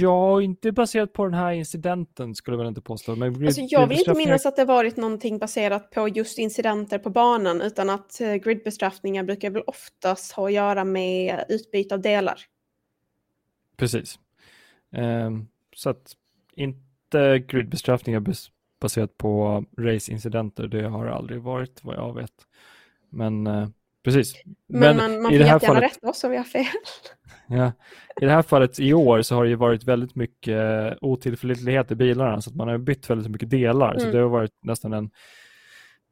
Ja, 0.00 0.42
inte 0.42 0.72
baserat 0.72 1.12
på 1.12 1.24
den 1.24 1.34
här 1.34 1.52
incidenten 1.52 2.34
skulle 2.34 2.54
jag 2.54 2.58
väl 2.58 2.68
inte 2.68 2.80
påstå. 2.80 3.16
Men 3.16 3.46
alltså, 3.46 3.60
jag 3.60 3.86
vill 3.86 3.98
inte 3.98 4.14
minnas 4.14 4.46
att 4.46 4.56
det 4.56 4.64
varit 4.64 4.96
någonting 4.96 5.38
baserat 5.38 5.90
på 5.90 6.08
just 6.08 6.38
incidenter 6.38 6.98
på 6.98 7.10
banan 7.10 7.60
utan 7.60 7.90
att 7.90 8.20
eh, 8.20 8.34
gridbestraffningar 8.34 9.24
brukar 9.24 9.50
väl 9.50 9.62
oftast 9.66 10.32
ha 10.32 10.46
att 10.46 10.52
göra 10.52 10.84
med 10.84 11.44
utbyte 11.48 11.94
av 11.94 12.00
delar. 12.00 12.38
Precis. 13.76 14.18
Um, 14.90 15.48
så 15.76 15.90
att 15.90 16.16
inte 16.54 17.38
gridbestraffningar 17.38 18.24
baserat 18.80 19.18
på 19.18 19.64
race-incidenter, 19.78 20.66
det 20.66 20.88
har 20.88 21.06
aldrig 21.06 21.42
varit 21.42 21.84
vad 21.84 21.96
jag 21.96 22.14
vet. 22.14 22.46
Men 23.10 23.46
uh, 23.46 23.68
Precis. 24.04 24.34
Men, 24.68 24.80
Men 24.80 24.96
man, 24.96 25.22
man 25.22 25.30
får 25.30 25.32
jättegärna 25.32 25.60
fallet... 25.60 25.82
rätta 25.82 26.08
oss 26.08 26.24
om 26.24 26.30
vi 26.30 26.36
har 26.36 26.44
fel. 26.44 26.64
Ja. 27.46 27.72
I 28.20 28.24
det 28.24 28.30
här 28.30 28.42
fallet 28.42 28.80
i 28.80 28.94
år 28.94 29.22
så 29.22 29.34
har 29.34 29.44
det 29.44 29.50
ju 29.50 29.56
varit 29.56 29.84
väldigt 29.84 30.14
mycket 30.14 30.58
otillförlitlighet 31.00 31.90
i 31.90 31.94
bilarna 31.94 32.40
så 32.40 32.50
att 32.50 32.56
man 32.56 32.68
har 32.68 32.78
bytt 32.78 33.10
väldigt 33.10 33.30
mycket 33.30 33.50
delar. 33.50 33.90
Mm. 33.90 34.00
Så 34.00 34.06
det 34.06 34.22
har 34.22 34.28
varit 34.28 34.64
nästan 34.64 34.92
en, 34.92 35.10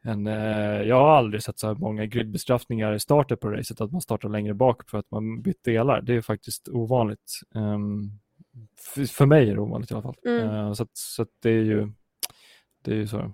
en 0.05 0.27
eh, 0.27 0.83
jag 0.83 0.97
har 0.97 1.17
aldrig 1.17 1.43
sett 1.43 1.59
så 1.59 1.67
här 1.67 1.75
många 1.75 2.07
gridbestraffningar 2.07 2.93
i 2.93 3.01
starten 3.01 3.37
på 3.37 3.51
racet 3.51 3.81
att 3.81 3.93
man 3.93 4.01
startar 4.01 4.29
längre 4.29 4.55
bak 4.55 4.91
för 4.91 4.99
att 4.99 5.11
man 5.11 5.43
bytt 5.43 5.65
delar. 5.65 6.01
Det 6.01 6.15
är 6.15 6.21
faktiskt 6.21 6.69
ovanligt. 6.69 7.41
Um, 7.55 8.21
för 9.09 9.27
mig 9.27 9.51
är 9.51 9.55
det 9.55 9.61
ovanligt 9.61 9.91
i 9.91 9.95
alla 9.95 10.03
fall. 10.03 10.17
Mm. 10.27 10.49
Uh, 10.49 10.73
så 10.73 10.83
att, 10.83 10.91
så 10.93 11.23
att 11.23 11.29
det 11.43 11.51
är 11.51 11.65
ju 11.65 11.93
det 12.85 12.93
är 12.93 12.97
ju 12.97 13.07
så. 13.07 13.33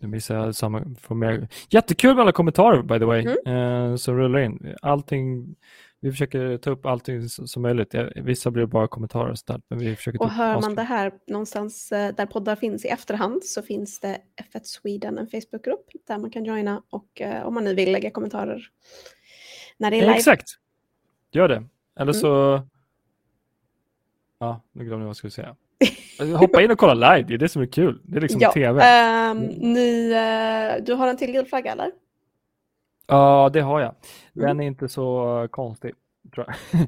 Nu 0.00 0.08
missar 0.08 0.34
jag 0.34 0.54
samma. 0.54 0.84
Får 1.00 1.14
mer. 1.14 1.48
Jättekul 1.70 2.14
med 2.14 2.22
alla 2.22 2.32
kommentarer 2.32 2.82
by 2.82 2.98
the 2.98 3.04
way 3.04 3.26
mm. 3.26 3.90
eh, 3.90 3.96
som 3.96 4.16
rullar 4.16 4.38
in. 4.38 4.74
Allting, 4.82 5.56
vi 6.00 6.10
försöker 6.10 6.56
ta 6.56 6.70
upp 6.70 6.86
allting 6.86 7.28
som 7.28 7.62
möjligt. 7.62 7.94
Vissa 8.16 8.50
blir 8.50 8.66
bara 8.66 8.88
kommentarer 8.88 9.30
och 9.30 9.38
sådär, 9.38 9.60
men 9.68 9.78
vi 9.78 9.96
försöker 9.96 10.22
Och 10.22 10.30
hör 10.30 10.60
man 10.60 10.74
det 10.74 10.82
här 10.82 11.12
någonstans 11.26 11.92
eh, 11.92 12.14
där 12.14 12.26
poddar 12.26 12.56
finns 12.56 12.84
i 12.84 12.88
efterhand 12.88 13.44
så 13.44 13.62
finns 13.62 14.00
det 14.00 14.20
F1 14.52 14.60
Sweden, 14.62 15.18
en 15.18 15.26
Facebookgrupp 15.26 15.90
där 16.06 16.18
man 16.18 16.30
kan 16.30 16.44
joina 16.44 16.82
och 16.90 17.20
eh, 17.20 17.46
om 17.46 17.54
man 17.54 17.64
nu 17.64 17.74
vill 17.74 17.92
lägga 17.92 18.10
kommentarer 18.10 18.66
när 19.76 19.90
det 19.90 19.96
är 19.96 20.00
live. 20.00 20.14
Exakt, 20.14 20.48
gör 21.32 21.48
det. 21.48 21.64
Eller 21.96 22.12
mm. 22.12 22.14
så... 22.14 22.62
Ja, 24.38 24.62
nu 24.72 24.84
glömde 24.84 24.94
jag 24.94 25.06
vad 25.06 25.08
jag 25.08 25.16
skulle 25.16 25.30
säga. 25.30 25.56
Hoppa 26.38 26.62
in 26.62 26.70
och 26.70 26.78
kolla 26.78 26.94
live, 26.94 27.28
det 27.28 27.34
är 27.34 27.38
det 27.38 27.48
som 27.48 27.62
är 27.62 27.66
kul. 27.66 28.00
Det 28.04 28.16
är 28.16 28.20
liksom 28.20 28.40
ja, 28.40 28.52
tv. 28.52 28.80
Um, 29.30 29.38
ni, 29.46 30.08
uh, 30.08 30.84
du 30.84 30.94
har 30.94 31.08
en 31.08 31.16
till 31.16 31.32
gul 31.32 31.46
flagga 31.46 31.72
eller? 31.72 31.90
Ja, 33.06 33.50
det 33.52 33.60
har 33.60 33.80
jag. 33.80 33.94
Den 34.32 34.44
mm. 34.44 34.60
är 34.60 34.66
inte 34.66 34.88
så 34.88 35.48
konstig, 35.50 35.94
tror 36.34 36.46
jag. 36.46 36.80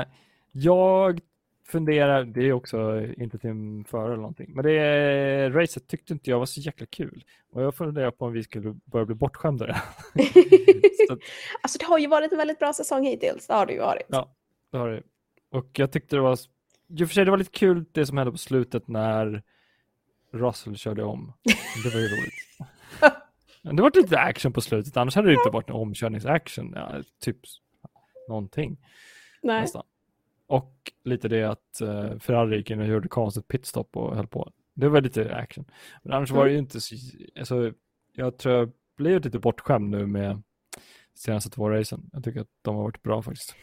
uh, 0.00 0.04
jag 0.52 1.20
funderar, 1.68 2.24
det 2.24 2.40
är 2.40 2.52
också 2.52 3.06
inte 3.16 3.38
till 3.38 3.84
före 3.88 4.06
eller 4.06 4.16
någonting, 4.16 4.50
men 4.54 4.64
det 4.64 5.50
racet 5.50 5.86
tyckte 5.86 6.12
inte 6.12 6.30
jag 6.30 6.38
var 6.38 6.46
så 6.46 6.60
jäkla 6.60 6.86
kul. 6.86 7.24
Och 7.52 7.62
jag 7.62 7.74
funderar 7.74 8.10
på 8.10 8.24
om 8.24 8.32
vi 8.32 8.42
skulle 8.42 8.74
börja 8.84 9.06
bli 9.06 9.14
bortskämda. 9.14 9.64
att... 11.10 11.18
Alltså 11.62 11.78
det 11.78 11.84
har 11.84 11.98
ju 11.98 12.06
varit 12.06 12.32
en 12.32 12.38
väldigt 12.38 12.58
bra 12.58 12.72
säsong 12.72 13.04
hittills, 13.04 13.46
det 13.46 13.54
har 13.54 13.66
det 13.66 13.72
ju 13.72 13.80
varit. 13.80 14.06
Ja, 14.08 14.34
det 14.72 14.78
har 14.78 14.88
det. 14.88 15.02
Och 15.50 15.70
jag 15.72 15.92
tyckte 15.92 16.16
det 16.16 16.22
var 16.22 16.38
i 16.88 17.04
och 17.04 17.08
för 17.08 17.14
sig, 17.14 17.24
det 17.24 17.30
var 17.30 17.38
lite 17.38 17.50
kul 17.50 17.84
det 17.92 18.06
som 18.06 18.18
hände 18.18 18.32
på 18.32 18.38
slutet 18.38 18.88
när 18.88 19.42
Russell 20.32 20.76
körde 20.76 21.04
om. 21.04 21.32
Det 21.84 21.94
var 21.94 22.00
ju 22.00 22.08
roligt. 22.08 22.34
det 23.76 23.82
var 23.82 23.92
lite 23.94 24.18
action 24.18 24.52
på 24.52 24.60
slutet, 24.60 24.96
annars 24.96 25.14
hade 25.14 25.28
det 25.28 25.34
inte 25.34 25.50
varit 25.52 25.68
en 25.68 25.74
omkörningsaction. 25.74 26.72
Ja, 26.76 27.02
typ 27.20 27.36
någonting. 28.28 28.78
Nej. 29.42 29.60
Nästan. 29.60 29.82
Och 30.46 30.92
lite 31.04 31.28
det 31.28 31.42
att 31.42 31.80
uh, 31.82 32.18
Ferrari 32.18 32.56
gick 32.56 32.70
in 32.70 32.80
och 32.80 32.86
gjorde 32.86 33.08
konstigt 33.08 33.48
pitstop 33.48 33.96
och 33.96 34.16
höll 34.16 34.26
på. 34.26 34.52
Det 34.74 34.88
var 34.88 35.00
lite 35.00 35.34
action. 35.34 35.64
Men 36.02 36.12
annars 36.12 36.30
mm. 36.30 36.38
var 36.38 36.46
det 36.46 36.52
ju 36.52 36.58
inte 36.58 36.80
så... 36.80 36.94
Alltså, 37.38 37.72
jag 38.12 38.38
tror 38.38 38.54
jag 38.54 38.72
blivit 38.96 39.24
lite 39.24 39.38
bortskämd 39.38 39.90
nu 39.90 40.06
med 40.06 40.42
senaste 41.14 41.50
två 41.50 41.70
racen. 41.70 42.10
Jag 42.12 42.24
tycker 42.24 42.40
att 42.40 42.50
de 42.62 42.76
har 42.76 42.82
varit 42.82 43.02
bra 43.02 43.22
faktiskt. 43.22 43.54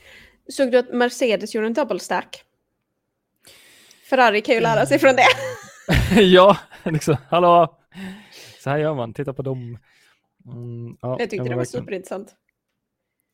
Såg 0.48 0.72
du 0.72 0.78
att 0.78 0.94
Mercedes 0.94 1.56
gjorde 1.56 1.68
en 1.68 1.74
double 1.74 2.00
stack? 2.00 2.44
Ferrari 4.14 4.42
kan 4.42 4.56
ju 4.56 4.62
lära 4.62 4.86
sig 4.86 5.00
från 5.00 5.16
det. 5.16 5.28
ja, 6.22 6.58
liksom, 6.84 7.18
hallå, 7.30 7.78
så 8.60 8.70
här 8.70 8.78
gör 8.78 8.94
man, 8.94 9.14
titta 9.14 9.34
på 9.34 9.42
dem. 9.42 9.78
Mm, 10.46 10.98
ja, 11.02 11.16
jag 11.20 11.30
tyckte 11.30 11.50
det 11.50 11.56
var 11.56 11.64
superintressant. 11.64 12.36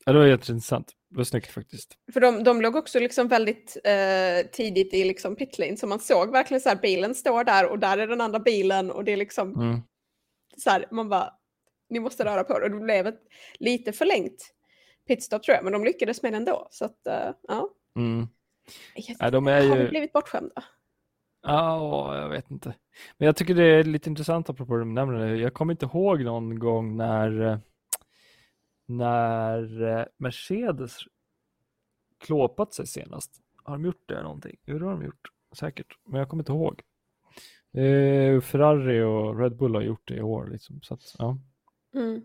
Ja, 0.06 0.14
det 0.14 0.20
var 0.20 0.26
jätteintressant. 0.26 0.92
Det 1.10 1.18
var 1.18 1.24
snyggt 1.24 1.52
faktiskt. 1.52 1.94
För 2.14 2.20
de, 2.20 2.44
de 2.44 2.62
låg 2.62 2.76
också 2.76 3.00
liksom 3.00 3.28
väldigt 3.28 3.78
eh, 3.84 4.52
tidigt 4.52 4.94
i 4.94 5.04
liksom 5.04 5.36
pitlane, 5.36 5.78
så 5.78 5.88
man 5.88 6.00
såg 6.00 6.32
verkligen 6.32 6.62
så 6.62 6.70
här, 6.70 6.76
bilen 6.76 7.16
står 7.16 7.44
där 7.44 7.66
och 7.66 7.80
där 7.80 7.98
är 7.98 8.08
den 8.08 8.22
andra 8.22 8.40
bilen 8.40 8.92
och 8.92 9.04
det 9.04 9.12
är 9.12 9.18
liksom 9.18 9.56
mm. 9.56 9.82
så 10.58 10.70
här, 10.70 10.86
man 10.92 11.10
bara, 11.10 11.34
ni 11.90 12.00
måste 12.00 12.26
röra 12.26 12.44
på 12.44 12.60
det. 12.60 12.66
Och 12.66 12.72
det 12.72 12.80
blev 12.80 13.08
ett 13.08 13.22
lite 13.60 13.92
förlängt 13.92 14.54
pitstop 15.08 15.44
tror 15.44 15.56
jag, 15.56 15.64
men 15.64 15.74
de 15.74 15.84
lyckades 15.84 16.24
med 16.24 16.34
det 16.34 16.38
ändå. 16.38 16.68
Så 16.72 16.86
att, 16.86 17.08
uh, 17.08 17.34
ja. 17.48 17.70
Mm. 17.96 18.28
Ja, 19.20 19.30
de 19.30 19.48
är 19.48 19.62
ju... 19.62 19.70
Har 19.70 19.78
vi 19.78 19.88
blivit 19.88 20.14
bortskämda? 20.14 20.64
Ja, 21.42 22.18
jag 22.22 22.30
vet 22.30 22.52
inte. 22.52 22.76
Men 23.18 23.26
jag 23.26 23.36
tycker 23.36 23.56
det 23.56 23.64
är 23.64 23.84
lite 23.84 24.10
intressant 24.10 24.50
apropå 24.50 24.78
det 24.78 24.86
nämner 24.86 25.20
det. 25.20 25.38
Jag 25.38 25.54
kommer 25.54 25.74
inte 25.74 25.86
ihåg 25.86 26.24
någon 26.24 26.60
gång 26.60 26.98
när, 26.98 27.60
när 28.86 29.82
eh, 30.00 30.06
Mercedes 30.18 30.98
klåpat 32.20 32.74
sig 32.74 32.88
senast. 32.88 33.42
Har 33.64 33.74
de 33.74 33.86
gjort 33.86 34.04
det 34.06 34.24
någonting? 34.24 34.56
Jo, 34.66 34.80
det 34.80 34.86
har 34.86 34.92
de 34.92 35.06
gjort. 35.06 35.28
Säkert. 35.52 35.98
Men 36.06 36.20
jag 36.20 36.30
kommer 36.30 36.42
inte 36.42 36.52
ihåg. 36.52 36.82
Eh, 37.74 38.42
Ferrari 38.42 39.02
och 39.02 39.40
Red 39.40 39.56
Bull 39.58 39.76
har 39.76 39.82
gjort 39.82 40.08
det 40.08 40.16
i 40.16 40.22
år. 40.22 40.48
Liksom, 40.52 40.82
så 40.82 40.94
att, 40.94 41.16
ja. 41.18 41.38
Mm. 41.94 42.22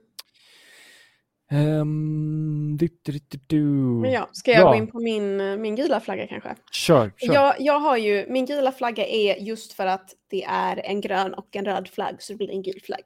Um, 1.55 2.77
du, 2.77 2.89
du, 3.03 3.21
du, 3.47 3.63
Men 4.01 4.13
ja, 4.13 4.29
ska 4.33 4.51
jag 4.51 4.61
ja. 4.61 4.69
gå 4.69 4.75
in 4.75 4.87
på 4.87 5.01
min, 5.01 5.61
min 5.61 5.77
gula 5.77 6.01
flagga 6.01 6.27
kanske? 6.27 6.55
Kör, 6.73 7.13
kör. 7.17 7.35
Jag, 7.35 7.55
jag 7.59 7.81
har 7.81 7.97
ju, 7.97 8.27
min 8.29 8.47
gula 8.47 8.73
flagga 8.73 9.07
är 9.07 9.37
just 9.37 9.73
för 9.73 9.87
att 9.87 10.15
det 10.31 10.45
är 10.45 10.77
en 10.77 11.01
grön 11.01 11.35
och 11.35 11.57
en 11.57 11.65
röd 11.65 11.89
flagg 11.89 12.17
så 12.19 12.33
det 12.33 12.37
blir 12.37 12.51
en 12.51 12.63
gul 12.63 12.81
flagg. 12.83 13.05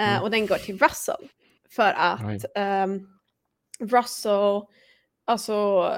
Uh, 0.00 0.08
mm. 0.08 0.22
Och 0.22 0.30
den 0.30 0.46
går 0.46 0.56
till 0.56 0.78
Russell. 0.78 1.28
För 1.70 1.92
att 1.96 2.44
um, 2.84 3.08
Russell, 3.80 4.62
alltså 5.24 5.88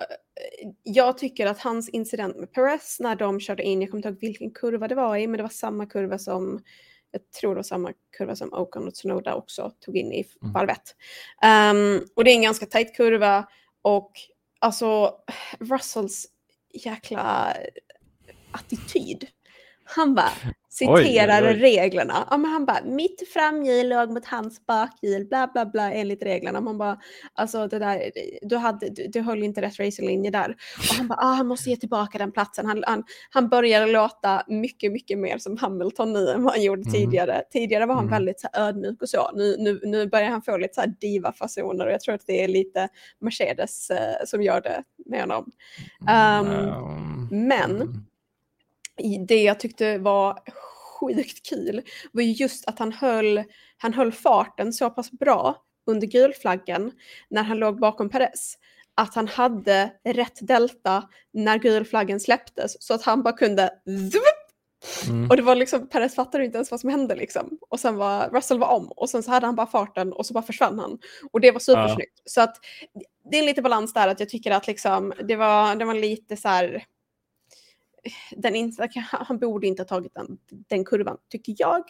jag 0.83 1.19
tycker 1.19 1.47
att 1.47 1.61
hans 1.61 1.89
incident 1.89 2.37
med 2.37 2.53
Perez 2.53 3.01
när 3.01 3.17
de 3.17 3.41
körde 3.41 3.63
in, 3.63 3.81
jag 3.81 3.91
kommer 3.91 3.99
inte 3.99 4.09
ihåg 4.09 4.21
vilken 4.21 4.51
kurva 4.51 4.89
det 4.89 4.95
var 4.95 5.17
i, 5.17 5.27
men 5.27 5.37
det 5.37 5.43
var 5.43 5.51
samma 5.51 5.87
kurva 5.87 6.19
som 6.19 6.63
jag 7.11 7.31
tror 7.31 7.51
det 7.51 7.59
var 7.59 7.63
samma 7.63 7.93
kurva 8.17 8.37
som 8.37 8.53
Ocon 8.53 8.87
och 8.87 8.95
Tsunoda 8.95 9.35
också 9.35 9.73
tog 9.81 9.97
in 9.97 10.13
i 10.13 10.25
mm. 10.43 10.53
varv 10.53 10.71
um, 10.71 12.09
och 12.15 12.25
det 12.25 12.31
är 12.31 12.35
en 12.35 12.43
ganska 12.43 12.67
tajt 12.67 12.97
kurva 12.97 13.49
och 13.83 14.13
alltså 14.59 15.15
Russells 15.59 16.27
jäkla 16.73 17.57
attityd. 18.53 19.27
Han 19.97 20.15
bara, 20.15 20.31
citerar 20.71 21.43
oj, 21.43 21.49
oj, 21.49 21.61
reglerna. 21.61 22.27
Ja, 22.31 22.37
men 22.37 22.51
han 22.51 22.67
bara, 22.67 22.85
mitt 22.85 23.29
framhjul 23.33 23.89
låg 23.89 24.11
mot 24.11 24.25
hans 24.25 24.67
bakhjul, 24.67 25.27
bla 25.27 25.51
bla 25.53 25.67
bla 25.67 25.93
enligt 25.93 26.23
reglerna. 26.23 26.61
Man 26.61 26.79
bara, 26.79 26.99
alltså 27.35 27.67
det 27.67 27.79
där, 27.79 28.11
du, 28.43 28.57
hade, 28.57 28.89
du, 28.91 29.07
du 29.07 29.21
höll 29.21 29.43
inte 29.43 29.63
rätt 29.63 29.79
racerlinje 29.79 30.31
där. 30.31 30.57
Och 30.79 30.97
han 30.97 31.09
bara, 31.09 31.19
ah, 31.19 31.33
han 31.33 31.47
måste 31.47 31.71
ge 31.71 31.77
tillbaka 31.77 32.19
den 32.19 32.33
platsen. 32.33 32.67
Han, 32.67 32.85
han, 32.87 33.05
han 33.31 33.49
började 33.49 33.93
låta 33.93 34.43
mycket, 34.49 34.93
mycket 34.93 35.19
mer 35.19 35.39
som 35.39 35.57
Hamilton 35.57 36.13
nu 36.13 36.31
än 36.31 36.43
vad 36.43 36.53
han 36.53 36.63
gjorde 36.63 36.83
mm. 36.83 36.93
tidigare. 36.93 37.43
Tidigare 37.53 37.87
var 37.87 37.95
han 37.95 38.05
mm. 38.05 38.15
väldigt 38.15 38.41
så 38.41 38.49
här, 38.53 38.69
ödmjuk 38.69 39.03
och 39.03 39.09
så. 39.09 39.31
Nu, 39.35 39.57
nu, 39.59 39.81
nu 39.83 40.07
börjar 40.07 40.29
han 40.29 40.43
få 40.43 40.57
lite 40.57 40.75
så 40.75 40.81
här 40.81 40.95
diva-fasoner 41.01 41.87
och 41.87 41.93
jag 41.93 42.01
tror 42.01 42.15
att 42.15 42.27
det 42.27 42.45
är 42.45 42.49
lite 42.49 42.89
Mercedes 43.21 43.91
eh, 43.91 44.25
som 44.27 44.43
gör 44.43 44.61
det 44.61 44.83
med 45.07 45.21
honom. 45.21 45.51
Um, 46.01 46.47
mm. 46.47 47.49
Men 47.49 48.05
det 49.29 49.43
jag 49.43 49.61
tyckte 49.61 49.99
var 49.99 50.39
sjukt 51.01 51.49
kul 51.49 51.83
var 52.13 52.23
just 52.23 52.69
att 52.69 52.79
han 52.79 52.93
höll, 52.93 53.45
han 53.77 53.95
höll 53.95 54.13
farten 54.13 54.73
så 54.73 54.91
pass 54.91 55.11
bra 55.11 55.63
under 55.87 56.07
gulflaggen 56.07 56.93
när 57.31 57.43
han 57.43 57.59
låg 57.59 57.81
bakom 57.81 58.11
Perez 58.11 58.59
att 58.95 59.15
han 59.15 59.29
hade 59.29 59.93
rätt 60.05 60.47
delta 60.47 61.09
när 61.33 61.59
gulflaggen 61.59 62.21
släpptes 62.21 62.83
så 62.83 62.95
att 62.95 63.03
han 63.03 63.23
bara 63.23 63.37
kunde 63.37 63.71
mm. 65.09 65.31
och 65.31 65.37
det 65.37 65.43
var 65.43 65.55
liksom, 65.55 65.89
Perez 65.89 66.15
fattade 66.15 66.45
inte 66.45 66.57
ens 66.57 66.71
vad 66.71 66.81
som 66.81 66.91
hände 66.91 67.15
liksom. 67.15 67.59
Och 67.69 67.81
sen 67.81 67.97
var 67.97 68.29
Russell 68.29 68.59
var 68.59 68.69
om 68.69 68.93
och 68.93 69.11
sen 69.11 69.23
så 69.23 69.31
hade 69.31 69.47
han 69.47 69.55
bara 69.55 69.67
farten 69.67 70.13
och 70.13 70.27
så 70.27 70.35
bara 70.35 70.43
försvann 70.43 70.79
han. 70.79 70.99
Och 71.33 71.41
det 71.41 71.51
var 71.51 71.61
supersnyggt. 71.61 72.13
Ja. 72.17 72.23
Så 72.25 72.41
att 72.41 72.57
det 73.31 73.39
är 73.39 73.43
lite 73.43 73.63
balans 73.63 73.93
där 73.93 74.09
att 74.09 74.21
jag 74.21 74.29
tycker 74.29 74.51
att 74.51 74.67
liksom 74.67 75.13
det 75.29 75.37
var, 75.37 75.75
det 75.75 75.85
var 75.85 75.95
lite 75.95 76.37
så 76.37 76.49
här 76.49 76.85
den 78.37 78.57
in, 78.57 78.77
han 79.11 79.39
borde 79.39 79.67
inte 79.67 79.83
ha 79.83 79.89
tagit 79.89 80.15
den, 80.15 80.39
den 80.51 80.85
kurvan, 80.85 81.17
tycker 81.29 81.55
jag. 81.59 81.83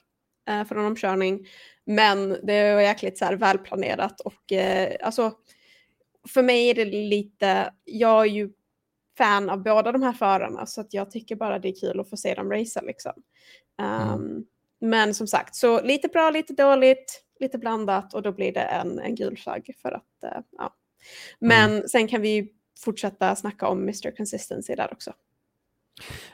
eh, 0.49 0.65
för 0.65 0.77
en 0.77 0.87
omkörning. 0.87 1.47
Men 1.85 2.29
det 2.29 2.75
var 2.75 2.81
jäkligt 2.81 3.19
så 3.19 3.25
här 3.25 3.37
välplanerat 3.37 4.21
och 4.21 4.53
eh, 4.53 4.97
alltså 5.03 5.33
för 6.29 6.43
mig 6.43 6.71
är 6.71 6.75
det 6.75 6.85
lite, 6.85 7.73
jag 7.85 8.21
är 8.21 8.31
ju 8.31 8.51
fan 9.19 9.51
av 9.51 9.63
båda 9.63 9.93
de 9.93 10.03
här 10.03 10.13
förarna 10.13 10.67
så 10.67 10.81
att 10.81 10.95
jag 10.95 11.11
tycker 11.11 11.37
bara 11.37 11.59
det 11.59 11.69
är 11.69 11.81
kul 11.81 12.01
att 12.01 12.11
få 12.11 12.17
se 12.17 12.35
dem 12.35 12.51
racea 12.53 12.83
liksom. 12.83 13.13
Um, 13.79 14.21
mm. 14.21 14.47
Men 14.81 15.15
som 15.15 15.27
sagt, 15.27 15.55
så 15.55 15.83
lite 15.83 16.09
bra, 16.09 16.31
lite 16.31 16.53
dåligt, 16.53 17.23
lite 17.41 17.59
blandat 17.59 18.15
och 18.15 18.23
då 18.23 18.33
blir 18.33 18.53
det 18.53 18.61
en, 18.61 18.99
en 18.99 19.15
gul 19.15 19.37
flagg 19.37 19.75
för 19.83 19.93
att, 19.93 20.25
uh, 20.25 20.43
ja. 20.51 20.75
Men 21.39 21.71
mm. 21.71 21.89
sen 21.89 22.09
kan 22.09 22.23
vi 22.23 22.53
fortsätta 22.79 23.37
snacka 23.37 23.69
om 23.69 23.83
Mr 23.83 24.17
Consistency 24.17 24.75
där 24.75 24.93
också. 24.93 25.13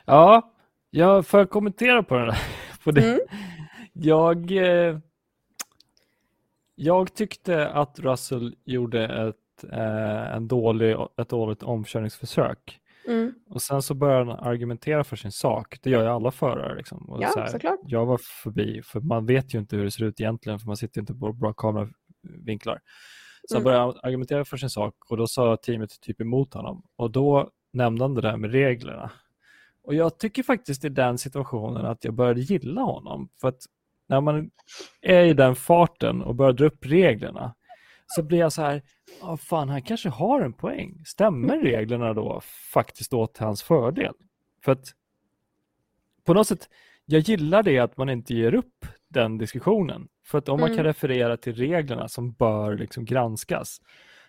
Ja, 0.04 0.52
jag 0.90 1.26
får 1.26 1.46
kommentera 1.46 2.02
på, 2.02 2.14
den, 2.14 2.34
på 2.84 2.90
det. 2.90 3.08
Mm. 3.08 3.20
Jag, 3.92 4.50
eh, 4.50 4.98
jag 6.74 7.14
tyckte 7.14 7.68
att 7.68 7.98
Russell 7.98 8.56
gjorde 8.64 9.04
ett, 9.04 9.72
eh, 9.72 10.34
en 10.36 10.48
dålig, 10.48 10.96
ett 11.20 11.28
dåligt 11.28 11.62
omkörningsförsök. 11.62 12.80
Mm. 13.08 13.34
Och 13.50 13.62
sen 13.62 13.82
så 13.82 13.94
börjar 13.94 14.24
han 14.24 14.38
argumentera 14.38 15.04
för 15.04 15.16
sin 15.16 15.32
sak. 15.32 15.78
Det 15.82 15.90
gör 15.90 16.02
ju 16.02 16.08
alla 16.08 16.30
förare. 16.30 16.76
Liksom. 16.76 17.18
Ja, 17.20 17.28
så 17.28 17.40
här, 17.40 17.46
såklart. 17.46 17.80
Jag 17.86 18.06
var 18.06 18.20
förbi, 18.42 18.82
för 18.84 19.00
man 19.00 19.26
vet 19.26 19.54
ju 19.54 19.58
inte 19.58 19.76
hur 19.76 19.84
det 19.84 19.90
ser 19.90 20.04
ut 20.04 20.20
egentligen, 20.20 20.58
för 20.58 20.66
man 20.66 20.76
sitter 20.76 21.00
inte 21.00 21.14
på 21.14 21.32
bra 21.32 21.52
kameravinklar. 21.52 22.80
Så 23.48 23.56
han 23.56 23.62
mm. 23.62 23.64
började 23.64 24.00
argumentera 24.00 24.44
för 24.44 24.56
sin 24.56 24.70
sak 24.70 24.94
och 25.08 25.16
då 25.16 25.26
sa 25.26 25.56
teamet 25.56 26.00
typ 26.00 26.20
emot 26.20 26.54
honom. 26.54 26.82
Och 26.96 27.10
då 27.10 27.50
nämnde 27.72 28.04
han 28.04 28.14
det 28.14 28.20
där 28.20 28.36
med 28.36 28.52
reglerna. 28.52 29.10
Och 29.86 29.94
jag 29.94 30.18
tycker 30.18 30.42
faktiskt 30.42 30.84
i 30.84 30.88
den 30.88 31.18
situationen 31.18 31.86
att 31.86 32.04
jag 32.04 32.14
började 32.14 32.40
gilla 32.40 32.80
honom. 32.80 33.28
För 33.40 33.48
att 33.48 33.60
när 34.08 34.20
man 34.20 34.50
är 35.02 35.22
i 35.24 35.34
den 35.34 35.56
farten 35.56 36.22
och 36.22 36.34
börjar 36.34 36.52
dra 36.52 36.66
upp 36.66 36.86
reglerna 36.86 37.54
så 38.06 38.22
blir 38.22 38.38
jag 38.38 38.52
så 38.52 38.62
här, 38.62 38.82
oh, 39.22 39.36
fan 39.36 39.68
han 39.68 39.82
kanske 39.82 40.08
har 40.08 40.40
en 40.40 40.52
poäng. 40.52 41.02
Stämmer 41.06 41.58
reglerna 41.58 42.14
då 42.14 42.40
faktiskt 42.72 43.12
åt 43.12 43.38
hans 43.38 43.62
fördel? 43.62 44.14
För 44.64 44.72
att 44.72 44.86
på 46.24 46.34
något 46.34 46.46
sätt, 46.46 46.68
jag 47.04 47.20
gillar 47.20 47.62
det 47.62 47.78
att 47.78 47.96
man 47.96 48.08
inte 48.08 48.34
ger 48.34 48.54
upp 48.54 48.86
den 49.08 49.38
diskussionen. 49.38 50.08
För 50.24 50.38
att 50.38 50.48
om 50.48 50.60
man 50.60 50.68
kan 50.68 50.78
mm. 50.78 50.86
referera 50.86 51.36
till 51.36 51.54
reglerna 51.54 52.08
som 52.08 52.32
bör 52.32 52.76
liksom 52.76 53.04
granskas, 53.04 53.80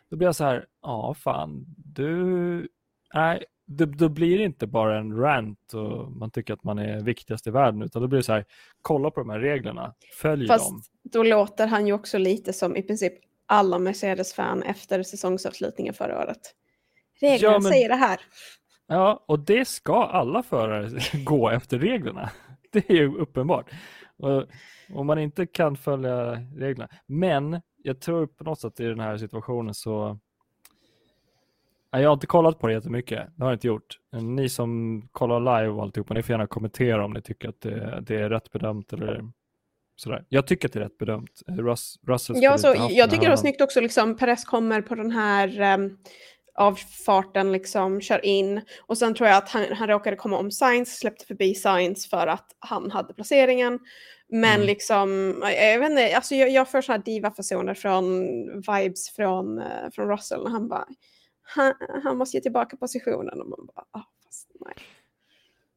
då 0.10 0.16
blir 0.18 0.28
jag 0.28 0.36
så 0.36 0.44
här, 0.44 0.66
ja 0.82 1.14
fan, 1.14 1.66
du, 1.78 2.68
nej, 3.14 3.44
då, 3.68 3.86
då 3.86 4.10
blir 4.10 4.38
det 4.38 4.44
inte 4.44 4.68
bara 4.68 4.98
en 4.98 5.18
rant 5.18 5.74
och 5.74 6.12
man 6.12 6.32
tycker 6.32 6.54
att 6.54 6.64
man 6.64 6.80
är 6.80 7.02
viktigast 7.02 7.48
i 7.48 7.52
världen, 7.52 7.82
utan 7.82 8.02
då 8.02 8.08
blir 8.08 8.20
det 8.20 8.24
så 8.24 8.34
här, 8.34 8.46
kolla 8.82 9.12
på 9.12 9.20
de 9.20 9.30
här 9.30 9.40
reglerna, 9.40 9.94
följ 10.22 10.48
Fast 10.48 10.70
dem. 10.70 10.82
då 11.04 11.24
låter 11.24 11.68
han 11.68 11.88
ju 11.88 11.94
också 11.94 12.18
lite 12.18 12.54
som 12.54 12.76
i 12.76 12.84
princip 12.84 13.14
alla 13.46 13.80
Mercedes-fan 13.80 14.64
efter 14.64 15.04
säsongsavslutningen 15.04 15.94
förra 15.94 16.24
året. 16.24 16.54
Reglerna 17.22 17.54
ja, 17.54 17.60
men, 17.60 17.72
säger 17.72 17.90
det 17.90 17.96
här. 17.96 18.20
Ja, 18.88 19.24
och 19.28 19.40
det 19.40 19.68
ska 19.68 20.04
alla 20.04 20.44
förare 20.44 21.00
gå 21.24 21.50
efter 21.50 21.80
reglerna. 21.80 22.30
Det 22.72 22.90
är 22.90 22.96
ju 22.96 23.18
uppenbart. 23.18 23.72
Och, 24.18 24.44
om 24.94 25.08
man 25.08 25.20
inte 25.20 25.46
kan 25.46 25.78
följa 25.78 26.32
reglerna. 26.56 26.90
Men 27.06 27.62
jag 27.84 28.02
tror 28.02 28.28
på 28.28 28.44
något 28.44 28.60
sätt 28.60 28.80
i 28.80 28.84
den 28.84 29.00
här 29.00 29.18
situationen 29.18 29.74
så 29.74 30.20
jag 32.02 32.10
har 32.10 32.14
inte 32.14 32.28
kollat 32.28 32.60
på 32.60 32.68
det 32.68 32.74
jättemycket, 32.74 33.28
det 33.36 33.44
har 33.44 33.52
jag 33.52 33.56
inte 33.56 33.68
gjort. 33.68 33.98
Ni 34.22 34.50
som 34.50 35.02
kollar 35.12 35.40
live 35.40 35.74
och 35.74 35.82
alltihopa, 35.84 36.14
ni 36.14 36.24
får 36.24 36.34
gärna 36.34 36.48
kommentera 36.48 37.06
om 37.06 37.14
ni 37.14 37.22
tycker 37.22 37.50
att 37.50 37.62
det, 37.62 38.04
det 38.08 38.16
är 38.16 38.30
rätt 38.30 38.52
bedömt 38.52 38.94
eller 38.94 39.24
sådär. 39.96 40.26
Jag 40.30 40.48
tycker 40.48 40.68
att 40.68 40.74
det 40.74 40.80
är 40.80 40.84
rätt 40.84 40.98
bedömt. 40.98 41.42
Russ, 41.48 41.96
Russell 42.08 42.36
ja, 42.44 42.58
så, 42.58 42.76
jag 42.90 43.10
tycker 43.10 43.24
det 43.24 43.30
var 43.30 43.38
snyggt 43.38 43.62
också, 43.62 43.82
liksom, 43.82 44.18
Perez 44.18 44.46
kommer 44.46 44.82
på 44.82 44.96
den 44.96 45.12
här 45.12 45.74
um, 45.80 45.98
avfarten, 46.56 47.52
liksom, 47.52 48.02
kör 48.02 48.26
in 48.26 48.62
och 48.88 48.98
sen 48.98 49.14
tror 49.14 49.30
jag 49.30 49.38
att 49.38 49.50
han, 49.50 49.64
han 49.72 49.88
råkade 49.88 50.16
komma 50.16 50.38
om 50.38 50.52
Science, 50.52 50.92
släppte 50.98 51.26
förbi 51.26 51.56
Science 51.56 52.10
för 52.10 52.28
att 52.28 52.48
han 52.60 52.92
hade 52.92 53.14
placeringen. 53.14 53.80
Men 54.30 54.56
mm. 54.56 54.68
liksom, 54.68 55.36
jag 55.42 55.80
vet 55.80 55.90
inte, 55.90 56.16
alltså 56.16 56.36
jag, 56.36 56.50
jag 56.50 56.72
får 56.72 56.82
sådana 56.82 56.98
här 56.98 57.06
diva-fasoner 57.06 57.74
från 57.74 58.28
vibes 58.62 59.10
från, 59.16 59.60
uh, 59.60 59.90
från 59.94 60.10
Russell 60.10 60.44
när 60.44 60.52
han 60.52 60.68
bara 60.68 60.86
han, 61.48 61.74
han 62.04 62.18
måste 62.18 62.38
ge 62.38 62.42
tillbaka 62.42 62.78
positionen 62.78 63.42
och 63.42 63.50
man 63.50 63.68
bara, 63.76 63.86
ah, 63.92 64.04
fast 64.26 64.52
nej. 64.60 64.74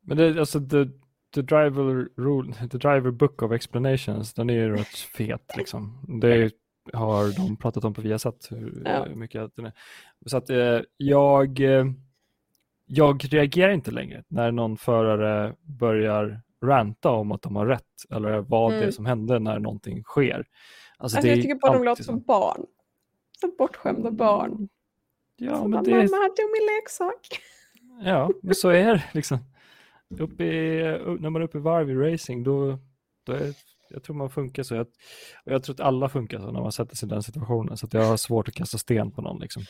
Men 0.01 0.17
det, 0.17 0.41
alltså 0.41 0.61
the, 0.61 0.87
the 1.35 1.43
driver 1.43 2.09
rule, 2.17 2.69
the 2.69 2.79
driver 2.79 3.11
book 3.11 3.43
of 3.43 3.53
explanations, 3.53 4.35
den 4.35 4.51
är 4.51 4.55
ju 4.55 4.77
rätt 4.77 4.99
fet 4.99 5.57
liksom. 5.57 5.99
Det 6.21 6.53
har 6.93 7.37
de 7.37 7.57
pratat 7.57 7.85
om 7.85 7.95
på 7.95 8.01
Viasat 8.01 8.49
hur 8.51 8.83
ja. 8.85 9.07
mycket 9.15 9.57
den 9.57 9.67
är. 9.67 9.73
Så 10.27 10.37
att 10.37 10.51
eh, 10.51 10.81
jag, 10.97 11.61
eh, 11.61 11.85
jag 12.87 13.35
reagerar 13.35 13.73
inte 13.73 13.91
längre 13.91 14.25
när 14.29 14.53
någon 14.53 14.77
förare 14.77 15.55
börjar 15.63 16.43
ranta 16.63 17.11
om 17.11 17.33
att 17.33 17.43
de 17.43 17.57
har 17.57 17.67
rätt 17.67 17.85
eller 18.11 18.39
vad 18.39 18.71
mm. 18.71 18.81
det 18.81 18.87
är 18.87 18.91
som 18.91 19.07
hände 19.07 19.39
när 19.39 19.59
någonting 19.59 20.03
sker. 20.03 20.47
Alltså, 20.97 21.17
alltså 21.17 21.29
jag 21.29 21.43
tycker 21.43 21.55
bara 21.55 21.73
de 21.73 21.85
låter 21.85 22.03
som 22.03 22.21
barn. 22.21 22.67
Som 23.41 23.55
bortskämda 23.59 24.11
barn. 24.11 24.69
Ja, 25.41 25.57
så 25.57 25.61
men 25.61 25.71
bara, 25.71 25.83
det... 25.83 25.91
Mamma, 25.91 26.29
tog 26.29 26.51
min 26.53 26.67
leksak. 26.77 27.29
Ja, 28.03 28.31
men 28.43 28.55
så 28.55 28.69
är 28.69 28.95
det 28.95 29.05
liksom. 29.13 29.39
Upp 30.19 30.41
i, 30.41 30.81
när 31.21 31.31
man 31.31 31.43
är 31.43 31.47
uppe 31.47 31.59
i 31.59 31.61
varv 31.61 31.91
i 31.91 31.95
racing, 31.95 32.45
då, 32.45 32.79
då 33.27 33.33
är, 33.33 33.55
jag 33.91 34.03
tror 34.03 34.17
man 34.17 34.31
funkar 34.31 34.63
så. 34.63 34.75
Jag, 34.75 34.87
och 35.45 35.53
jag 35.53 35.63
tror 35.63 35.75
att 35.75 35.81
alla 35.81 36.09
funkar 36.09 36.39
så 36.39 36.51
när 36.51 36.61
man 36.61 36.73
sätter 36.73 36.97
sig 36.97 37.07
i 37.07 37.11
den 37.11 37.23
situationen. 37.23 37.77
Så 37.77 37.89
jag 37.93 38.05
har 38.05 38.17
svårt 38.17 38.49
att 38.49 38.55
kasta 38.55 38.79
sten 38.79 39.11
på 39.11 39.23
någon. 39.23 39.41
Liksom. 39.41 39.63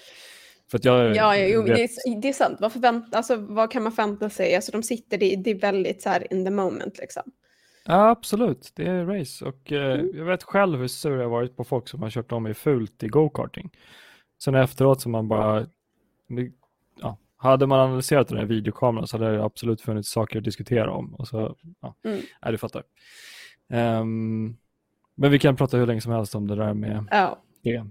För 0.71 0.81
jag, 0.83 1.17
ja, 1.17 1.37
jo, 1.37 1.63
vet... 1.63 1.77
det, 1.77 1.83
är, 1.83 2.21
det 2.21 2.29
är 2.29 2.33
sant. 2.33 2.57
Vad, 2.61 2.73
förvänt, 2.73 3.15
alltså, 3.15 3.37
vad 3.37 3.71
kan 3.71 3.83
man 3.83 3.93
förvänta 3.93 4.31
sig? 4.31 4.55
Alltså, 4.55 4.73
de 4.73 4.83
sitter, 4.83 5.19
det, 5.19 5.37
det 5.37 5.51
är 5.51 5.59
väldigt 5.59 6.03
så 6.03 6.09
här 6.09 6.33
in 6.33 6.45
the 6.45 6.51
moment. 6.51 6.99
Liksom. 6.99 7.23
Ja, 7.85 8.09
absolut. 8.09 8.73
Det 8.75 8.87
är 8.87 9.05
race. 9.05 9.45
Och 9.45 9.73
eh, 9.73 10.01
mm. 10.01 10.17
jag 10.17 10.25
vet 10.25 10.43
själv 10.43 10.79
hur 10.79 10.89
sur 10.89 11.21
jag 11.21 11.29
varit 11.29 11.57
på 11.57 11.65
folk 11.65 11.89
som 11.89 12.03
har 12.03 12.11
kört 12.11 12.33
om 12.33 12.47
i 12.47 12.55
fult 12.55 13.03
i 13.03 13.09
go-karting. 13.09 13.71
Sen 14.45 14.55
efteråt 14.55 15.01
så 15.01 15.09
man 15.09 15.29
bara, 15.29 15.67
ja, 17.01 17.19
hade 17.37 17.67
man 17.67 17.81
analyserat 17.81 18.29
den 18.29 18.39
här 18.39 18.45
videokameran 18.45 19.07
så 19.07 19.19
hade 19.19 19.33
det 19.33 19.45
absolut 19.45 19.81
funnits 19.81 20.11
saker 20.11 20.39
att 20.39 20.45
diskutera 20.45 20.93
om. 20.93 21.15
Och 21.15 21.29
så, 21.29 21.57
ja, 21.81 21.95
mm. 22.05 22.21
nej, 22.43 22.53
du 22.53 22.59
fattar. 22.59 22.83
Um, 23.69 24.57
men 25.15 25.31
vi 25.31 25.39
kan 25.39 25.57
prata 25.57 25.77
hur 25.77 25.87
länge 25.87 26.01
som 26.01 26.13
helst 26.13 26.35
om 26.35 26.47
det 26.47 26.57
där 26.57 26.75
med 26.75 27.07
ja. 27.11 27.43
det. 27.63 27.87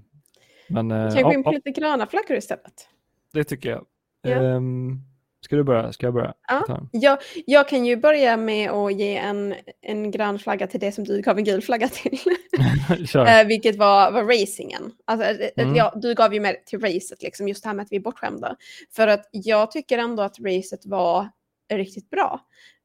Men, 0.70 0.90
kan 0.90 1.16
vi 1.16 1.22
gå 1.22 1.34
in 1.34 1.44
på 1.44 1.52
lite 1.52 1.72
gröna 1.72 2.08
flaggor 2.08 2.38
istället? 2.38 2.90
Det 3.34 3.44
tycker 3.44 3.70
jag. 3.70 3.86
Ja. 4.22 4.40
Um, 4.40 5.09
Ska 5.42 5.56
du 5.56 5.64
börja? 5.64 5.94
Ska 5.94 6.06
jag 6.06 6.14
börja? 6.14 6.34
Ja, 6.48 6.88
jag, 6.92 7.18
jag 7.46 7.70
kan 7.70 7.86
ju 7.86 7.96
börja 7.96 8.38
med 8.38 8.72
att 8.72 8.94
ge 8.94 9.18
en, 9.18 9.56
en 9.82 10.12
grön 10.12 10.40
flagga 10.40 10.68
till 10.68 10.80
det 10.80 10.92
som 10.92 11.04
du 11.04 11.22
gav 11.22 11.38
en 11.38 11.44
gul 11.44 11.62
flagga 11.62 11.88
till. 11.88 12.20
uh, 13.16 13.48
vilket 13.48 13.76
var, 13.76 14.12
var 14.12 14.24
racingen. 14.24 14.92
Alltså, 15.06 15.28
eh, 15.28 15.50
eh, 15.56 15.64
mm. 15.64 15.76
ja, 15.76 15.94
du 15.96 16.14
gav 16.14 16.34
ju 16.34 16.40
mer 16.40 16.56
till 16.66 16.80
racet, 16.80 17.24
liksom, 17.24 17.48
just 17.48 17.64
det 17.64 17.70
här 17.70 17.76
med 17.76 17.84
att 17.84 17.92
vi 17.92 17.96
är 17.96 18.02
bortskämda. 18.02 18.56
För 18.96 19.08
att 19.08 19.30
jag 19.32 19.72
tycker 19.72 19.98
ändå 19.98 20.24
att 20.24 20.40
racet 20.40 20.86
var 20.86 21.30
riktigt 21.74 22.10
bra. 22.10 22.40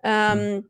Um, 0.04 0.10
mm. 0.10 0.62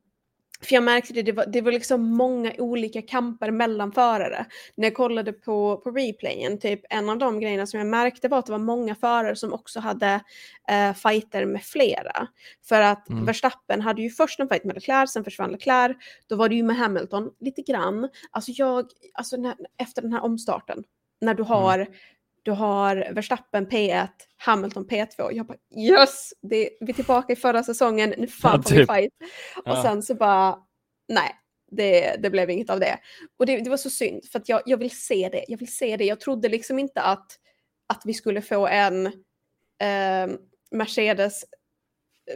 För 0.64 0.74
jag 0.74 0.82
märkte 0.82 1.12
det, 1.12 1.22
det 1.22 1.32
var, 1.32 1.46
det 1.46 1.60
var 1.60 1.72
liksom 1.72 2.16
många 2.16 2.52
olika 2.58 3.02
kamper 3.02 3.50
mellan 3.50 3.92
förare. 3.92 4.46
När 4.74 4.86
jag 4.86 4.94
kollade 4.94 5.32
på, 5.32 5.76
på 5.76 5.90
replayen, 5.90 6.58
typ 6.58 6.80
en 6.90 7.08
av 7.08 7.18
de 7.18 7.40
grejerna 7.40 7.66
som 7.66 7.78
jag 7.78 7.86
märkte 7.86 8.28
var 8.28 8.38
att 8.38 8.46
det 8.46 8.52
var 8.52 8.58
många 8.58 8.94
förare 8.94 9.36
som 9.36 9.52
också 9.52 9.80
hade 9.80 10.20
eh, 10.68 10.94
fighter 10.94 11.46
med 11.46 11.62
flera. 11.62 12.28
För 12.68 12.80
att 12.80 13.08
mm. 13.08 13.24
Verstappen 13.24 13.80
hade 13.80 14.02
ju 14.02 14.10
först 14.10 14.40
en 14.40 14.48
fight 14.48 14.64
med 14.64 14.74
Leclerc, 14.74 15.12
sen 15.12 15.24
försvann 15.24 15.52
Leclerc. 15.52 15.96
Då 16.26 16.36
var 16.36 16.48
det 16.48 16.54
ju 16.54 16.62
med 16.62 16.76
Hamilton 16.76 17.30
lite 17.40 17.62
grann. 17.62 18.08
Alltså 18.30 18.50
jag, 18.50 18.86
alltså 19.14 19.36
när, 19.36 19.54
efter 19.78 20.02
den 20.02 20.12
här 20.12 20.24
omstarten, 20.24 20.84
när 21.20 21.34
du 21.34 21.42
mm. 21.42 21.52
har 21.52 21.78
mm 21.78 21.92
du 22.44 22.50
har 22.50 23.08
Verstappen 23.12 23.66
P1, 23.66 24.08
Hamilton 24.36 24.86
P2. 24.86 25.32
Jag 25.32 25.46
bara 25.46 25.58
yes, 25.76 26.32
det, 26.42 26.70
vi 26.80 26.90
är 26.90 26.94
tillbaka 26.94 27.32
i 27.32 27.36
förra 27.36 27.62
säsongen, 27.62 28.14
nu 28.18 28.26
fan 28.26 28.62
får 28.62 28.70
vi 28.70 28.76
typ. 28.76 28.90
fight. 28.90 29.12
Och 29.64 29.78
sen 29.78 30.02
så 30.02 30.14
bara, 30.14 30.58
nej, 31.08 31.30
det, 31.70 32.16
det 32.22 32.30
blev 32.30 32.50
inget 32.50 32.70
av 32.70 32.80
det. 32.80 32.98
Och 33.38 33.46
det, 33.46 33.56
det 33.56 33.70
var 33.70 33.76
så 33.76 33.90
synd, 33.90 34.24
för 34.32 34.38
att 34.38 34.48
jag, 34.48 34.62
jag 34.66 34.76
vill 34.76 34.90
se 34.90 35.28
det. 35.32 35.44
Jag 35.48 35.58
vill 35.58 35.76
se 35.76 35.96
det. 35.96 36.04
Jag 36.04 36.20
trodde 36.20 36.48
liksom 36.48 36.78
inte 36.78 37.00
att, 37.00 37.26
att 37.88 38.02
vi 38.04 38.14
skulle 38.14 38.42
få 38.42 38.66
en 38.66 39.06
eh, 39.06 40.36
Mercedes 40.70 41.44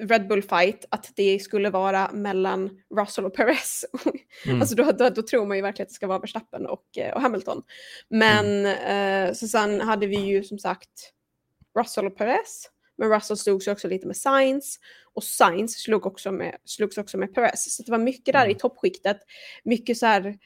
Red 0.01 0.29
Bull 0.29 0.43
fight, 0.43 0.85
att 0.89 1.13
det 1.17 1.39
skulle 1.39 1.71
vara 1.71 2.11
mellan 2.13 2.71
Russell 2.97 3.25
och 3.25 3.35
Perez. 3.35 3.85
Mm. 4.47 4.61
alltså 4.61 4.75
då, 4.75 4.93
då, 4.93 5.09
då, 5.09 5.23
tror 5.23 5.47
man 5.47 5.57
ju 5.57 5.63
verkligen 5.63 5.85
att 5.85 5.89
det 5.89 5.95
ska 5.95 6.07
vara 6.07 6.19
Verstappen 6.19 6.67
och, 6.67 6.99
eh, 6.99 7.15
och 7.15 7.21
Hamilton. 7.21 7.63
Men 8.09 8.67
mm. 8.67 9.29
eh, 9.29 9.35
så 9.35 9.49
sen 9.49 9.81
hade 9.81 10.07
vi 10.07 10.17
ju 10.17 10.45
som 10.45 10.59
sagt 10.59 11.13
Russell 11.79 12.07
och 12.07 12.17
Perez. 12.17 12.71
Men 12.99 13.11
Russell 13.11 13.37
slogs 13.37 13.69
också 13.69 13.89
lite 13.89 14.07
med 14.07 14.17
Sainz 14.17 14.79
och 15.15 15.25
Sainz 15.25 15.73
slog 15.73 16.07
också 16.07 16.33
med, 16.33 16.57
slogs 16.65 16.99
också 16.99 17.19
med 17.19 17.35
Perez. 17.35 17.77
Så 17.77 17.83
det 17.83 17.91
var 17.91 17.99
mycket 17.99 18.33
där 18.33 18.45
mm. 18.45 18.57
i 18.57 18.59
toppskiktet. 18.59 19.19
Mycket 19.65 19.99
så 19.99 20.07
här 20.07 20.39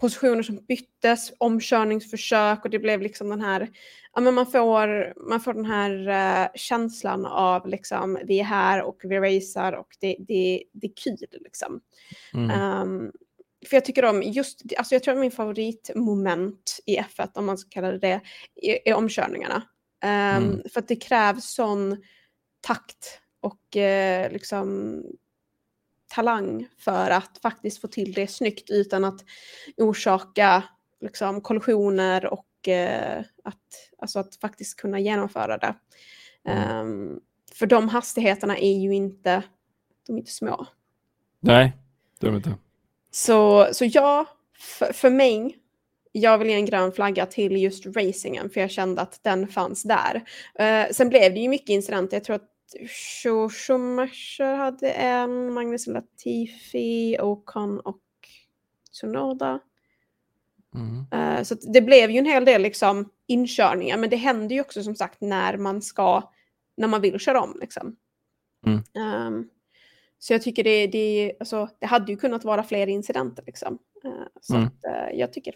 positioner 0.00 0.42
som 0.42 0.56
byttes, 0.68 1.32
omkörningsförsök 1.38 2.64
och 2.64 2.70
det 2.70 2.78
blev 2.78 3.00
liksom 3.00 3.28
den 3.28 3.40
här, 3.40 3.70
ja 4.14 4.20
men 4.20 4.34
man 4.34 4.46
får, 4.46 5.14
man 5.28 5.40
får 5.40 5.54
den 5.54 5.64
här 5.64 6.08
uh, 6.08 6.48
känslan 6.54 7.26
av 7.26 7.68
liksom 7.68 8.18
vi 8.24 8.40
är 8.40 8.44
här 8.44 8.82
och 8.82 9.00
vi 9.04 9.18
racear 9.18 9.72
och 9.72 9.88
det, 10.00 10.16
det, 10.18 10.62
det 10.72 10.86
är 10.86 10.92
kul 10.96 11.42
liksom. 11.44 11.80
Mm. 12.34 12.82
Um, 12.82 13.12
för 13.68 13.76
jag 13.76 13.84
tycker 13.84 14.04
om 14.04 14.22
just, 14.22 14.62
alltså 14.78 14.94
jag 14.94 15.02
tror 15.02 15.14
att 15.14 15.20
min 15.20 15.30
favoritmoment 15.30 16.80
i 16.86 16.98
F1, 16.98 17.30
om 17.34 17.46
man 17.46 17.58
ska 17.58 17.68
kalla 17.70 17.92
det 17.92 17.98
det, 17.98 18.20
är, 18.62 18.78
är 18.84 18.94
omkörningarna. 18.94 19.62
Um, 20.04 20.10
mm. 20.10 20.62
För 20.72 20.80
att 20.80 20.88
det 20.88 20.96
krävs 20.96 21.54
sån 21.54 22.02
takt 22.60 23.20
och 23.40 23.76
uh, 23.76 24.32
liksom 24.32 25.02
talang 26.10 26.68
för 26.78 27.10
att 27.10 27.38
faktiskt 27.42 27.80
få 27.80 27.88
till 27.88 28.12
det 28.12 28.26
snyggt 28.26 28.70
utan 28.70 29.04
att 29.04 29.24
orsaka 29.76 30.62
liksom, 31.00 31.40
kollisioner 31.40 32.26
och 32.26 32.46
uh, 32.68 33.24
att, 33.44 33.90
alltså 33.98 34.18
att 34.18 34.36
faktiskt 34.36 34.80
kunna 34.80 35.00
genomföra 35.00 35.58
det. 35.58 35.74
Mm. 36.44 36.86
Um, 36.86 37.20
för 37.54 37.66
de 37.66 37.88
hastigheterna 37.88 38.58
är 38.58 38.78
ju 38.78 38.94
inte, 38.94 39.42
de 40.06 40.12
är 40.12 40.18
inte 40.18 40.32
små. 40.32 40.66
Nej, 41.40 41.72
det 42.18 42.26
är 42.26 42.30
de 42.30 42.36
inte. 42.36 42.54
Så, 43.10 43.68
så 43.72 43.84
ja, 43.84 44.26
för, 44.58 44.92
för 44.92 45.10
mig, 45.10 45.56
jag 46.12 46.38
vill 46.38 46.48
ge 46.48 46.54
en 46.54 46.66
grön 46.66 46.92
flagga 46.92 47.26
till 47.26 47.56
just 47.56 47.86
racingen 47.86 48.50
för 48.50 48.60
jag 48.60 48.70
kände 48.70 49.02
att 49.02 49.22
den 49.22 49.48
fanns 49.48 49.82
där. 49.82 50.14
Uh, 50.60 50.92
sen 50.92 51.08
blev 51.08 51.34
det 51.34 51.40
ju 51.40 51.48
mycket 51.48 51.70
incidenter. 51.70 52.16
Jag 52.16 52.24
tror 52.24 52.36
att 52.36 52.48
Schumacher 53.50 54.54
hade 54.54 54.92
en, 54.92 55.52
Magnus 55.52 55.86
Latifi, 55.86 57.16
Ocon 57.20 57.80
och 57.80 58.02
Tsunoda. 58.92 59.60
Mm. 60.74 61.06
Uh, 61.14 61.42
så 61.42 61.54
det 61.54 61.80
blev 61.80 62.10
ju 62.10 62.18
en 62.18 62.26
hel 62.26 62.44
del 62.44 62.62
liksom, 62.62 63.10
inkörningar, 63.26 63.98
men 63.98 64.10
det 64.10 64.16
händer 64.16 64.54
ju 64.54 64.60
också 64.60 64.82
som 64.82 64.96
sagt 64.96 65.20
när 65.20 65.56
man 65.56 65.82
ska, 65.82 66.32
när 66.76 66.88
man 66.88 67.00
vill 67.00 67.18
köra 67.18 67.40
om. 67.40 67.58
Liksom. 67.60 67.96
Mm. 68.66 69.26
Um, 69.26 69.50
så 70.18 70.32
jag 70.32 70.42
tycker 70.42 70.64
det, 70.64 70.86
det, 70.86 71.32
alltså, 71.40 71.68
det 71.78 71.86
hade 71.86 72.12
ju 72.12 72.18
kunnat 72.18 72.44
vara 72.44 72.62
fler 72.62 72.86
incidenter. 72.86 73.44
Liksom. 73.46 73.78
Uh, 74.04 74.26
så 74.40 74.54
mm. 74.54 74.66
att, 74.66 74.84
uh, 74.84 75.18
jag, 75.18 75.32
tycker, 75.32 75.54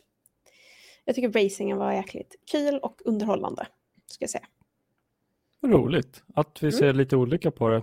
jag 1.05 1.15
tycker 1.15 1.45
racingen 1.45 1.79
var 1.79 1.93
jäkligt 1.93 2.37
kul 2.51 2.79
och 2.79 3.01
underhållande. 3.05 3.67
Ska 4.07 4.23
jag 4.23 4.31
säga. 4.31 4.47
Roligt 5.73 6.23
att 6.35 6.63
vi 6.63 6.67
mm. 6.67 6.79
ser 6.79 6.93
lite 6.93 7.17
olika 7.17 7.51
på 7.51 7.69
det. 7.69 7.83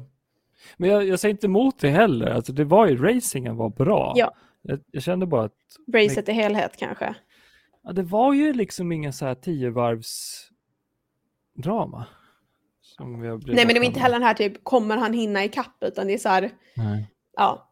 Men 0.78 0.90
jag, 0.90 1.08
jag 1.08 1.20
säger 1.20 1.34
inte 1.34 1.48
emot 1.48 1.80
det 1.80 1.90
heller. 1.90 2.28
Alltså, 2.28 2.54
det 2.54 2.64
var 2.64 2.88
ju 2.88 2.98
racingen 2.98 3.56
var 3.56 3.70
bra. 3.70 4.14
Ja. 4.16 4.34
Jag, 4.62 4.80
jag 4.92 5.04
kände 5.04 5.26
bara 5.26 5.44
att... 5.44 5.56
Racet 5.94 6.30
i 6.30 6.32
helhet 6.32 6.78
kanske. 6.78 7.16
Ja, 7.84 7.92
det 7.92 8.04
var 8.04 8.34
ju 8.34 8.54
liksom 8.54 8.92
ingen 8.92 9.14
så 9.14 9.26
här 9.26 9.36
tio 9.36 9.70
varvs 9.70 10.48
drama. 11.54 12.06
Nej 13.00 13.66
men 13.66 13.74
det 13.74 13.80
var 13.80 13.86
inte 13.86 14.00
heller 14.00 14.16
den 14.16 14.28
här 14.28 14.34
typ, 14.34 14.64
kommer 14.64 14.98
han 14.98 15.14
hinna 15.14 15.44
ikapp? 15.44 15.76
Utan 15.82 16.08
det 16.08 16.14
är 16.14 16.18
så 16.18 16.30
här, 16.30 16.52
Nej. 16.76 17.08
ja. 17.38 17.68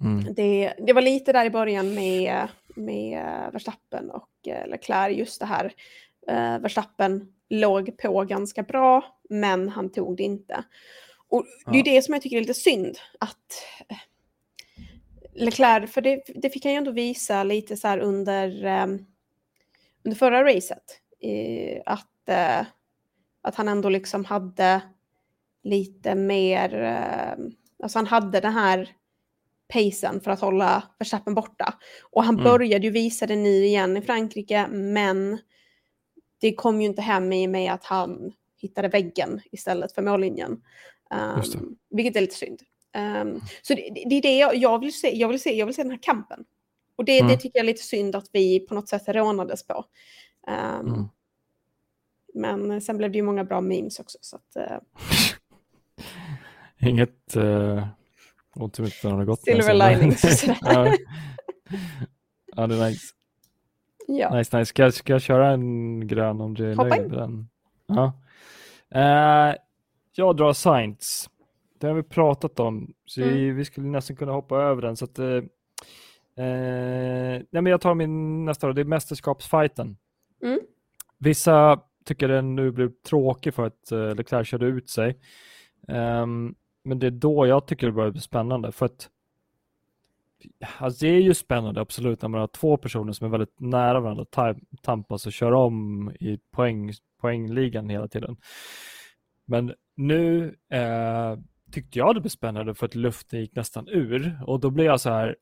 Mm. 0.00 0.34
Det, 0.34 0.74
det 0.78 0.92
var 0.92 1.02
lite 1.02 1.32
där 1.32 1.44
i 1.44 1.50
början 1.50 1.94
med, 1.94 2.48
med 2.76 3.24
Verstappen 3.52 4.10
och 4.10 4.28
eh, 4.46 4.68
Leclerc, 4.68 5.18
just 5.18 5.40
det 5.40 5.46
här. 5.46 5.64
Uh, 6.30 6.62
Verstappen 6.62 7.32
låg 7.48 7.98
på 7.98 8.24
ganska 8.24 8.62
bra, 8.62 9.04
men 9.30 9.68
han 9.68 9.92
tog 9.92 10.16
det 10.16 10.22
inte. 10.22 10.64
Och 11.28 11.46
det 11.66 11.78
är 11.78 11.88
ja. 11.88 11.94
det 11.94 12.02
som 12.02 12.14
jag 12.14 12.22
tycker 12.22 12.36
är 12.36 12.40
lite 12.40 12.54
synd, 12.54 12.98
att 13.20 13.64
eh, 13.88 13.96
Leclerc, 15.34 15.90
för 15.90 16.00
det, 16.00 16.22
det 16.34 16.50
fick 16.50 16.64
han 16.64 16.72
ju 16.72 16.78
ändå 16.78 16.90
visa 16.90 17.42
lite 17.42 17.76
så 17.76 17.88
här 17.88 17.98
under, 17.98 18.64
um, 18.82 19.06
under 20.04 20.18
förra 20.18 20.44
racet, 20.44 21.00
uh, 21.24 21.82
att 21.86 22.28
uh, 22.28 22.66
att 23.42 23.54
han 23.54 23.68
ändå 23.68 23.88
liksom 23.88 24.24
hade 24.24 24.82
lite 25.62 26.14
mer, 26.14 26.82
eh, 26.82 27.44
alltså 27.82 27.98
han 27.98 28.06
hade 28.06 28.40
den 28.40 28.52
här 28.52 28.88
pacen 29.68 30.20
för 30.20 30.30
att 30.30 30.40
hålla 30.40 30.82
Verstappen 30.98 31.34
borta. 31.34 31.74
Och 32.10 32.24
han 32.24 32.34
mm. 32.34 32.44
började 32.44 32.86
ju 32.86 32.90
visa 32.90 33.26
det 33.26 33.36
nu 33.36 33.64
igen 33.64 33.96
i 33.96 34.02
Frankrike, 34.02 34.66
men 34.68 35.38
det 36.40 36.54
kom 36.54 36.80
ju 36.80 36.86
inte 36.86 37.02
hem 37.02 37.32
i 37.32 37.46
med 37.46 37.72
att 37.72 37.84
han 37.84 38.32
hittade 38.60 38.88
väggen 38.88 39.40
istället 39.52 39.92
för 39.92 40.02
mållinjen. 40.02 40.62
Um, 41.10 41.76
vilket 41.90 42.16
är 42.16 42.20
lite 42.20 42.34
synd. 42.34 42.60
Um, 42.96 43.40
så 43.62 43.74
det, 43.74 44.04
det, 44.08 44.14
är 44.14 44.22
det 44.22 44.38
jag, 44.38 44.56
jag, 44.56 44.78
vill 44.78 45.00
se, 45.00 45.16
jag 45.16 45.28
vill 45.28 45.40
se. 45.40 45.58
Jag 45.58 45.66
vill 45.66 45.74
se 45.74 45.82
den 45.82 45.90
här 45.90 46.02
kampen. 46.02 46.44
Och 46.96 47.04
det, 47.04 47.18
mm. 47.18 47.32
det 47.32 47.36
tycker 47.36 47.58
jag 47.58 47.64
är 47.64 47.66
lite 47.66 47.82
synd 47.82 48.16
att 48.16 48.28
vi 48.32 48.60
på 48.60 48.74
något 48.74 48.88
sätt 48.88 49.02
rånades 49.06 49.66
på. 49.66 49.84
Um, 50.48 50.86
mm. 50.88 51.08
Men 52.34 52.80
sen 52.80 52.96
blev 52.96 53.12
det 53.12 53.16
ju 53.16 53.22
många 53.22 53.44
bra 53.44 53.60
memes 53.60 53.98
också. 53.98 54.18
Så 54.20 54.36
att, 54.36 54.56
uh... 54.56 54.78
Inget 56.88 57.36
uh, 57.36 57.86
otroligt 58.54 59.02
har 59.02 59.24
gått. 59.24 59.42
Silver 59.42 59.74
linings. 59.74 60.44
ja. 60.60 60.96
ja, 62.56 62.66
det 62.66 62.74
är 62.74 62.88
nice. 62.88 63.14
Ja. 64.06 64.36
Nice, 64.36 64.58
nice. 64.58 64.68
Ska, 64.68 64.92
ska 64.92 65.12
jag 65.12 65.22
köra 65.22 65.50
en 65.50 66.06
grön 66.06 66.40
om 66.40 66.54
du 66.54 66.72
är 66.72 66.76
nöjd 66.76 67.10
med 67.10 67.18
den? 67.18 67.48
Ja. 67.86 68.12
Uh, 68.96 69.54
jag 70.12 70.36
drar 70.36 70.52
Science. 70.52 71.30
Det 71.78 71.86
har 71.86 71.94
vi 71.94 72.02
pratat 72.02 72.60
om, 72.60 72.94
så 73.04 73.22
mm. 73.22 73.56
vi 73.56 73.64
skulle 73.64 73.86
nästan 73.86 74.16
kunna 74.16 74.32
hoppa 74.32 74.56
över 74.56 74.82
den. 74.82 74.96
Så 74.96 75.04
att, 75.04 75.18
uh, 75.18 75.42
nej, 76.36 77.46
men 77.50 77.66
jag 77.66 77.80
tar 77.80 77.94
min 77.94 78.44
nästa, 78.44 78.66
då. 78.66 78.72
det 78.72 78.80
är 78.80 78.84
mästerskapsfighten. 78.84 79.96
Mm. 80.42 80.60
Vissa 81.18 81.80
tycker 82.04 82.28
den 82.28 82.54
nu 82.54 82.70
blev 82.70 82.92
tråkig 83.06 83.54
för 83.54 83.66
att 83.66 83.92
uh, 83.92 84.14
Leclerc 84.14 84.48
körde 84.48 84.66
ut 84.66 84.90
sig. 84.90 85.18
Um, 85.88 86.54
men 86.82 86.98
det 86.98 87.06
är 87.06 87.10
då 87.10 87.46
jag 87.46 87.66
tycker 87.66 87.86
det 87.86 87.92
börjar 87.92 88.10
bli 88.10 88.20
spännande 88.20 88.72
för 88.72 88.86
att 88.86 89.10
alltså 90.78 91.04
det 91.04 91.10
är 91.10 91.20
ju 91.20 91.34
spännande 91.34 91.80
absolut 91.80 92.22
när 92.22 92.28
man 92.28 92.40
har 92.40 92.46
två 92.46 92.76
personer 92.76 93.12
som 93.12 93.26
är 93.26 93.30
väldigt 93.30 93.60
nära 93.60 94.00
varandra 94.00 94.54
tampas 94.82 95.26
och 95.26 95.32
kör 95.32 95.52
om 95.52 96.10
i 96.20 96.38
poäng, 96.50 96.92
poängligan 97.20 97.88
hela 97.88 98.08
tiden. 98.08 98.36
Men 99.44 99.74
nu 99.96 100.56
eh, 100.70 101.38
tyckte 101.72 101.98
jag 101.98 102.14
det 102.14 102.20
blev 102.20 102.30
spännande 102.30 102.74
för 102.74 102.86
att 102.86 102.94
luften 102.94 103.40
gick 103.40 103.56
nästan 103.56 103.88
ur 103.88 104.40
och 104.46 104.60
då 104.60 104.70
blir 104.70 104.84
jag 104.84 105.00
så 105.00 105.10
här 105.10 105.36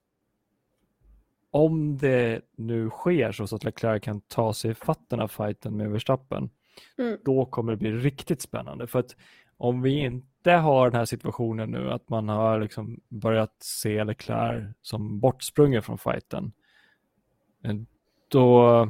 om 1.51 1.99
det 1.99 2.41
nu 2.57 2.91
sker 2.91 3.33
så 3.33 3.57
att 3.57 3.65
Leclerc 3.65 4.03
kan 4.03 4.21
ta 4.21 4.55
sig 4.55 4.71
i 4.71 4.75
fatten 4.75 5.21
av 5.21 5.29
fighten 5.29 5.77
med 5.77 5.91
Verstappen, 5.91 6.51
mm. 6.99 7.19
då 7.25 7.47
kommer 7.47 7.73
det 7.73 7.79
bli 7.79 7.93
riktigt 7.93 8.41
spännande. 8.41 8.87
För 8.87 8.99
att 8.99 9.17
om 9.57 9.83
vi 9.83 9.99
inte 9.99 10.53
har 10.53 10.91
den 10.91 10.99
här 10.99 11.05
situationen 11.05 11.71
nu 11.71 11.91
att 11.91 12.09
man 12.09 12.29
har 12.29 12.61
liksom 12.61 13.01
börjat 13.09 13.57
se 13.59 14.05
Leclerc 14.05 14.77
som 14.83 15.21
bortsprungen 15.21 15.83
från 15.83 15.99
fighten, 15.99 16.53
eh, 17.65 17.75
då 18.29 18.89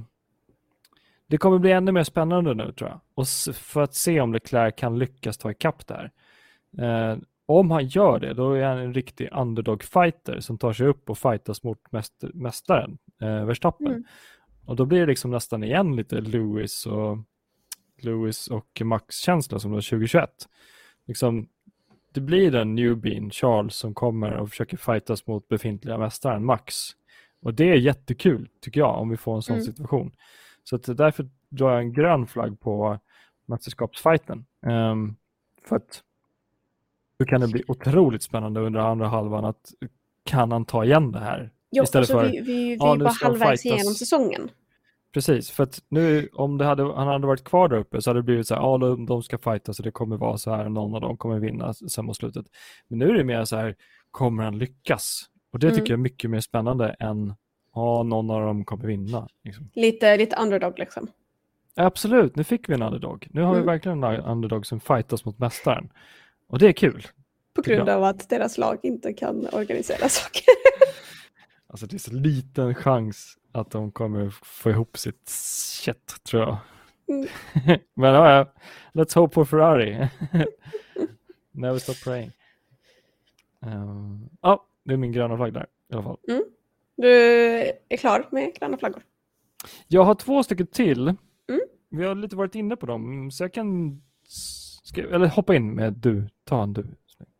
det 1.29 1.39
kommer 1.39 1.59
bli 1.59 1.73
ännu 1.73 1.93
mer 1.93 2.05
spännande 2.05 2.55
nu 2.55 2.73
tror 2.73 2.91
jag. 2.91 3.01
Och 3.15 3.29
för 3.55 3.83
att 3.83 3.95
se 3.95 4.21
om 4.21 4.33
Leclerc 4.33 4.75
kan 4.77 4.99
lyckas 4.99 5.39
ta 5.39 5.51
ikapp 5.51 5.87
där. 5.87 6.11
Eh, 6.79 7.19
om 7.47 7.71
han 7.71 7.87
gör 7.87 8.21
det, 8.21 8.35
då 8.35 8.53
är 8.53 8.65
han 8.65 8.79
en 8.79 8.95
riktig 8.95 9.29
underdog-fighter 9.33 10.41
som 10.41 10.59
tar 10.59 10.73
sig 10.73 10.87
upp 10.87 11.11
och 11.11 11.19
fightas 11.19 11.63
mot 11.63 11.79
mästaren, 12.33 12.99
eh, 13.23 13.45
Verstappen. 13.45 13.87
Mm. 13.87 14.05
Och 14.65 14.77
då 14.77 14.85
blir 14.85 15.01
det 15.01 15.07
liksom 15.07 15.31
nästan 15.31 15.65
igen 15.65 15.97
lite 15.97 16.21
Lewis 16.21 16.87
och, 16.87 17.19
Lewis 18.03 18.49
och 18.49 18.83
Max-känsla 18.85 19.59
som 19.59 19.71
var 19.71 19.81
2021. 19.81 20.31
Liksom, 21.07 21.49
det 22.15 22.21
blir 22.21 22.51
den 22.51 22.75
newbien, 22.75 23.31
Charles, 23.31 23.75
som 23.75 23.95
kommer 23.95 24.37
och 24.37 24.51
försöker 24.51 24.77
fightas 24.77 25.27
mot 25.27 25.49
befintliga 25.49 25.99
mästaren, 25.99 26.45
Max. 26.45 26.75
Och 27.43 27.55
det 27.55 27.71
är 27.71 27.77
jättekul, 27.77 28.49
tycker 28.61 28.81
jag, 28.81 29.01
om 29.01 29.09
vi 29.09 29.17
får 29.17 29.37
en 29.37 29.43
sån 29.43 29.57
mm. 29.57 29.65
situation. 29.65 30.13
Så 30.69 30.77
att 30.77 30.97
därför 30.97 31.29
drar 31.49 31.71
jag 31.71 31.81
en 31.81 31.93
grön 31.93 32.27
flagg 32.27 32.61
på 32.61 32.99
mästerskapsfighten. 33.47 34.47
Um, 34.67 35.17
för 35.69 35.77
att 35.77 36.03
då 37.19 37.25
kan 37.25 37.41
det 37.41 37.49
bli 37.49 37.65
otroligt 37.69 38.23
spännande 38.23 38.61
under 38.61 38.81
andra 38.81 39.09
halvan 39.09 39.45
att 39.45 39.73
kan 40.25 40.53
han 40.53 40.65
ta 40.65 40.85
igen 40.85 41.13
det 41.13 41.19
här? 41.19 41.51
Jo, 41.71 41.83
Istället 41.83 42.11
alltså, 42.11 42.27
för, 42.27 42.33
vi, 42.33 42.41
vi, 42.41 42.45
vi 42.45 42.77
ja, 42.81 42.95
är 42.95 42.99
bara 42.99 43.15
halvvägs 43.23 43.67
igenom 43.67 43.95
säsongen. 43.95 44.51
Precis, 45.13 45.51
för 45.51 45.63
att 45.63 45.83
nu 45.89 46.29
om 46.33 46.59
det 46.59 46.65
hade, 46.65 46.83
han 46.83 47.07
hade 47.07 47.27
varit 47.27 47.45
kvar 47.45 47.69
där 47.69 47.77
uppe 47.77 48.03
så 48.03 48.11
hade 48.11 48.19
det 48.19 48.25
blivit 48.25 48.47
så 48.47 48.55
här, 48.55 48.63
ja 48.63 48.79
de, 48.79 49.07
de 49.07 49.23
ska 49.23 49.39
fightas 49.39 49.79
och 49.79 49.85
det 49.85 49.91
kommer 49.91 50.17
vara 50.17 50.39
så 50.39 50.51
här, 50.51 50.69
någon 50.69 50.95
av 50.95 51.01
dem 51.01 51.17
kommer 51.17 51.39
vinna 51.39 51.75
sen 51.75 52.05
mot 52.05 52.17
slutet. 52.17 52.47
Men 52.89 52.99
nu 52.99 53.09
är 53.09 53.15
det 53.15 53.25
mer 53.25 53.45
så 53.45 53.57
här, 53.57 53.77
kommer 54.11 54.45
han 54.45 54.59
lyckas? 54.59 55.25
Och 55.53 55.59
det 55.59 55.67
mm. 55.67 55.79
tycker 55.79 55.93
jag 55.93 55.99
är 55.99 56.03
mycket 56.03 56.31
mer 56.31 56.41
spännande 56.41 56.89
än, 56.89 57.35
ja 57.75 58.03
någon 58.03 58.31
av 58.31 58.41
dem 58.41 58.65
kommer 58.65 58.85
vinna. 58.87 59.29
Liksom. 59.45 59.71
Lite, 59.75 60.17
lite 60.17 60.37
underdog 60.37 60.79
liksom. 60.79 61.09
Absolut, 61.77 62.37
nu 62.37 62.45
fick 62.45 62.69
vi 62.69 62.75
en 62.75 62.83
underdog. 62.83 63.27
Nu 63.31 63.43
har 63.43 63.49
Mm. 63.51 63.61
vi 63.61 63.67
verkligen 63.67 64.05
en 64.05 64.21
underdog 64.21 64.67
som 64.67 64.81
fightas 64.81 65.25
mot 65.25 65.39
mästaren. 65.39 65.89
Och 66.47 66.59
det 66.59 66.67
är 66.69 66.73
kul. 66.73 67.07
På 67.55 67.63
grund 67.63 67.89
av 67.89 68.05
att 68.05 68.29
deras 68.29 68.59
lag 68.59 68.79
inte 68.83 69.13
kan 69.13 69.47
organisera 69.53 70.09
saker. 70.09 70.45
Alltså 71.67 71.87
det 71.87 71.97
är 71.97 71.99
så 71.99 72.13
liten 72.13 72.75
chans 72.75 73.35
att 73.53 73.71
de 73.71 73.93
kommer 73.93 74.31
få 74.43 74.71
ihop 74.71 74.99
sitt 74.99 75.29
shit 75.29 76.15
tror 76.25 76.43
jag. 76.43 76.57
Mm. 77.09 77.29
Men 77.95 78.15
ja, 78.15 78.33
ja, 78.33 78.53
let's 79.03 79.15
hope 79.15 79.35
for 79.35 79.45
Ferrari. 79.45 80.09
Never 81.53 81.79
stop 81.79 81.95
praying. 82.05 82.31
Ehm, 83.67 84.29
Ja, 84.41 84.65
det 84.85 84.93
är 84.93 84.97
min 84.97 85.13
gröna 85.13 85.37
flagg 85.37 85.53
där 85.53 85.67
i 85.93 85.95
alla 85.95 86.03
fall. 86.03 86.19
Du 86.99 87.11
är 87.89 87.97
klar 87.97 88.29
med 88.31 88.55
gröna 88.55 88.77
flaggor? 88.79 89.03
Jag 89.89 90.05
har 90.05 90.15
två 90.15 90.43
stycken 90.43 90.67
till. 90.67 91.09
Mm. 91.49 91.61
Vi 91.91 92.05
har 92.05 92.15
lite 92.15 92.37
varit 92.37 92.55
inne 92.55 92.77
på 92.77 92.87
dem, 92.87 93.31
så 93.31 93.45
jag 93.45 93.53
kan 93.55 94.03
ska, 94.83 95.01
eller 95.03 95.27
hoppa 95.27 95.55
in 95.55 95.75
med 95.75 95.93
du. 95.93 96.29
Ta 96.45 96.63
en 96.63 96.73
du. 96.73 96.87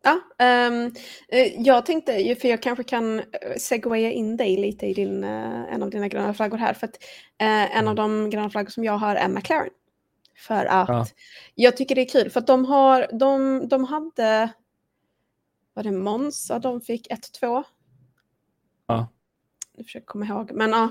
Ja, 0.03 0.19
eh, 0.45 1.43
jag 1.57 1.85
tänkte, 1.85 2.11
ju- 2.11 2.35
för 2.35 2.47
jag 2.47 2.61
kanske 2.63 2.83
kan 2.83 3.19
eh, 3.19 3.25
segwaya 3.57 4.11
in 4.11 4.37
dig 4.37 4.57
lite 4.57 4.85
i 4.85 4.93
din, 4.93 5.23
eh, 5.23 5.73
en 5.73 5.83
av 5.83 5.89
dina 5.89 6.07
gröna 6.07 6.33
flaggor 6.33 6.57
här. 6.57 6.73
För 6.73 6.87
att 6.87 6.95
eh, 7.37 7.77
en 7.77 7.87
av 7.87 7.95
de 7.95 8.29
gröna 8.29 8.49
flaggor 8.49 8.69
som 8.69 8.83
jag 8.83 8.97
har 8.97 9.15
är 9.15 9.27
McLaren. 9.29 9.69
För 10.37 10.65
att 10.65 10.89
Ja. 10.89 11.05
jag 11.55 11.77
tycker 11.77 11.95
det 11.95 12.01
är 12.01 12.09
kul, 12.09 12.29
för 12.29 12.39
att 12.39 12.47
de 12.47 12.65
har, 12.65 13.07
de, 13.19 13.67
de 13.67 13.83
hade, 13.83 14.49
var 15.73 15.83
det 15.83 15.91
Monza 15.91 16.59
de 16.59 16.81
fick 16.81 17.07
1-2? 17.11 17.63
Ja. 18.87 19.07
Jag 19.79 19.85
försöker 19.85 20.05
komma 20.05 20.25
ihåg, 20.25 20.51
men 20.53 20.69
ja. 20.69 20.89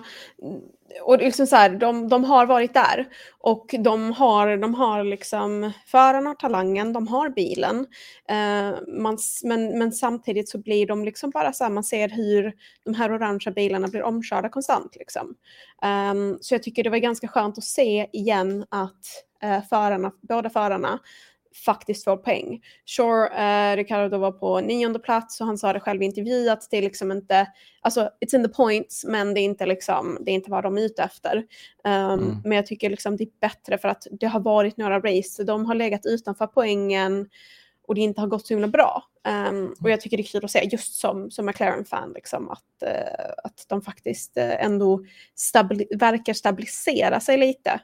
Och 1.02 1.18
liksom 1.18 1.46
så 1.46 1.56
här, 1.56 1.70
de, 1.70 2.08
de 2.08 2.24
har 2.24 2.46
varit 2.46 2.74
där 2.74 3.08
och 3.38 3.74
de 3.78 4.12
har, 4.12 4.56
de 4.56 4.74
har 4.74 5.04
liksom 5.04 5.72
förarna, 5.86 6.34
talangen, 6.34 6.92
de 6.92 7.08
har 7.08 7.28
bilen. 7.28 7.86
Eh, 8.28 8.78
man, 8.88 9.18
men, 9.44 9.78
men 9.78 9.92
samtidigt 9.92 10.48
så 10.48 10.58
blir 10.58 10.86
de 10.86 11.04
liksom 11.04 11.30
bara 11.30 11.52
så 11.52 11.64
här, 11.64 11.70
man 11.70 11.84
ser 11.84 12.08
hur 12.08 12.52
de 12.84 12.94
här 12.94 13.12
orangea 13.12 13.52
bilarna 13.52 13.88
blir 13.88 14.02
omkörda 14.02 14.48
konstant. 14.48 14.96
Liksom. 14.96 15.34
Eh, 15.82 16.38
så 16.40 16.54
jag 16.54 16.62
tycker 16.62 16.84
det 16.84 16.90
var 16.90 16.98
ganska 16.98 17.28
skönt 17.28 17.58
att 17.58 17.64
se 17.64 18.06
igen 18.12 18.64
att 18.68 19.04
eh, 19.42 19.62
förarna, 19.70 20.12
båda 20.28 20.50
förarna 20.50 20.98
faktiskt 21.64 22.04
får 22.04 22.16
poäng. 22.16 22.60
Sure, 22.86 23.24
uh, 23.24 23.76
Ricardo 23.76 24.18
var 24.18 24.32
på 24.32 24.60
nionde 24.60 24.98
plats 24.98 25.40
och 25.40 25.46
han 25.46 25.58
sa 25.58 25.72
det 25.72 25.80
själv 25.80 26.02
i 26.02 26.04
intervju 26.04 26.48
att 26.48 26.68
det 26.70 26.78
är 26.78 26.82
liksom 26.82 27.12
inte, 27.12 27.46
alltså 27.80 28.10
it's 28.20 28.36
in 28.36 28.42
the 28.42 28.48
points 28.48 29.04
men 29.04 29.34
det 29.34 29.40
är 29.40 29.44
inte 29.44 29.66
liksom, 29.66 30.18
det 30.20 30.30
är 30.30 30.34
inte 30.34 30.50
vad 30.50 30.62
de 30.62 30.78
är 30.78 30.82
ute 30.82 31.02
efter. 31.02 31.36
Um, 31.84 32.18
Mm. 32.18 32.40
Men 32.44 32.52
jag 32.52 32.66
tycker 32.66 32.90
liksom 32.90 33.16
det 33.16 33.24
är 33.24 33.30
bättre 33.40 33.78
för 33.78 33.88
att 33.88 34.06
det 34.10 34.26
har 34.26 34.40
varit 34.40 34.76
några 34.76 35.00
race, 35.00 35.44
de 35.44 35.66
har 35.66 35.74
legat 35.74 36.06
utanför 36.06 36.46
poängen 36.46 37.28
och 37.86 37.94
det 37.94 38.00
inte 38.00 38.20
har 38.20 38.28
gått 38.28 38.46
så 38.46 38.54
himla 38.54 38.68
bra. 38.68 39.02
Um, 39.50 39.74
och 39.82 39.90
jag 39.90 40.00
tycker 40.00 40.16
det 40.16 40.22
är 40.22 40.24
kul 40.32 40.44
att 40.44 40.50
se, 40.50 40.68
just 40.72 40.94
som, 40.94 41.30
som 41.30 41.46
McLaren-fan, 41.46 42.12
liksom, 42.14 42.50
att, 42.50 42.82
eh, 42.82 43.30
att 43.44 43.64
de 43.68 43.82
faktiskt 43.82 44.36
eh, 44.36 44.64
ändå 44.64 45.04
stabili- 45.36 45.98
verkar 45.98 46.32
stabilisera 46.32 47.20
sig 47.20 47.36
lite. 47.36 47.80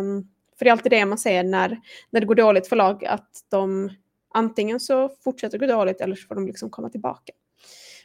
Um, 0.00 0.28
för 0.62 0.64
det 0.64 0.70
är 0.70 0.72
alltid 0.72 0.92
det 0.92 1.06
man 1.06 1.18
ser 1.18 1.44
när, 1.44 1.80
när 2.10 2.20
det 2.20 2.26
går 2.26 2.34
dåligt 2.34 2.68
för 2.68 2.76
lag, 2.76 3.04
att 3.04 3.30
de 3.50 3.90
antingen 4.34 4.80
så 4.80 5.08
fortsätter 5.24 5.58
gå 5.58 5.66
dåligt 5.66 6.00
eller 6.00 6.16
så 6.16 6.26
får 6.26 6.34
de 6.34 6.46
liksom 6.46 6.70
komma 6.70 6.88
tillbaka. 6.88 7.32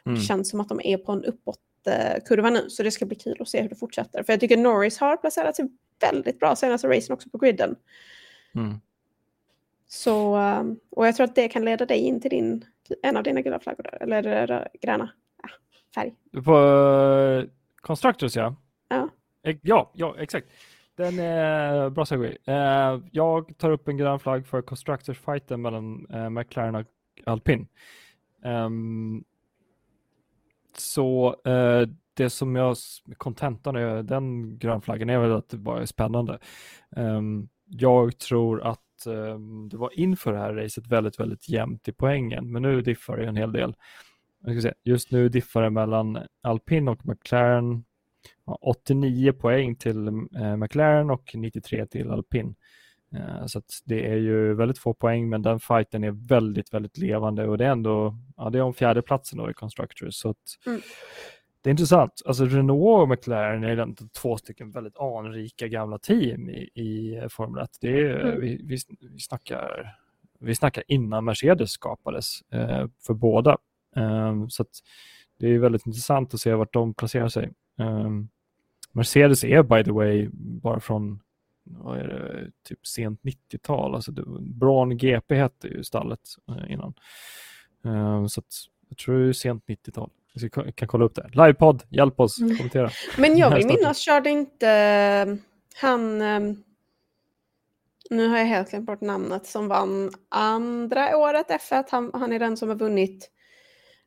Mm. 0.05 0.19
Det 0.19 0.25
känns 0.25 0.49
som 0.49 0.59
att 0.59 0.69
de 0.69 0.81
är 0.83 0.97
på 0.97 1.11
en 1.11 1.23
uppåtkurva 1.23 2.49
nu, 2.49 2.69
så 2.69 2.83
det 2.83 2.91
ska 2.91 3.05
bli 3.05 3.15
kul 3.15 3.37
att 3.39 3.49
se 3.49 3.61
hur 3.61 3.69
det 3.69 3.75
fortsätter. 3.75 4.23
För 4.23 4.33
jag 4.33 4.39
tycker 4.39 4.57
Norris 4.57 4.97
har 4.97 5.17
placerat 5.17 5.55
sig 5.55 5.65
väldigt 5.99 6.39
bra 6.39 6.55
senaste 6.55 6.87
racen 6.87 7.13
också 7.13 7.29
på 7.29 7.37
griden. 7.37 7.75
Mm. 8.55 8.79
Så, 9.87 10.37
um, 10.37 10.79
och 10.89 11.07
jag 11.07 11.15
tror 11.15 11.23
att 11.23 11.35
det 11.35 11.47
kan 11.47 11.65
leda 11.65 11.85
dig 11.85 11.97
in 11.97 12.21
till 12.21 12.29
din, 12.29 12.65
en 13.03 13.17
av 13.17 13.23
dina 13.23 13.41
gula 13.41 13.59
flaggor 13.59 13.83
där, 13.83 14.03
eller 14.03 14.51
äh, 14.51 14.61
gröna 14.81 15.09
ja, 15.43 15.49
färg. 15.95 16.13
På 16.43 16.57
uh, 16.57 17.49
Constructors 17.81 18.35
ja. 18.35 18.55
Ja. 18.89 19.09
Ja, 19.61 19.91
ja, 19.95 20.15
exakt. 20.19 20.47
Den 20.97 21.19
är 21.19 21.89
bra 21.89 22.05
segway. 22.05 22.37
Eh, 22.45 22.99
jag 23.11 23.57
tar 23.57 23.71
upp 23.71 23.87
en 23.87 23.97
grön 23.97 24.19
flagg 24.19 24.47
för 24.47 24.61
Constructors-fighten 24.61 25.61
mellan 25.61 26.07
eh, 26.09 26.29
McLaren 26.29 26.75
och 26.75 26.85
Alpin. 27.25 27.67
Ehm, 28.43 29.23
så 30.77 31.35
eh, 31.45 31.87
det 32.13 32.29
som 32.29 32.55
jag, 32.55 32.75
kontentan 33.17 33.75
är 33.75 34.03
den 34.03 34.57
grönflaggen 34.57 35.09
är 35.09 35.19
väl 35.19 35.31
att 35.35 35.49
det 35.49 35.57
bara 35.57 35.81
är 35.81 35.85
spännande. 35.85 36.39
Ehm, 36.95 37.49
jag 37.65 38.17
tror 38.17 38.61
att 38.61 39.05
ehm, 39.05 39.69
det 39.69 39.77
var 39.77 39.99
inför 39.99 40.33
det 40.33 40.39
här 40.39 40.53
racet 40.53 40.87
väldigt, 40.87 41.19
väldigt 41.19 41.49
jämnt 41.49 41.87
i 41.87 41.91
poängen, 41.91 42.51
men 42.51 42.61
nu 42.61 42.81
diffar 42.81 43.17
det 43.17 43.27
en 43.27 43.37
hel 43.37 43.51
del. 43.51 43.75
Jag 44.43 44.53
ska 44.53 44.69
se, 44.69 44.73
just 44.83 45.11
nu 45.11 45.29
diffar 45.29 45.61
det 45.61 45.69
mellan 45.69 46.19
Alpin 46.43 46.87
och 46.87 47.05
McLaren 47.05 47.83
89 48.47 49.31
poäng 49.33 49.75
till 49.75 50.07
eh, 50.07 50.55
McLaren 50.57 51.09
och 51.09 51.31
93 51.35 51.85
till 51.85 52.11
Alpin. 52.11 52.55
Eh, 53.15 53.45
så 53.45 53.61
det 53.85 54.07
är 54.11 54.15
ju 54.15 54.53
väldigt 54.53 54.77
få 54.79 54.93
poäng, 54.93 55.29
men 55.29 55.41
den 55.41 55.59
fighten 55.59 56.03
är 56.03 56.27
väldigt, 56.27 56.73
väldigt 56.73 56.97
levande 56.97 57.47
och 57.47 57.57
det 57.57 57.65
är 57.65 57.69
ändå, 57.71 58.15
ja, 58.37 58.49
det 58.49 58.57
är 58.57 58.61
om 58.61 58.73
fjärde 58.73 59.01
platsen 59.01 59.37
då 59.39 59.49
i 59.51 59.53
Constructors. 59.53 60.15
Så 60.15 60.35
Mm. 60.67 60.81
Det 61.61 61.69
är 61.69 61.71
intressant. 61.71 62.21
Alltså 62.25 62.45
Renault 62.45 63.01
och 63.01 63.09
McLaren 63.09 63.63
är 63.63 63.77
ändå 63.77 64.03
två 64.21 64.37
stycken 64.37 64.71
väldigt 64.71 64.97
anrika 64.97 65.67
gamla 65.67 65.97
team 65.99 66.49
i, 66.49 66.69
i 66.73 67.21
Formel 67.29 67.63
1. 67.63 67.69
Det 67.81 67.99
är, 67.99 68.19
Mm. 68.19 68.41
vi, 68.41 68.61
vi, 68.63 68.77
vi, 68.99 69.19
snackar, 69.19 69.95
vi 70.39 70.55
snackar 70.55 70.83
innan 70.87 71.25
Mercedes 71.25 71.71
skapades 71.71 72.41
eh, 72.51 72.87
för 73.07 73.13
båda. 73.13 73.57
Um, 73.95 74.49
så 74.49 74.65
det 75.39 75.47
är 75.47 75.59
väldigt 75.59 75.87
intressant 75.87 76.33
att 76.33 76.39
se 76.39 76.53
vart 76.53 76.73
de 76.73 76.93
placerar 76.93 77.27
sig. 77.29 77.51
Um, 77.79 78.29
Mercedes 78.97 79.43
är 79.43 79.63
by 79.63 79.83
the 79.83 79.91
way 79.91 80.29
bara 80.33 80.79
från 80.79 81.19
vad 81.63 81.97
är 81.99 82.07
det, 82.07 82.51
typ 82.69 82.87
sent 82.87 83.21
90-tal. 83.21 83.95
Alltså 83.95 84.11
det, 84.11 84.23
Braun 84.39 84.97
GP 84.97 85.35
hette 85.35 85.67
ju 85.67 85.83
stallet 85.83 86.19
eh, 86.49 86.71
innan. 86.71 86.93
Um, 87.83 88.29
så 88.29 88.39
att 88.39 88.53
jag 88.89 88.97
tror 88.97 89.19
det 89.19 89.27
är 89.29 89.33
sent 89.33 89.63
90-tal. 89.67 90.09
Vi 90.41 90.49
kan 90.49 90.87
kolla 90.87 91.05
upp 91.05 91.15
det. 91.15 91.29
Livepodd, 91.33 91.83
hjälp 91.89 92.19
oss, 92.19 92.39
Mm. 92.41 92.57
kommentera. 92.57 92.89
Men 93.17 93.37
jag 93.37 93.55
vill 93.55 93.67
minnas, 93.67 93.97
körde 93.97 94.29
inte 94.29 94.69
eh, 94.69 95.35
han, 95.81 96.21
eh, 96.21 96.39
nu 98.09 98.27
har 98.27 98.37
jag 98.37 98.45
helt 98.45 98.69
glömt 98.69 98.85
bort 98.85 99.01
namnet, 99.01 99.45
som 99.45 99.67
vann 99.67 100.11
andra 100.29 101.17
året 101.17 101.47
F1. 101.49 101.83
Han, 101.91 102.11
han 102.13 102.33
är 102.33 102.39
den 102.39 102.57
som 102.57 102.69
har 102.69 102.75
vunnit 102.75 103.31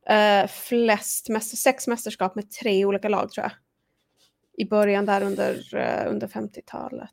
eh, 0.08 0.46
flest, 0.46 1.28
mäster, 1.28 1.56
sex 1.56 1.86
mästerskap 1.88 2.34
med 2.34 2.50
tre 2.50 2.84
olika 2.84 3.08
lag 3.08 3.30
tror 3.30 3.44
jag. 3.44 3.52
I 4.60 4.64
början 4.64 5.06
där 5.06 5.22
under, 5.22 5.76
eh, 5.76 6.10
under 6.10 6.26
50-talet. 6.26 7.10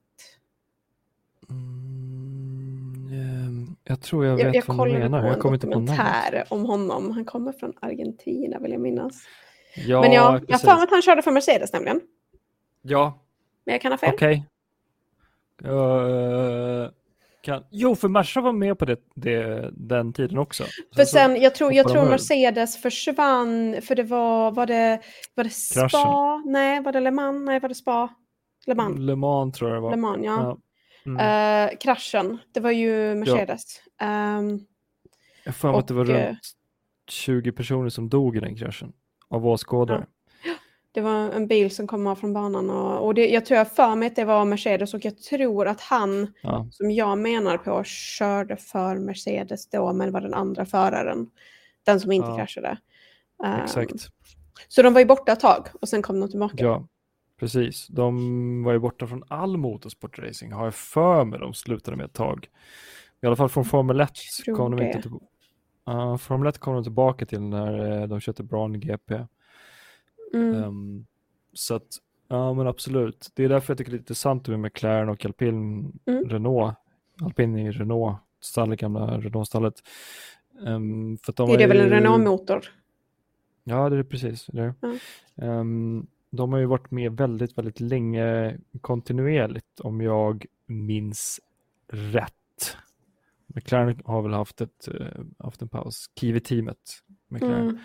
Mm, 1.50 3.10
ehm, 3.14 3.76
jag 3.84 4.02
tror 4.02 4.26
jag 4.26 4.36
vet 4.36 4.46
Jag, 4.46 4.56
jag 4.56 4.74
vad 4.76 4.88
du 4.88 4.94
menar. 4.94 5.22
på 5.22 5.28
Jag 5.28 5.40
kommer 5.40 5.56
inte 5.56 5.68
på 5.68 5.80
namnet. 5.80 6.52
om 6.52 6.66
honom. 6.66 7.12
Han 7.12 7.26
kommer 7.26 7.52
från 7.52 7.74
Argentina 7.82 8.60
vill 8.60 8.72
jag 8.72 8.82
minnas. 8.82 9.16
Ja, 9.76 10.02
Men 10.02 10.12
jag, 10.12 10.44
jag 10.48 10.58
har 10.58 10.60
för 10.60 10.76
mig 10.76 10.84
att 10.84 10.90
han 10.92 11.02
körde 11.02 11.22
för 11.22 11.32
Mercedes 11.32 11.74
nämligen. 11.74 12.02
Ja, 12.82 13.20
Men 13.66 13.74
jag 13.74 13.82
kan 13.82 13.92
ha 13.92 13.98
fel. 13.98 14.14
okej. 14.14 14.44
Eh, 15.64 16.90
kan... 17.48 17.64
Jo, 17.72 17.96
för 17.96 18.08
Merca 18.08 18.42
var 18.42 18.54
med 18.54 18.80
på 18.80 18.86
det, 18.86 19.00
det, 19.16 19.70
den 19.74 20.14
tiden 20.14 20.38
också. 20.38 20.64
För 20.96 21.04
så- 21.04 21.06
sen, 21.06 21.42
jag 21.42 21.56
tror, 21.56 21.74
jag 21.74 21.88
tror. 21.88 22.06
Mercedes 22.06 22.82
försvann, 22.82 23.76
för 23.82 23.96
det 23.96 24.04
var, 24.04 24.52
var 24.52 24.66
det, 24.66 25.00
var 25.36 25.44
det 25.44 25.50
Spa? 25.50 25.80
Kraschen. 25.90 26.44
Nej, 26.52 26.82
var 26.84 26.92
det 26.92 27.00
Le 27.00 27.12
Mans? 27.12 27.46
Nej, 27.46 27.60
var 27.60 27.70
det 27.70 27.76
Spa? 27.76 28.10
Le 28.66 28.76
Mans, 28.76 29.00
Le 29.00 29.16
Mans 29.16 29.58
tror 29.58 29.70
jag 29.70 29.78
det 29.78 29.82
var. 29.82 29.92
Le 29.92 29.98
Mans 29.98 30.26
ja. 30.26 30.42
Ja. 30.42 30.58
Mm. 31.12 31.70
Eh, 31.70 31.78
kraschen, 31.78 32.38
det 32.54 32.60
var 32.60 32.72
ju 32.72 33.16
Mercedes. 33.16 33.64
Ehm, 34.02 34.50
jag 35.44 35.52
har 35.52 35.54
för 35.54 35.72
mig 35.72 35.80
att 35.80 35.88
det 35.88 35.94
var 35.94 36.06
runt 36.06 36.40
20 37.10 37.52
personer 37.52 37.90
som 37.90 38.10
dog 38.10 38.38
i 38.38 38.40
den 38.40 38.56
kraschen. 38.56 38.94
Av 39.30 39.48
åskådare. 39.48 40.06
Det 40.98 41.02
var 41.02 41.32
en 41.32 41.48
bil 41.48 41.72
som 41.76 41.88
kom 41.88 42.08
av 42.08 42.16
från 42.16 42.34
banan 42.34 42.70
och, 42.70 43.06
och 43.06 43.14
det, 43.14 43.28
jag 43.30 43.46
tror 43.46 43.58
jag 43.58 43.72
för 43.72 43.96
mig 43.96 44.08
att 44.08 44.16
det 44.16 44.26
var 44.26 44.46
Mercedes 44.46 44.94
och 44.94 45.06
jag 45.06 45.18
tror 45.18 45.68
att 45.68 45.82
han, 45.82 46.34
Ja. 46.42 46.68
som 46.72 46.92
jag 46.92 47.18
menar 47.18 47.58
på, 47.58 47.84
körde 47.84 48.58
för 48.58 48.96
Mercedes 48.96 49.70
då, 49.70 49.94
men 49.94 50.12
var 50.12 50.22
den 50.22 50.34
andra 50.34 50.66
föraren. 50.66 51.30
Den 51.86 52.00
som 52.00 52.12
inte 52.12 52.28
Ja. 52.30 52.38
kraschade. 52.38 52.78
Ehm, 53.46 53.62
Exakt. 53.64 54.08
Så 54.68 54.82
de 54.82 54.94
var 54.94 55.02
ju 55.02 55.06
borta 55.06 55.32
ett 55.32 55.40
tag 55.40 55.68
och 55.82 55.90
sen 55.90 56.02
kom 56.02 56.20
de 56.20 56.30
tillbaka. 56.30 56.56
Ja, 56.58 56.88
precis. 57.40 57.88
De 57.88 58.64
var 58.64 58.74
ju 58.74 58.80
borta 58.80 59.08
från 59.08 59.24
all 59.28 59.58
motorsportracing, 59.58 60.52
har 60.52 60.64
jag 60.66 60.76
för 60.76 61.24
mig 61.26 61.40
de 61.40 61.54
slutade 61.54 61.98
med 61.98 62.06
ett 62.06 62.14
tag. 62.14 62.48
I 63.22 63.26
alla 63.28 63.36
fall 63.36 63.50
från 63.50 63.66
Formel 63.66 64.00
1 64.02 64.12
Tror 64.46 64.56
kom 64.56 64.76
de 64.76 64.86
inte 64.86 65.02
tillbaka. 65.02 65.26
Uh, 65.90 66.18
Formel 66.18 66.48
1 66.48 66.58
kom 66.60 66.74
de 66.74 66.84
tillbaka 66.84 67.26
till 67.26 67.42
när 67.42 68.02
eh, 68.02 68.08
de 68.08 68.20
köpte 68.20 68.44
Braun 68.44 68.80
GP. 68.80 69.26
Mm. 70.34 70.64
Ehm, 70.64 71.06
så 71.54 71.76
att 71.76 72.02
Ja, 72.28 72.54
men 72.54 72.68
absolut. 72.68 73.32
Det 73.36 73.44
är 73.44 73.50
därför 73.50 73.72
jag 73.72 73.78
tycker 73.78 73.92
det 73.92 73.98
är 73.98 74.00
intressant 74.00 74.48
med 74.48 74.60
McLaren 74.60 75.10
och 75.10 75.26
alpin 75.26 75.92
mm. 76.06 76.30
Renault. 76.30 76.76
Alpin 77.22 77.58
i 77.58 77.72
Renault, 77.72 78.18
stallet, 78.42 78.80
gamla 78.80 79.18
Renault-stallet. 79.18 79.74
Um, 80.60 81.18
för 81.18 81.34
de 81.34 81.58
det 81.58 81.64
är, 81.64 81.68
väl 81.68 81.80
en 81.80 81.90
Renault-motor? 81.90 82.60
Ja, 83.64 83.90
det 83.90 83.98
är 83.98 84.04
precis. 84.04 84.46
Det. 84.46 84.74
Mm. 84.82 85.60
Um, 85.60 86.08
de 86.30 86.54
har 86.54 86.60
ju 86.60 86.66
varit 86.66 86.92
med 86.92 87.18
väldigt, 87.18 87.58
väldigt 87.58 87.80
länge 87.80 88.58
kontinuerligt 88.82 89.80
om 89.80 90.02
jag 90.02 90.46
minns 90.66 91.40
rätt. 91.88 92.34
McLaren 93.48 94.02
har 94.06 94.22
väl 94.22 94.34
haft, 94.34 94.62
ett, 94.62 94.90
uh, 94.94 95.08
haft 95.40 95.62
en 95.62 95.70
paus. 95.70 96.06
Kiwi-teamet. 96.20 97.04
McLaren. 97.28 97.70
Mm. 97.70 97.80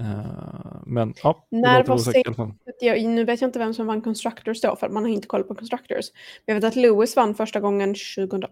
Uh, 0.00 0.82
men 0.86 1.14
ja, 1.22 1.46
När 1.48 1.84
var 1.84 1.98
sen, 1.98 2.22
jag, 2.80 3.04
Nu 3.04 3.24
vet 3.24 3.40
jag 3.40 3.48
inte 3.48 3.58
vem 3.58 3.74
som 3.74 3.86
vann 3.86 4.02
Constructors 4.02 4.60
då, 4.60 4.76
för 4.76 4.88
man 4.88 5.02
har 5.04 5.10
inte 5.10 5.28
koll 5.28 5.44
på 5.44 5.54
Constructors. 5.54 6.06
Men 6.46 6.54
jag 6.54 6.54
vet 6.54 6.64
att 6.64 6.76
Lewis 6.76 7.16
vann 7.16 7.34
första 7.34 7.60
gången 7.60 7.94
2008, 7.94 8.48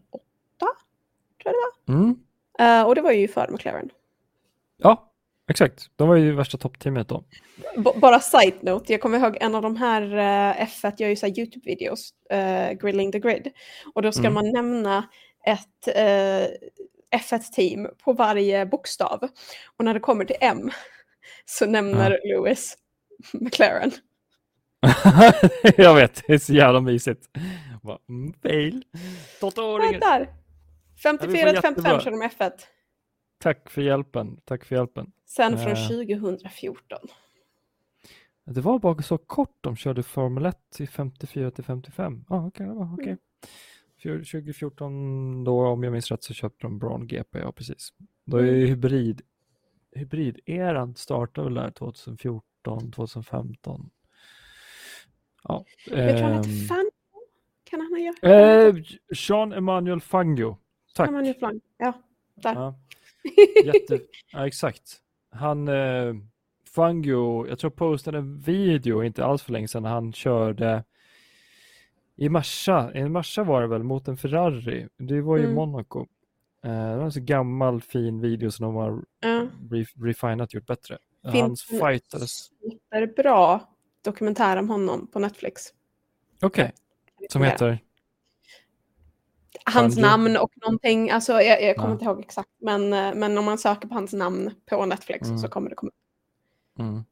tror 1.43 1.45
jag 1.45 1.55
det 1.55 1.59
var. 1.59 1.95
Mm. 1.95 2.17
Uh, 2.61 2.89
och 2.89 2.95
det 2.95 3.01
var 3.01 3.13
ju 3.13 3.29
för 3.29 3.49
McLaren. 3.51 3.91
Ja, 4.77 5.13
exakt. 5.51 5.91
De 5.97 6.09
var 6.09 6.17
ju 6.17 6.33
värsta 6.33 6.59
toppteamet 6.59 7.09
då. 7.09 7.25
B 7.77 7.91
bara 7.97 8.21
side-note, 8.21 8.93
jag 8.93 9.01
kommer 9.01 9.19
ihåg 9.19 9.37
en 9.41 9.55
av 9.55 9.63
de 9.63 9.77
här 9.77 10.03
uh, 10.03 10.65
F1 10.67 10.95
gör 10.97 11.09
ju 11.09 11.17
så 11.17 11.27
YouTube-videos, 11.27 12.13
uh, 12.33 12.73
Grilling 12.73 13.13
the 13.13 13.19
Grid. 13.19 13.53
Och 13.95 14.03
då 14.03 14.13
ska 14.13 14.27
mm. 14.27 14.35
man 14.35 14.51
nämna 14.53 15.05
ett 15.47 15.89
uh, 15.89 16.69
F1-team 17.21 17.89
på 18.05 18.13
varje 18.13 18.67
bokstav. 18.67 19.29
Och 19.77 19.85
när 19.85 19.95
det 19.95 20.01
kommer 20.01 20.25
till 20.25 20.37
M 20.41 20.71
så 21.51 21.67
nämner 21.67 22.19
ja. 22.23 22.37
Lewis 22.37 22.77
McLaren. 23.33 23.91
jag 25.77 25.95
vet, 25.95 26.23
det 26.27 26.35
är 26.35 26.39
så 26.39 26.53
jävla 26.53 26.81
mysigt. 26.81 27.29
Mm, 28.09 28.33
fail. 28.43 28.85
Där. 30.01 30.29
54 31.03 31.51
till 31.51 31.61
55 31.61 32.01
kör 32.01 32.11
de 32.11 32.23
F1. 32.23 32.53
Tack 33.41 33.71
för 33.71 33.83
hjälpen. 33.83 34.41
Tack 34.45 34.65
för 34.65 34.77
hjälpen. 34.77 35.13
Sen 35.27 35.59
från 35.59 35.73
uh, 35.73 35.89
2014. 35.89 36.99
Det 38.45 38.61
var 38.61 38.79
bara 38.79 39.03
så 39.03 39.19
kort 39.19 39.57
de 39.61 39.77
körde 39.77 40.03
Formel 40.03 40.47
1 40.47 40.57
till 40.75 40.89
54 40.89 41.51
till 41.51 41.65
55. 41.65 42.25
Ah, 42.29 42.47
okay, 42.47 42.67
det 42.67 42.73
var, 42.73 42.95
okay. 42.95 43.07
Mm. 43.07 43.19
2014 44.03 45.45
då, 45.45 45.67
om 45.67 45.83
jag 45.83 45.93
minns 45.93 46.11
rätt, 46.11 46.23
så 46.23 46.35
köpte 46.35 46.67
de 46.67 46.79
Braun 46.79 47.07
GP, 47.07 47.39
ja 47.39 47.53
precis. 47.53 47.89
Då 48.25 48.37
är 48.37 48.43
mm. 48.43 48.55
hybrid, 48.55 49.23
hybrid-eran 49.99 50.95
startade 50.95 51.45
väl 51.45 51.55
där 51.55 51.71
2014, 51.71 52.91
2015. 52.93 53.91
Ja, 55.45 55.65
jag 55.87 56.19
tror 56.19 56.29
han 56.29 56.33
hette 56.33 56.49
ehm, 56.49 56.67
Fangio. 56.69 56.91
Kan 57.65 57.81
han 57.81 57.93
ha 57.93 57.99
gjort 57.99 58.25
eh, 58.25 58.97
Jean 59.11 59.53
Emmanuel 59.53 60.01
Fangio. 60.01 60.57
Tack. 60.95 61.09
Emmanuel 61.09 61.35
Fangio, 61.35 61.61
ja. 61.79 61.93
Där. 62.35 62.55
Ja, 62.55 62.75
jätte, 63.65 64.01
ja 64.33 64.47
exakt. 64.47 64.97
Han, 65.31 65.69
eh, 65.69 66.15
Fangio, 66.75 67.49
jag 67.49 67.59
tror 67.59 67.71
postade 67.71 68.19
en 68.19 68.41
video 68.41 69.05
inte 69.05 69.25
alls 69.25 69.43
för 69.43 69.53
länge 69.53 69.69
sedan 69.69 69.83
när 69.83 69.91
han 69.91 70.13
körde 70.13 70.85
i 72.17 72.29
Merca, 72.29 72.95
i 72.95 73.09
Merca 73.09 73.45
var 73.45 73.61
det 73.61 73.67
väl 73.67 73.83
mot 73.83 74.09
en 74.09 74.17
Ferrari, 74.17 74.89
det 74.97 75.21
var 75.21 75.37
ju 75.37 75.45
mm. 75.45 75.55
Monaco. 75.55 76.07
Uh, 76.67 76.91
det 76.91 76.97
var 76.97 77.05
en 77.05 77.13
så 77.13 77.21
gammal 77.21 77.81
fin 77.81 78.21
video 78.21 78.51
som 78.51 78.67
de 78.67 78.75
har 78.75 79.05
re 79.71 79.85
refinat 80.05 80.55
gjort 80.55 80.67
bättre. 80.67 80.99
Finns 81.33 81.43
Hans 81.43 81.65
fighters. 81.65 82.51
bra 83.17 83.69
dokumentär 84.05 84.57
om 84.57 84.71
honom 84.71 85.07
på 85.07 85.19
Netflix. 85.19 85.63
Okej, 86.43 86.73
okay. 87.17 87.27
som 87.31 87.43
heter? 87.43 87.79
Hans 89.65 89.97
namn 89.97 90.37
och 90.37 90.51
någonting, 90.65 91.11
alltså 91.11 91.33
jag, 91.33 91.63
jag 91.63 91.77
kommer 91.77 91.89
ja. 91.89 91.93
inte 91.93 92.05
ihåg 92.05 92.21
exakt, 92.21 92.51
men, 92.61 92.93
eh, 92.93 93.15
men 93.15 93.39
om 93.39 93.45
man 93.45 93.59
söker 93.59 93.89
på 93.89 93.95
hans 93.95 94.13
namn 94.13 94.51
på 94.67 94.87
Netflix 94.87 95.29
mm. 95.29 95.39
så 95.39 95.49
kommer 95.49 95.71
det 95.71 95.77
komma 95.77 95.91
upp. 95.91 96.81
Mm. 96.81 97.05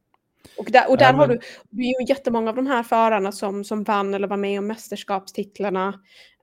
Och 0.57 0.71
där, 0.71 0.91
och 0.91 0.99
där 0.99 1.13
ja, 1.13 1.13
har 1.13 1.29
du, 1.29 1.41
du 1.71 1.83
är 1.83 2.01
ju 2.01 2.07
jättemånga 2.09 2.51
av 2.51 2.57
de 2.57 2.67
här 2.67 2.83
förarna 2.83 3.33
som, 3.33 3.65
som 3.65 3.85
vann 3.85 4.15
eller 4.15 4.29
var 4.29 4.37
med 4.37 4.59
om 4.59 4.67
mästerskapstitlarna 4.67 5.89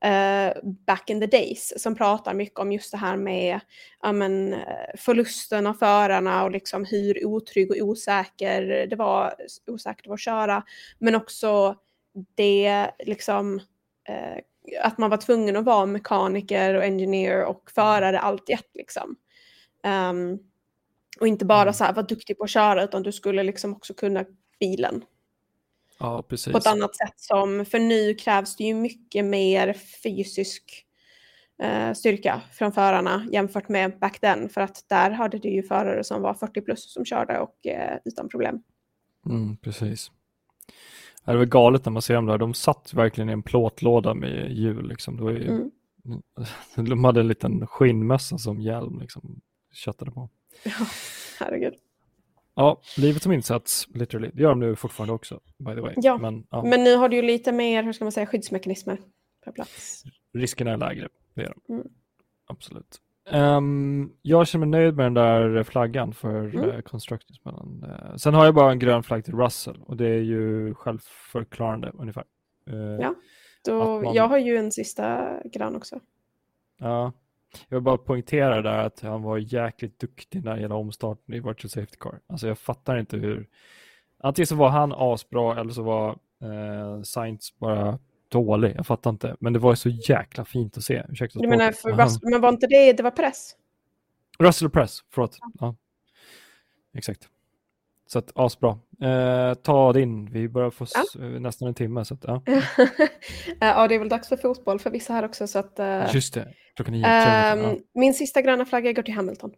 uh, 0.06 0.72
back 0.86 1.10
in 1.10 1.20
the 1.20 1.28
days 1.28 1.74
som 1.82 1.96
pratar 1.96 2.34
mycket 2.34 2.60
om 2.60 2.72
just 2.72 2.92
det 2.92 2.98
här 2.98 3.18
med 3.18 3.60
um, 4.06 4.56
förlusten 4.98 5.68
av 5.68 5.74
förarna 5.74 6.44
och 6.44 6.52
liksom 6.52 6.86
hur 6.86 7.26
otrygg 7.26 7.72
och 7.72 7.78
osäker 7.78 8.88
det 8.90 8.96
var, 8.96 9.34
osäkert 9.68 10.08
att 10.08 10.20
köra. 10.20 10.64
Men 11.00 11.16
också 11.16 11.76
det 12.36 12.92
liksom 13.06 13.60
uh, 14.10 14.40
att 14.82 14.98
man 14.98 15.10
var 15.10 15.18
tvungen 15.18 15.56
att 15.56 15.66
vara 15.66 15.86
mekaniker 15.86 16.74
och 16.74 16.84
engineer 16.84 17.46
och 17.46 17.72
förare 17.72 18.20
allt 18.20 18.50
i 18.50 18.54
ett 18.54 18.70
liksom. 18.74 19.16
Um, 19.84 20.40
och 21.20 21.28
inte 21.28 21.46
bara 21.46 21.62
mm. 21.62 21.74
så 21.74 21.84
här, 21.84 21.94
vara 21.94 22.06
duktig 22.06 22.38
på 22.38 22.44
att 22.44 22.50
köra 22.50 22.84
utan 22.84 23.04
du 23.04 23.12
skulle 23.12 23.44
liksom 23.44 23.74
också 23.74 23.94
kunna 23.94 24.26
bilen. 24.60 25.04
Ja, 26.00 26.24
precis. 26.24 26.52
På 26.52 26.58
ett 26.58 26.68
annat 26.68 26.96
sätt 26.96 27.14
som, 27.16 27.66
för 27.66 27.80
nu 27.80 28.14
krävs 28.14 28.56
det 28.56 28.64
ju 28.64 28.74
mycket 28.74 29.26
mer 29.26 29.74
fysisk 30.04 30.86
eh, 31.62 31.94
styrka 31.94 32.42
från 32.52 32.72
förarna 32.72 33.28
jämfört 33.32 33.70
med 33.70 34.00
back 34.00 34.20
then. 34.20 34.50
För 34.50 34.62
att 34.62 34.86
där 34.90 35.12
hade 35.12 35.38
du 35.38 35.50
ju 35.50 35.64
förare 35.64 36.04
som 36.04 36.22
var 36.22 36.34
40 36.34 36.62
plus 36.62 36.94
som 36.94 37.06
körde 37.06 37.40
och 37.40 37.68
eh, 37.68 37.98
utan 38.06 38.30
problem. 38.30 38.64
Mm, 39.26 39.58
precis. 39.58 40.12
Det 41.26 41.38
var 41.38 41.46
galet 41.46 41.86
när 41.86 41.92
man 41.92 42.02
ser 42.02 42.14
dem 42.14 42.26
där. 42.26 42.38
De 42.38 42.54
satt 42.54 42.94
verkligen 42.94 43.30
i 43.30 43.34
en 43.34 43.44
plåtlåda 43.44 44.14
med 44.14 44.52
hjul. 44.52 44.88
Liksom. 44.88 45.18
Det 45.18 45.24
var 45.24 45.32
ju, 45.32 45.48
mm. 45.48 45.72
De 46.90 47.04
hade 47.04 47.20
en 47.20 47.28
liten 47.28 47.68
skinnmössa 47.68 48.38
som 48.38 48.62
hjälm. 48.62 49.00
Liksom, 49.00 49.42
köttade 49.74 50.12
på. 50.12 50.30
Ja, 50.64 50.86
herregud. 51.40 51.74
Ja, 52.56 52.82
livet 52.98 53.24
som 53.24 53.32
insats, 53.32 53.88
literally. 53.94 54.32
Det 54.34 54.42
gör 54.42 54.50
de 54.50 54.60
nu 54.60 54.76
fortfarande 54.76 55.14
också, 55.14 55.40
by 55.58 55.76
the 55.76 55.82
way. 55.82 55.94
Ja, 55.98 56.18
men, 56.18 56.48
ja. 56.50 56.64
men 56.64 56.84
nu 56.84 56.96
har 56.96 57.10
du 57.10 57.16
ju 57.16 57.22
lite 57.22 57.52
mer, 57.52 57.84
hur 57.84 57.94
ska 57.94 58.06
man 58.06 58.12
säga, 58.12 58.26
skyddsmekanismer 58.26 58.98
på 59.46 59.52
plats. 59.52 60.04
Riskerna 60.34 60.72
är 60.72 60.78
lägre, 60.78 61.10
det 61.34 61.42
är 61.42 61.54
de. 61.68 61.74
Mm. 61.74 61.88
Absolut. 62.48 63.00
Um, 63.32 64.14
jag 64.22 64.48
känner 64.48 64.66
mig 64.66 64.82
nöjd 64.82 64.96
med 64.96 65.06
den 65.06 65.14
där 65.14 65.64
flaggan 65.64 66.14
för 66.14 66.56
mm. 66.56 66.70
uh, 66.70 66.82
Constructors. 66.82 67.38
Uh, 67.46 68.16
sen 68.16 68.34
har 68.34 68.46
jag 68.46 68.56
bara 68.56 68.72
en 68.72 68.80
grön 68.80 69.04
flagg 69.04 69.26
till 69.26 69.34
Russell 69.34 69.82
och 69.82 69.98
det 69.98 70.08
är 70.08 70.22
ju 70.22 70.74
självförklarande 70.74 71.92
ungefär. 71.94 72.24
Uh, 72.70 72.78
ja, 72.78 73.16
då, 73.66 74.02
man... 74.02 74.14
jag 74.14 74.28
har 74.28 74.38
ju 74.38 74.58
en 74.58 74.72
sista 74.72 75.30
grön 75.44 75.76
också. 75.76 76.00
Ja, 76.80 77.12
jag 77.70 77.78
vill 77.78 77.84
bara 77.84 77.98
poängtera 77.98 78.62
där 78.62 78.78
att 78.78 79.00
han 79.00 79.24
var 79.24 79.38
jäkligt 79.38 80.00
duktig 80.00 80.44
när 80.44 80.56
det 80.56 80.62
gäller 80.62 80.76
omstarten 80.76 81.34
i 81.34 81.40
Virtual 81.40 81.70
Safety 81.70 81.98
Car. 82.00 82.20
Alltså 82.28 82.48
jag 82.48 82.60
fattar 82.60 82.98
inte 82.98 83.18
hur... 83.18 83.48
Antingen 84.20 84.48
så 84.48 84.56
var 84.56 84.70
han 84.70 84.94
asbra 84.96 85.60
eller 85.60 85.72
så 85.72 85.84
var 85.84 86.10
eh, 86.42 87.02
Sainz 87.04 87.58
bara 87.58 88.00
dålig. 88.30 88.74
Jag 88.76 88.88
fattar 88.88 89.10
inte. 89.10 89.36
Men 89.40 89.54
det 89.54 89.60
var 89.60 89.76
så 89.76 89.90
jäkla 89.90 90.46
fint 90.46 90.78
att 90.78 90.84
se. 90.84 91.04
Ursäkta 91.10 91.40
du 91.40 91.48
menar, 91.48 91.72
för 91.72 91.92
Russell, 91.92 92.30
men 92.32 92.42
var 92.42 92.50
inte 92.50 92.68
det, 92.68 92.94
det 92.94 93.04
var 93.04 93.12
press? 93.12 93.56
Russell 94.40 94.70
Press, 94.70 95.00
förlåt. 95.10 95.38
Ja. 95.42 95.52
ja. 95.60 95.76
Exakt. 96.98 97.30
Så 98.14 98.20
att 98.20 98.32
asbra. 98.36 98.80
Eh, 99.02 99.54
ta 99.54 99.94
din, 99.94 100.32
vi 100.32 100.50
börjar 100.50 100.70
få 100.70 100.86
ja. 100.94 101.20
nästan 101.20 101.68
en 101.68 101.74
timme. 101.74 102.06
Så 102.06 102.14
att, 102.14 102.24
ja. 102.28 102.42
ja, 103.60 103.88
det 103.88 103.96
är 103.96 104.00
väl 104.00 104.10
dags 104.10 104.30
för 104.30 104.38
fotboll 104.38 104.80
för 104.80 104.90
vissa 104.90 105.14
här 105.14 105.26
också. 105.26 105.48
Så 105.48 105.60
att, 105.60 105.80
uh, 105.80 106.16
Just 106.16 106.34
det, 106.34 106.54
klockan 106.76 106.94
nio. 106.94 107.06
Um, 107.54 107.62
ja. 107.64 107.76
Min 107.94 108.14
sista 108.14 108.42
gröna 108.42 108.66
flagga 108.66 108.92
går 108.92 109.04
till 109.04 109.14
Hamilton. 109.14 109.52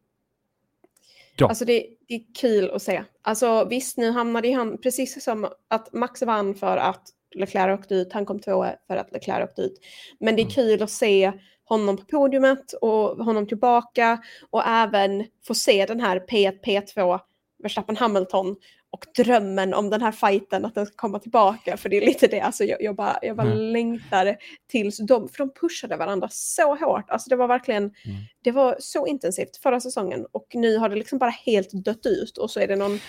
Ja. 1.37 1.47
Alltså 1.47 1.65
det, 1.65 1.85
det, 2.07 2.15
är 2.15 2.21
kul 2.41 2.71
att 2.71 2.81
se. 2.81 3.03
Alltså 3.21 3.65
visst, 3.65 3.97
nu 3.97 4.11
hamnade 4.11 4.53
han 4.53 4.77
precis 4.77 5.23
som 5.23 5.47
att 5.67 5.93
Max 5.93 6.21
vann 6.21 6.55
för 6.55 6.77
att 6.77 7.03
Leclerc 7.35 7.79
åkte 7.79 7.95
ut, 7.95 8.13
han 8.13 8.25
kom 8.25 8.39
tvåa 8.39 8.75
för 8.87 8.97
att 8.97 9.11
Leclerc 9.11 9.49
åkte 9.49 9.61
ut. 9.61 9.79
Men 10.19 10.35
det 10.35 10.41
är 10.41 10.43
mm. 10.43 10.53
kul 10.53 10.83
att 10.83 10.91
se 10.91 11.31
honom 11.65 11.97
på 11.97 12.05
podiumet 12.05 12.73
och 12.73 13.25
honom 13.25 13.47
tillbaka 13.47 14.17
och 14.49 14.67
även 14.67 15.25
få 15.47 15.53
se 15.53 15.85
den 15.85 15.99
här 15.99 16.19
P1, 16.19 16.59
P2 16.65 17.19
Verstappen 17.65 17.97
Hamilton 17.97 18.55
och 18.89 19.05
drömmen 19.23 19.73
om 19.73 19.89
den 19.89 20.01
här 20.01 20.11
fighten 20.11 20.65
att 20.65 20.75
den 20.75 20.85
ska 20.85 20.95
komma 20.95 21.19
tillbaka. 21.19 21.77
För 21.77 21.89
det 21.89 21.97
är 21.97 22.05
lite 22.05 22.27
det, 22.27 22.41
alltså 22.41 22.63
jag, 22.63 22.81
jag 22.81 22.95
bara, 22.95 23.19
jag 23.21 23.37
bara 23.37 23.47
mm. 23.47 23.57
längtar 23.57 24.37
tills 24.67 24.97
de, 24.97 25.29
för 25.29 25.37
de 25.37 25.53
pushade 25.53 25.97
varandra 25.97 26.27
så 26.31 26.75
hårt. 26.75 27.09
Alltså 27.09 27.29
det 27.29 27.35
var 27.35 27.47
verkligen, 27.47 27.83
mm. 27.83 28.17
det 28.43 28.51
var 28.51 28.75
så 28.79 29.07
intensivt 29.07 29.57
förra 29.57 29.79
säsongen 29.79 30.25
och 30.31 30.47
nu 30.53 30.77
har 30.77 30.89
det 30.89 30.95
liksom 30.95 31.19
bara 31.19 31.29
helt 31.29 31.71
dött 31.71 32.05
ut 32.05 32.37
och 32.37 32.51
så 32.51 32.59
är 32.59 32.67
det 32.67 32.75
någon 32.75 32.99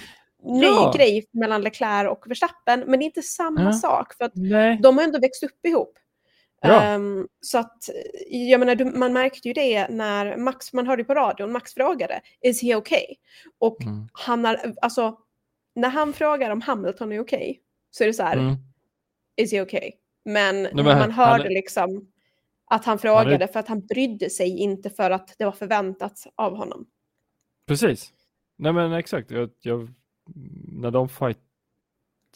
ny 0.42 0.66
ja. 0.66 0.92
grej 0.96 1.26
mellan 1.32 1.62
Leclerc 1.62 2.10
och 2.10 2.30
Verstappen. 2.30 2.84
Men 2.86 2.98
det 2.98 3.04
är 3.04 3.06
inte 3.06 3.22
samma 3.22 3.62
ja. 3.62 3.72
sak 3.72 4.14
för 4.14 4.24
att 4.24 4.32
Nej. 4.34 4.78
de 4.82 4.96
har 4.96 5.04
ändå 5.04 5.18
växt 5.18 5.42
upp 5.42 5.66
ihop. 5.66 5.98
Ja. 6.60 6.94
Um, 6.94 7.28
så 7.40 7.58
att, 7.58 7.90
jag 8.26 8.60
menar, 8.60 8.98
man 8.98 9.12
märkte 9.12 9.48
ju 9.48 9.54
det 9.54 9.88
när 9.88 10.36
Max, 10.36 10.72
man 10.72 10.86
hörde 10.86 11.04
på 11.04 11.14
radion, 11.14 11.52
Max 11.52 11.74
frågade, 11.74 12.20
is 12.40 12.62
he 12.62 12.76
okay? 12.76 13.06
Och 13.58 13.82
mm. 13.82 14.08
han 14.12 14.44
har, 14.44 14.74
alltså, 14.82 15.18
när 15.74 15.88
han 15.88 16.12
frågar 16.12 16.50
om 16.50 16.60
Hamilton 16.60 17.12
är 17.12 17.20
okej, 17.20 17.38
okay, 17.38 17.54
så 17.90 18.04
är 18.04 18.08
det 18.08 18.14
så 18.14 18.22
här, 18.22 18.36
mm. 18.36 18.56
is 19.36 19.52
he 19.52 19.62
okay? 19.62 19.92
Men 20.24 20.62
Nej, 20.62 20.74
när 20.74 20.82
man 20.82 21.10
hörde 21.10 21.42
han... 21.42 21.52
liksom 21.52 22.12
att 22.70 22.84
han 22.84 22.98
frågade 22.98 23.38
han 23.44 23.48
för 23.48 23.60
att 23.60 23.68
han 23.68 23.86
brydde 23.86 24.30
sig, 24.30 24.58
inte 24.58 24.90
för 24.90 25.10
att 25.10 25.34
det 25.38 25.44
var 25.44 25.52
förväntat 25.52 26.26
av 26.34 26.56
honom. 26.56 26.86
Precis. 27.66 28.12
Nej 28.56 28.72
men 28.72 28.92
exakt, 28.92 29.30
jag, 29.30 29.50
jag, 29.60 29.88
när 30.72 30.90
de 30.90 31.08
fight, 31.08 31.38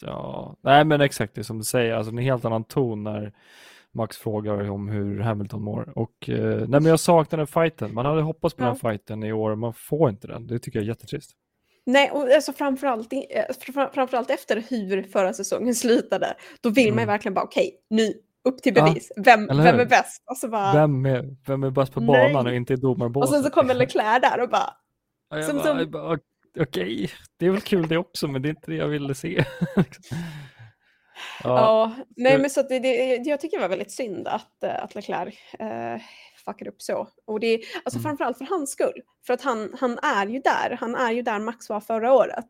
ja, 0.01 0.55
nej 0.61 0.85
men 0.85 1.01
exakt 1.01 1.35
det 1.35 1.43
som 1.43 1.57
du 1.57 1.63
säger, 1.63 1.93
alltså 1.93 2.11
en 2.11 2.17
helt 2.17 2.45
annan 2.45 2.63
ton 2.63 3.03
när 3.03 3.33
Max 3.93 4.17
frågar 4.17 4.69
om 4.69 4.89
hur 4.89 5.19
Hamilton 5.19 5.63
mår. 5.63 5.93
Och 5.95 6.29
eh, 6.29 6.57
nej 6.57 6.67
men 6.67 6.85
jag 6.85 6.99
saknar 6.99 7.37
den 7.37 7.47
fighten, 7.47 7.93
man 7.93 8.05
hade 8.05 8.21
hoppats 8.21 8.55
på 8.55 8.63
ja. 8.63 8.67
den 8.67 8.75
fighten 8.75 9.23
i 9.23 9.33
år, 9.33 9.55
man 9.55 9.73
får 9.73 10.09
inte 10.09 10.27
den, 10.27 10.47
det 10.47 10.59
tycker 10.59 10.79
jag 10.79 10.83
är 10.83 10.87
jättetrist. 10.87 11.31
Nej, 11.85 12.11
och 12.11 12.21
alltså 12.21 12.53
framförallt, 12.53 13.13
eh, 13.13 13.19
framförallt 13.93 14.29
efter 14.29 14.63
hur 14.69 15.03
förra 15.03 15.33
säsongen 15.33 15.75
slutade, 15.75 16.33
då 16.61 16.69
vill 16.69 16.87
mm. 16.87 16.95
man 16.95 17.01
ju 17.01 17.03
mm. 17.03 17.13
verkligen 17.13 17.33
bara 17.33 17.45
okej, 17.45 17.67
okay, 17.67 17.97
nu 17.97 18.13
upp 18.49 18.61
till 18.61 18.73
bevis. 18.73 19.11
Ja, 19.15 19.23
vem, 19.25 19.47
vem 19.47 19.79
är 19.79 19.85
bäst? 19.85 20.23
Och 20.25 20.37
så 20.37 20.47
bara, 20.47 20.73
vem, 20.73 21.05
är, 21.05 21.35
vem 21.47 21.63
är 21.63 21.69
bäst 21.69 21.93
på 21.93 22.01
banan 22.01 22.47
och 22.47 22.53
inte 22.53 22.73
i 22.73 22.75
domarbåset? 22.75 23.29
Och 23.29 23.35
sen 23.35 23.43
så 23.43 23.49
kommer 23.49 23.73
Leclerc 23.73 24.21
där 24.21 24.43
och 24.43 24.49
bara... 24.49 24.73
Ja, 25.29 25.43
som, 25.43 25.57
bara, 25.57 25.79
som... 25.79 25.91
bara 25.91 26.17
Okej, 26.59 26.63
okay. 26.63 27.07
det 27.37 27.45
är 27.45 27.49
väl 27.49 27.61
kul 27.61 27.87
det 27.87 27.97
också, 27.97 28.27
men 28.27 28.41
det 28.41 28.47
är 28.47 28.49
inte 28.49 28.71
det 28.71 28.77
jag 28.77 28.87
ville 28.87 29.15
se. 29.15 29.45
ja, 31.43 31.49
ja, 31.49 31.91
nej 32.17 32.37
men 32.37 32.49
så 32.49 32.61
det, 32.61 32.79
det, 32.79 33.15
jag 33.15 33.39
tycker 33.39 33.57
det 33.57 33.61
var 33.61 33.69
väldigt 33.69 33.91
synd 33.91 34.27
att, 34.27 34.63
eh, 34.63 34.83
att 34.83 34.95
Leclerc 34.95 35.35
eh, 35.59 36.01
fuckade 36.45 36.69
upp 36.69 36.81
så. 36.81 37.07
Och 37.25 37.39
det 37.39 37.61
alltså 37.83 37.99
mm. 37.99 38.03
framförallt 38.03 38.37
för 38.37 38.45
hans 38.45 38.71
skull. 38.71 39.01
För 39.27 39.33
att 39.33 39.41
han, 39.41 39.75
han 39.79 39.99
är 39.99 40.27
ju 40.27 40.39
där, 40.39 40.77
han 40.79 40.95
är 40.95 41.11
ju 41.11 41.21
där 41.21 41.39
Max 41.39 41.69
var 41.69 41.79
förra 41.79 42.13
året. 42.13 42.47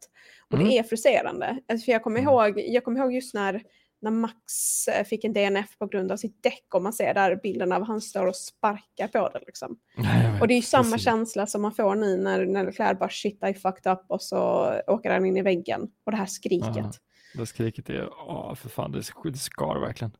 Och 0.47 0.53
mm. 0.53 0.67
det 0.67 0.78
är 0.78 0.84
frustrerande. 0.84 1.57
Alltså, 1.67 1.86
för 1.86 1.91
jag 1.91 2.03
kommer 2.03 2.19
mm. 2.19 2.34
ihåg, 2.34 2.59
jag 2.59 2.84
kommer 2.84 2.99
ihåg 2.99 3.13
just 3.13 3.34
när 3.34 3.61
när 4.01 4.11
Max 4.11 4.88
eh, 4.88 5.03
fick 5.03 5.24
en 5.24 5.34
DNF 5.34 5.78
på 5.78 5.88
grund 5.88 6.11
av 6.11 6.17
sitt 6.17 6.43
däck 6.43 6.65
och 6.74 6.82
man 6.82 6.93
ser 6.93 7.13
där 7.13 7.36
bilden 7.36 7.72
av 7.72 7.84
han 7.84 8.01
står 8.01 8.28
och 8.28 8.36
sparkar 8.36 9.07
på 9.07 9.30
det. 9.30 9.39
Liksom. 9.45 9.78
och 10.41 10.47
det 10.47 10.53
är 10.53 10.55
ju 10.55 10.61
samma 10.61 10.84
precis. 10.84 11.03
känsla 11.03 11.47
som 11.47 11.61
man 11.61 11.72
får 11.72 11.95
nu 11.95 12.17
när, 12.17 12.45
när 12.45 12.65
Leclerc 12.65 12.99
bara 12.99 13.09
shit 13.09 13.43
I 13.43 13.53
fucked 13.53 13.91
up 13.91 14.01
och 14.07 14.22
så 14.22 14.72
åker 14.88 15.09
han 15.09 15.26
in 15.26 15.38
i 15.38 15.41
väggen. 15.41 15.82
Och 16.03 16.11
det 16.11 16.17
här 16.17 16.26
skriket. 16.26 16.76
Ja, 16.76 16.91
det 17.34 17.46
skriket 17.46 17.90
är, 17.90 18.10
åh 18.28 18.56
för 18.56 18.70
fan, 18.70 18.92
det, 18.92 19.30
det 19.32 19.38
skar 19.38 19.80
verkligen. 19.80 20.12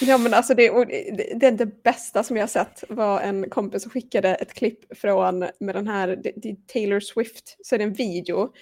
Ja 0.00 0.18
men 0.18 0.34
alltså 0.34 0.54
det, 0.54 0.84
det, 0.84 1.38
det, 1.40 1.50
det 1.50 1.82
bästa 1.82 2.22
som 2.22 2.36
jag 2.36 2.50
sett 2.50 2.84
var 2.88 3.20
en 3.20 3.50
kompis 3.50 3.82
som 3.82 3.90
skickade 3.90 4.34
ett 4.34 4.54
klipp 4.54 4.98
från 4.98 5.38
med 5.60 5.74
den 5.74 5.88
här, 5.88 6.08
det, 6.08 6.32
det 6.36 6.66
Taylor 6.66 7.00
Swift, 7.00 7.56
så 7.62 7.74
är 7.74 7.78
det 7.78 7.84
en 7.84 7.92
video 7.92 8.52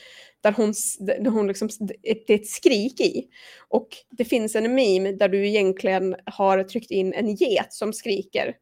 där 0.40 0.52
hon, 0.52 0.74
där 1.00 1.30
hon 1.30 1.46
liksom, 1.46 1.68
det 1.80 2.32
är 2.32 2.34
ett 2.34 2.48
skrik 2.48 3.00
i. 3.00 3.28
Och 3.68 3.88
det 4.10 4.24
finns 4.24 4.56
en 4.56 4.74
meme 4.74 5.12
där 5.12 5.28
du 5.28 5.48
egentligen 5.48 6.16
har 6.26 6.64
tryckt 6.64 6.90
in 6.90 7.12
en 7.12 7.34
get 7.34 7.72
som 7.72 7.92
skriker 7.92 8.54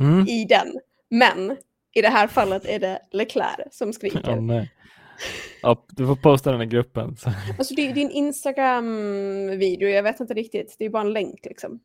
mm. 0.00 0.28
i 0.28 0.44
den. 0.44 0.80
Men 1.10 1.56
i 1.94 2.02
det 2.02 2.08
här 2.08 2.26
fallet 2.26 2.66
är 2.66 2.78
det 2.78 2.98
Leclerc 3.12 3.68
som 3.70 3.92
skriker. 3.92 4.38
Oh. 4.38 4.64
Ja, 5.62 5.84
du 5.88 6.06
får 6.06 6.16
posta 6.16 6.52
den 6.52 6.62
i 6.62 6.66
gruppen. 6.66 7.16
Så. 7.16 7.30
Alltså 7.58 7.74
det, 7.74 7.92
det 7.92 8.00
är 8.00 8.04
en 8.04 8.10
Instagram-video, 8.10 9.88
jag 9.88 10.02
vet 10.02 10.20
inte 10.20 10.34
riktigt, 10.34 10.76
det 10.78 10.84
är 10.84 10.90
bara 10.90 11.02
en 11.02 11.12
länk 11.12 11.44
liksom. 11.44 11.80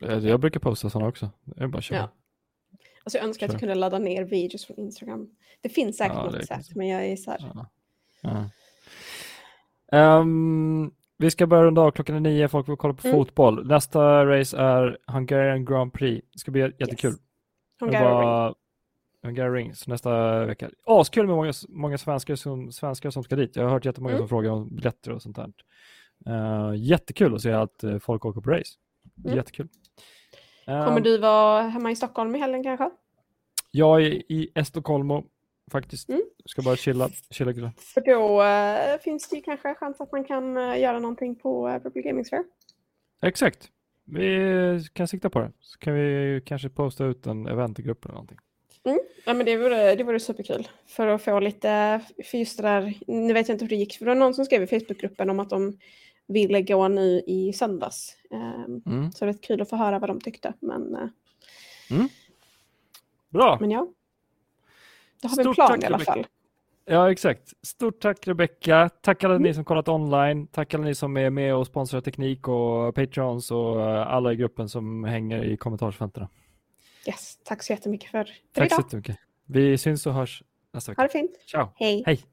Jag 0.00 0.40
brukar 0.40 0.60
posta 0.60 0.90
sådana 0.90 1.08
också, 1.08 1.30
det 1.44 1.64
är 1.64 1.68
bara 1.68 1.78
att 1.78 1.90
Ja. 1.90 2.12
Alltså 3.04 3.18
jag 3.18 3.26
önskar 3.26 3.46
att 3.46 3.52
jag 3.52 3.60
kunde 3.60 3.74
ladda 3.74 3.98
ner 3.98 4.24
videos 4.24 4.66
från 4.66 4.78
Instagram. 4.78 5.28
Det 5.60 5.68
finns 5.68 5.96
säkert 5.96 6.16
ja, 6.16 6.24
något 6.24 6.46
sätt, 6.46 6.74
men 6.74 6.88
jag 6.88 7.06
är 7.06 7.16
så 7.16 7.30
här. 7.30 7.40
Ja. 8.22 8.50
Um, 9.92 10.94
vi 11.18 11.30
ska 11.30 11.46
börja 11.46 11.62
runda 11.62 11.80
av, 11.82 11.90
klockan 11.90 12.16
är 12.16 12.20
nio, 12.20 12.48
folk 12.48 12.68
vill 12.68 12.76
kolla 12.76 12.94
på 12.94 13.08
mm. 13.08 13.18
fotboll. 13.18 13.66
Nästa 13.66 14.26
race 14.26 14.56
är 14.56 14.98
Hungarian 15.06 15.64
Grand 15.64 15.92
Prix. 15.92 16.26
Det 16.32 16.38
ska 16.38 16.50
bli 16.50 16.60
jättekul. 16.60 17.10
Yes. 17.10 17.20
Hungarian 17.80 18.54
Hungarian 19.26 19.54
Rings 19.54 19.86
nästa 19.86 20.44
vecka. 20.44 20.70
Askul 20.84 21.26
med 21.26 21.36
många, 21.36 21.52
många 21.68 21.98
svenskar, 21.98 22.34
som, 22.34 22.72
svenskar 22.72 23.10
som 23.10 23.22
ska 23.22 23.36
dit. 23.36 23.56
Jag 23.56 23.62
har 23.62 23.70
hört 23.70 23.84
jättemånga 23.84 24.14
mm. 24.14 24.20
som 24.20 24.28
frågar 24.28 24.50
om 24.50 24.76
biljetter 24.76 25.12
och 25.12 25.22
sånt 25.22 25.36
där. 25.36 25.52
Uh, 26.28 26.76
jättekul 26.76 27.34
att 27.34 27.42
se 27.42 27.52
att 27.52 27.84
uh, 27.84 27.98
folk 27.98 28.24
åker 28.24 28.40
på 28.40 28.50
race. 28.50 28.72
Mm. 29.24 29.36
Jättekul. 29.36 29.68
Kommer 30.66 30.96
uh, 30.96 31.02
du 31.02 31.18
vara 31.18 31.62
hemma 31.62 31.90
i 31.90 31.96
Stockholm 31.96 32.34
i 32.34 32.38
helgen 32.38 32.62
kanske? 32.62 32.90
Jag 33.70 34.02
är 34.02 34.32
i 34.32 34.52
Estocolmo 34.54 35.24
faktiskt. 35.72 36.08
Mm. 36.08 36.22
Ska 36.44 36.62
bara 36.62 36.76
chilla, 36.76 37.08
chilla 37.30 37.50
lite. 37.50 37.72
För 37.76 38.00
då 38.00 38.42
uh, 38.42 39.00
finns 39.00 39.28
det 39.28 39.36
ju 39.36 39.42
kanske 39.42 39.74
chans 39.74 40.00
att 40.00 40.12
man 40.12 40.24
kan 40.24 40.56
uh, 40.56 40.80
göra 40.80 40.98
någonting 40.98 41.36
på 41.36 41.68
uh, 41.68 41.78
Purple 41.78 42.02
Gaming 42.02 42.24
Sphere. 42.24 42.44
Exakt. 43.22 43.70
Vi 44.04 44.84
kan 44.92 45.08
sikta 45.08 45.30
på 45.30 45.38
det. 45.38 45.52
Så 45.60 45.78
kan 45.78 45.94
vi 45.94 46.42
kanske 46.46 46.68
posta 46.68 47.04
ut 47.04 47.26
en 47.26 47.46
event 47.46 47.78
i 47.78 47.82
gruppen 47.82 48.10
eller 48.10 48.14
någonting. 48.14 48.38
Mm. 48.86 48.98
Ja, 49.24 49.34
men 49.34 49.46
det, 49.46 49.56
vore, 49.56 49.94
det 49.94 50.04
vore 50.04 50.20
superkul 50.20 50.68
för 50.86 51.06
att 51.06 51.22
få 51.22 51.40
lite, 51.40 52.00
för 52.24 52.38
just 52.38 52.56
det 52.56 52.62
där, 52.62 52.94
nu 53.06 53.32
vet 53.32 53.48
jag 53.48 53.54
inte 53.54 53.64
hur 53.64 53.70
det 53.70 53.76
gick, 53.76 53.98
för 53.98 54.04
det 54.04 54.10
var 54.10 54.16
någon 54.16 54.34
som 54.34 54.44
skrev 54.44 54.62
i 54.62 54.66
Facebookgruppen 54.66 55.30
om 55.30 55.40
att 55.40 55.50
de 55.50 55.78
ville 56.26 56.62
gå 56.62 56.88
nu 56.88 57.22
i 57.26 57.52
söndags. 57.52 58.16
Um, 58.30 58.82
mm. 58.86 59.12
Så 59.12 59.24
det 59.24 59.30
är 59.30 59.42
kul 59.42 59.62
att 59.62 59.70
få 59.70 59.76
höra 59.76 59.98
vad 59.98 60.10
de 60.10 60.20
tyckte. 60.20 60.52
Men, 60.60 61.10
mm. 61.90 62.08
Bra. 63.28 63.58
Men 63.60 63.70
ja. 63.70 63.88
Då 65.22 65.28
har 65.28 65.36
vi 65.36 65.42
en 65.42 65.54
plan 65.54 65.68
tack, 65.68 65.82
i 65.82 65.86
alla 65.86 65.98
fall. 65.98 66.26
Ja, 66.84 67.10
exakt. 67.10 67.52
Stort 67.62 68.00
tack 68.00 68.26
Rebecka. 68.26 68.90
Tack 69.00 69.24
alla 69.24 69.38
ni 69.38 69.54
som 69.54 69.64
kollat 69.64 69.88
online. 69.88 70.46
Tack 70.46 70.74
alla 70.74 70.84
ni 70.84 70.94
som 70.94 71.16
är 71.16 71.30
med 71.30 71.54
och 71.54 71.66
sponsrar 71.66 72.00
teknik 72.00 72.48
och 72.48 72.94
Patreons 72.94 73.50
och 73.50 73.80
eh, 73.80 74.08
alla 74.08 74.32
i 74.32 74.36
gruppen 74.36 74.68
som 74.68 75.04
hänger 75.04 75.44
i 75.44 75.56
kommentarsfälten. 75.56 76.26
Yes, 77.08 77.38
tack 77.44 77.62
så 77.62 77.72
jättemycket 77.72 78.10
för, 78.10 78.24
för 78.24 78.32
tack 78.52 78.66
idag. 78.66 78.68
Tack 78.68 78.76
så 78.76 78.80
jättemycket. 78.86 79.16
Vi 79.46 79.78
syns 79.78 80.06
och 80.06 80.14
hörs 80.14 80.42
nästa 80.72 80.92
vecka. 80.92 81.02
Ha 81.02 81.06
det 81.06 81.12
fint. 81.12 81.30
Ciao. 81.50 81.72
Hej. 81.76 82.02
Hej. 82.06 82.24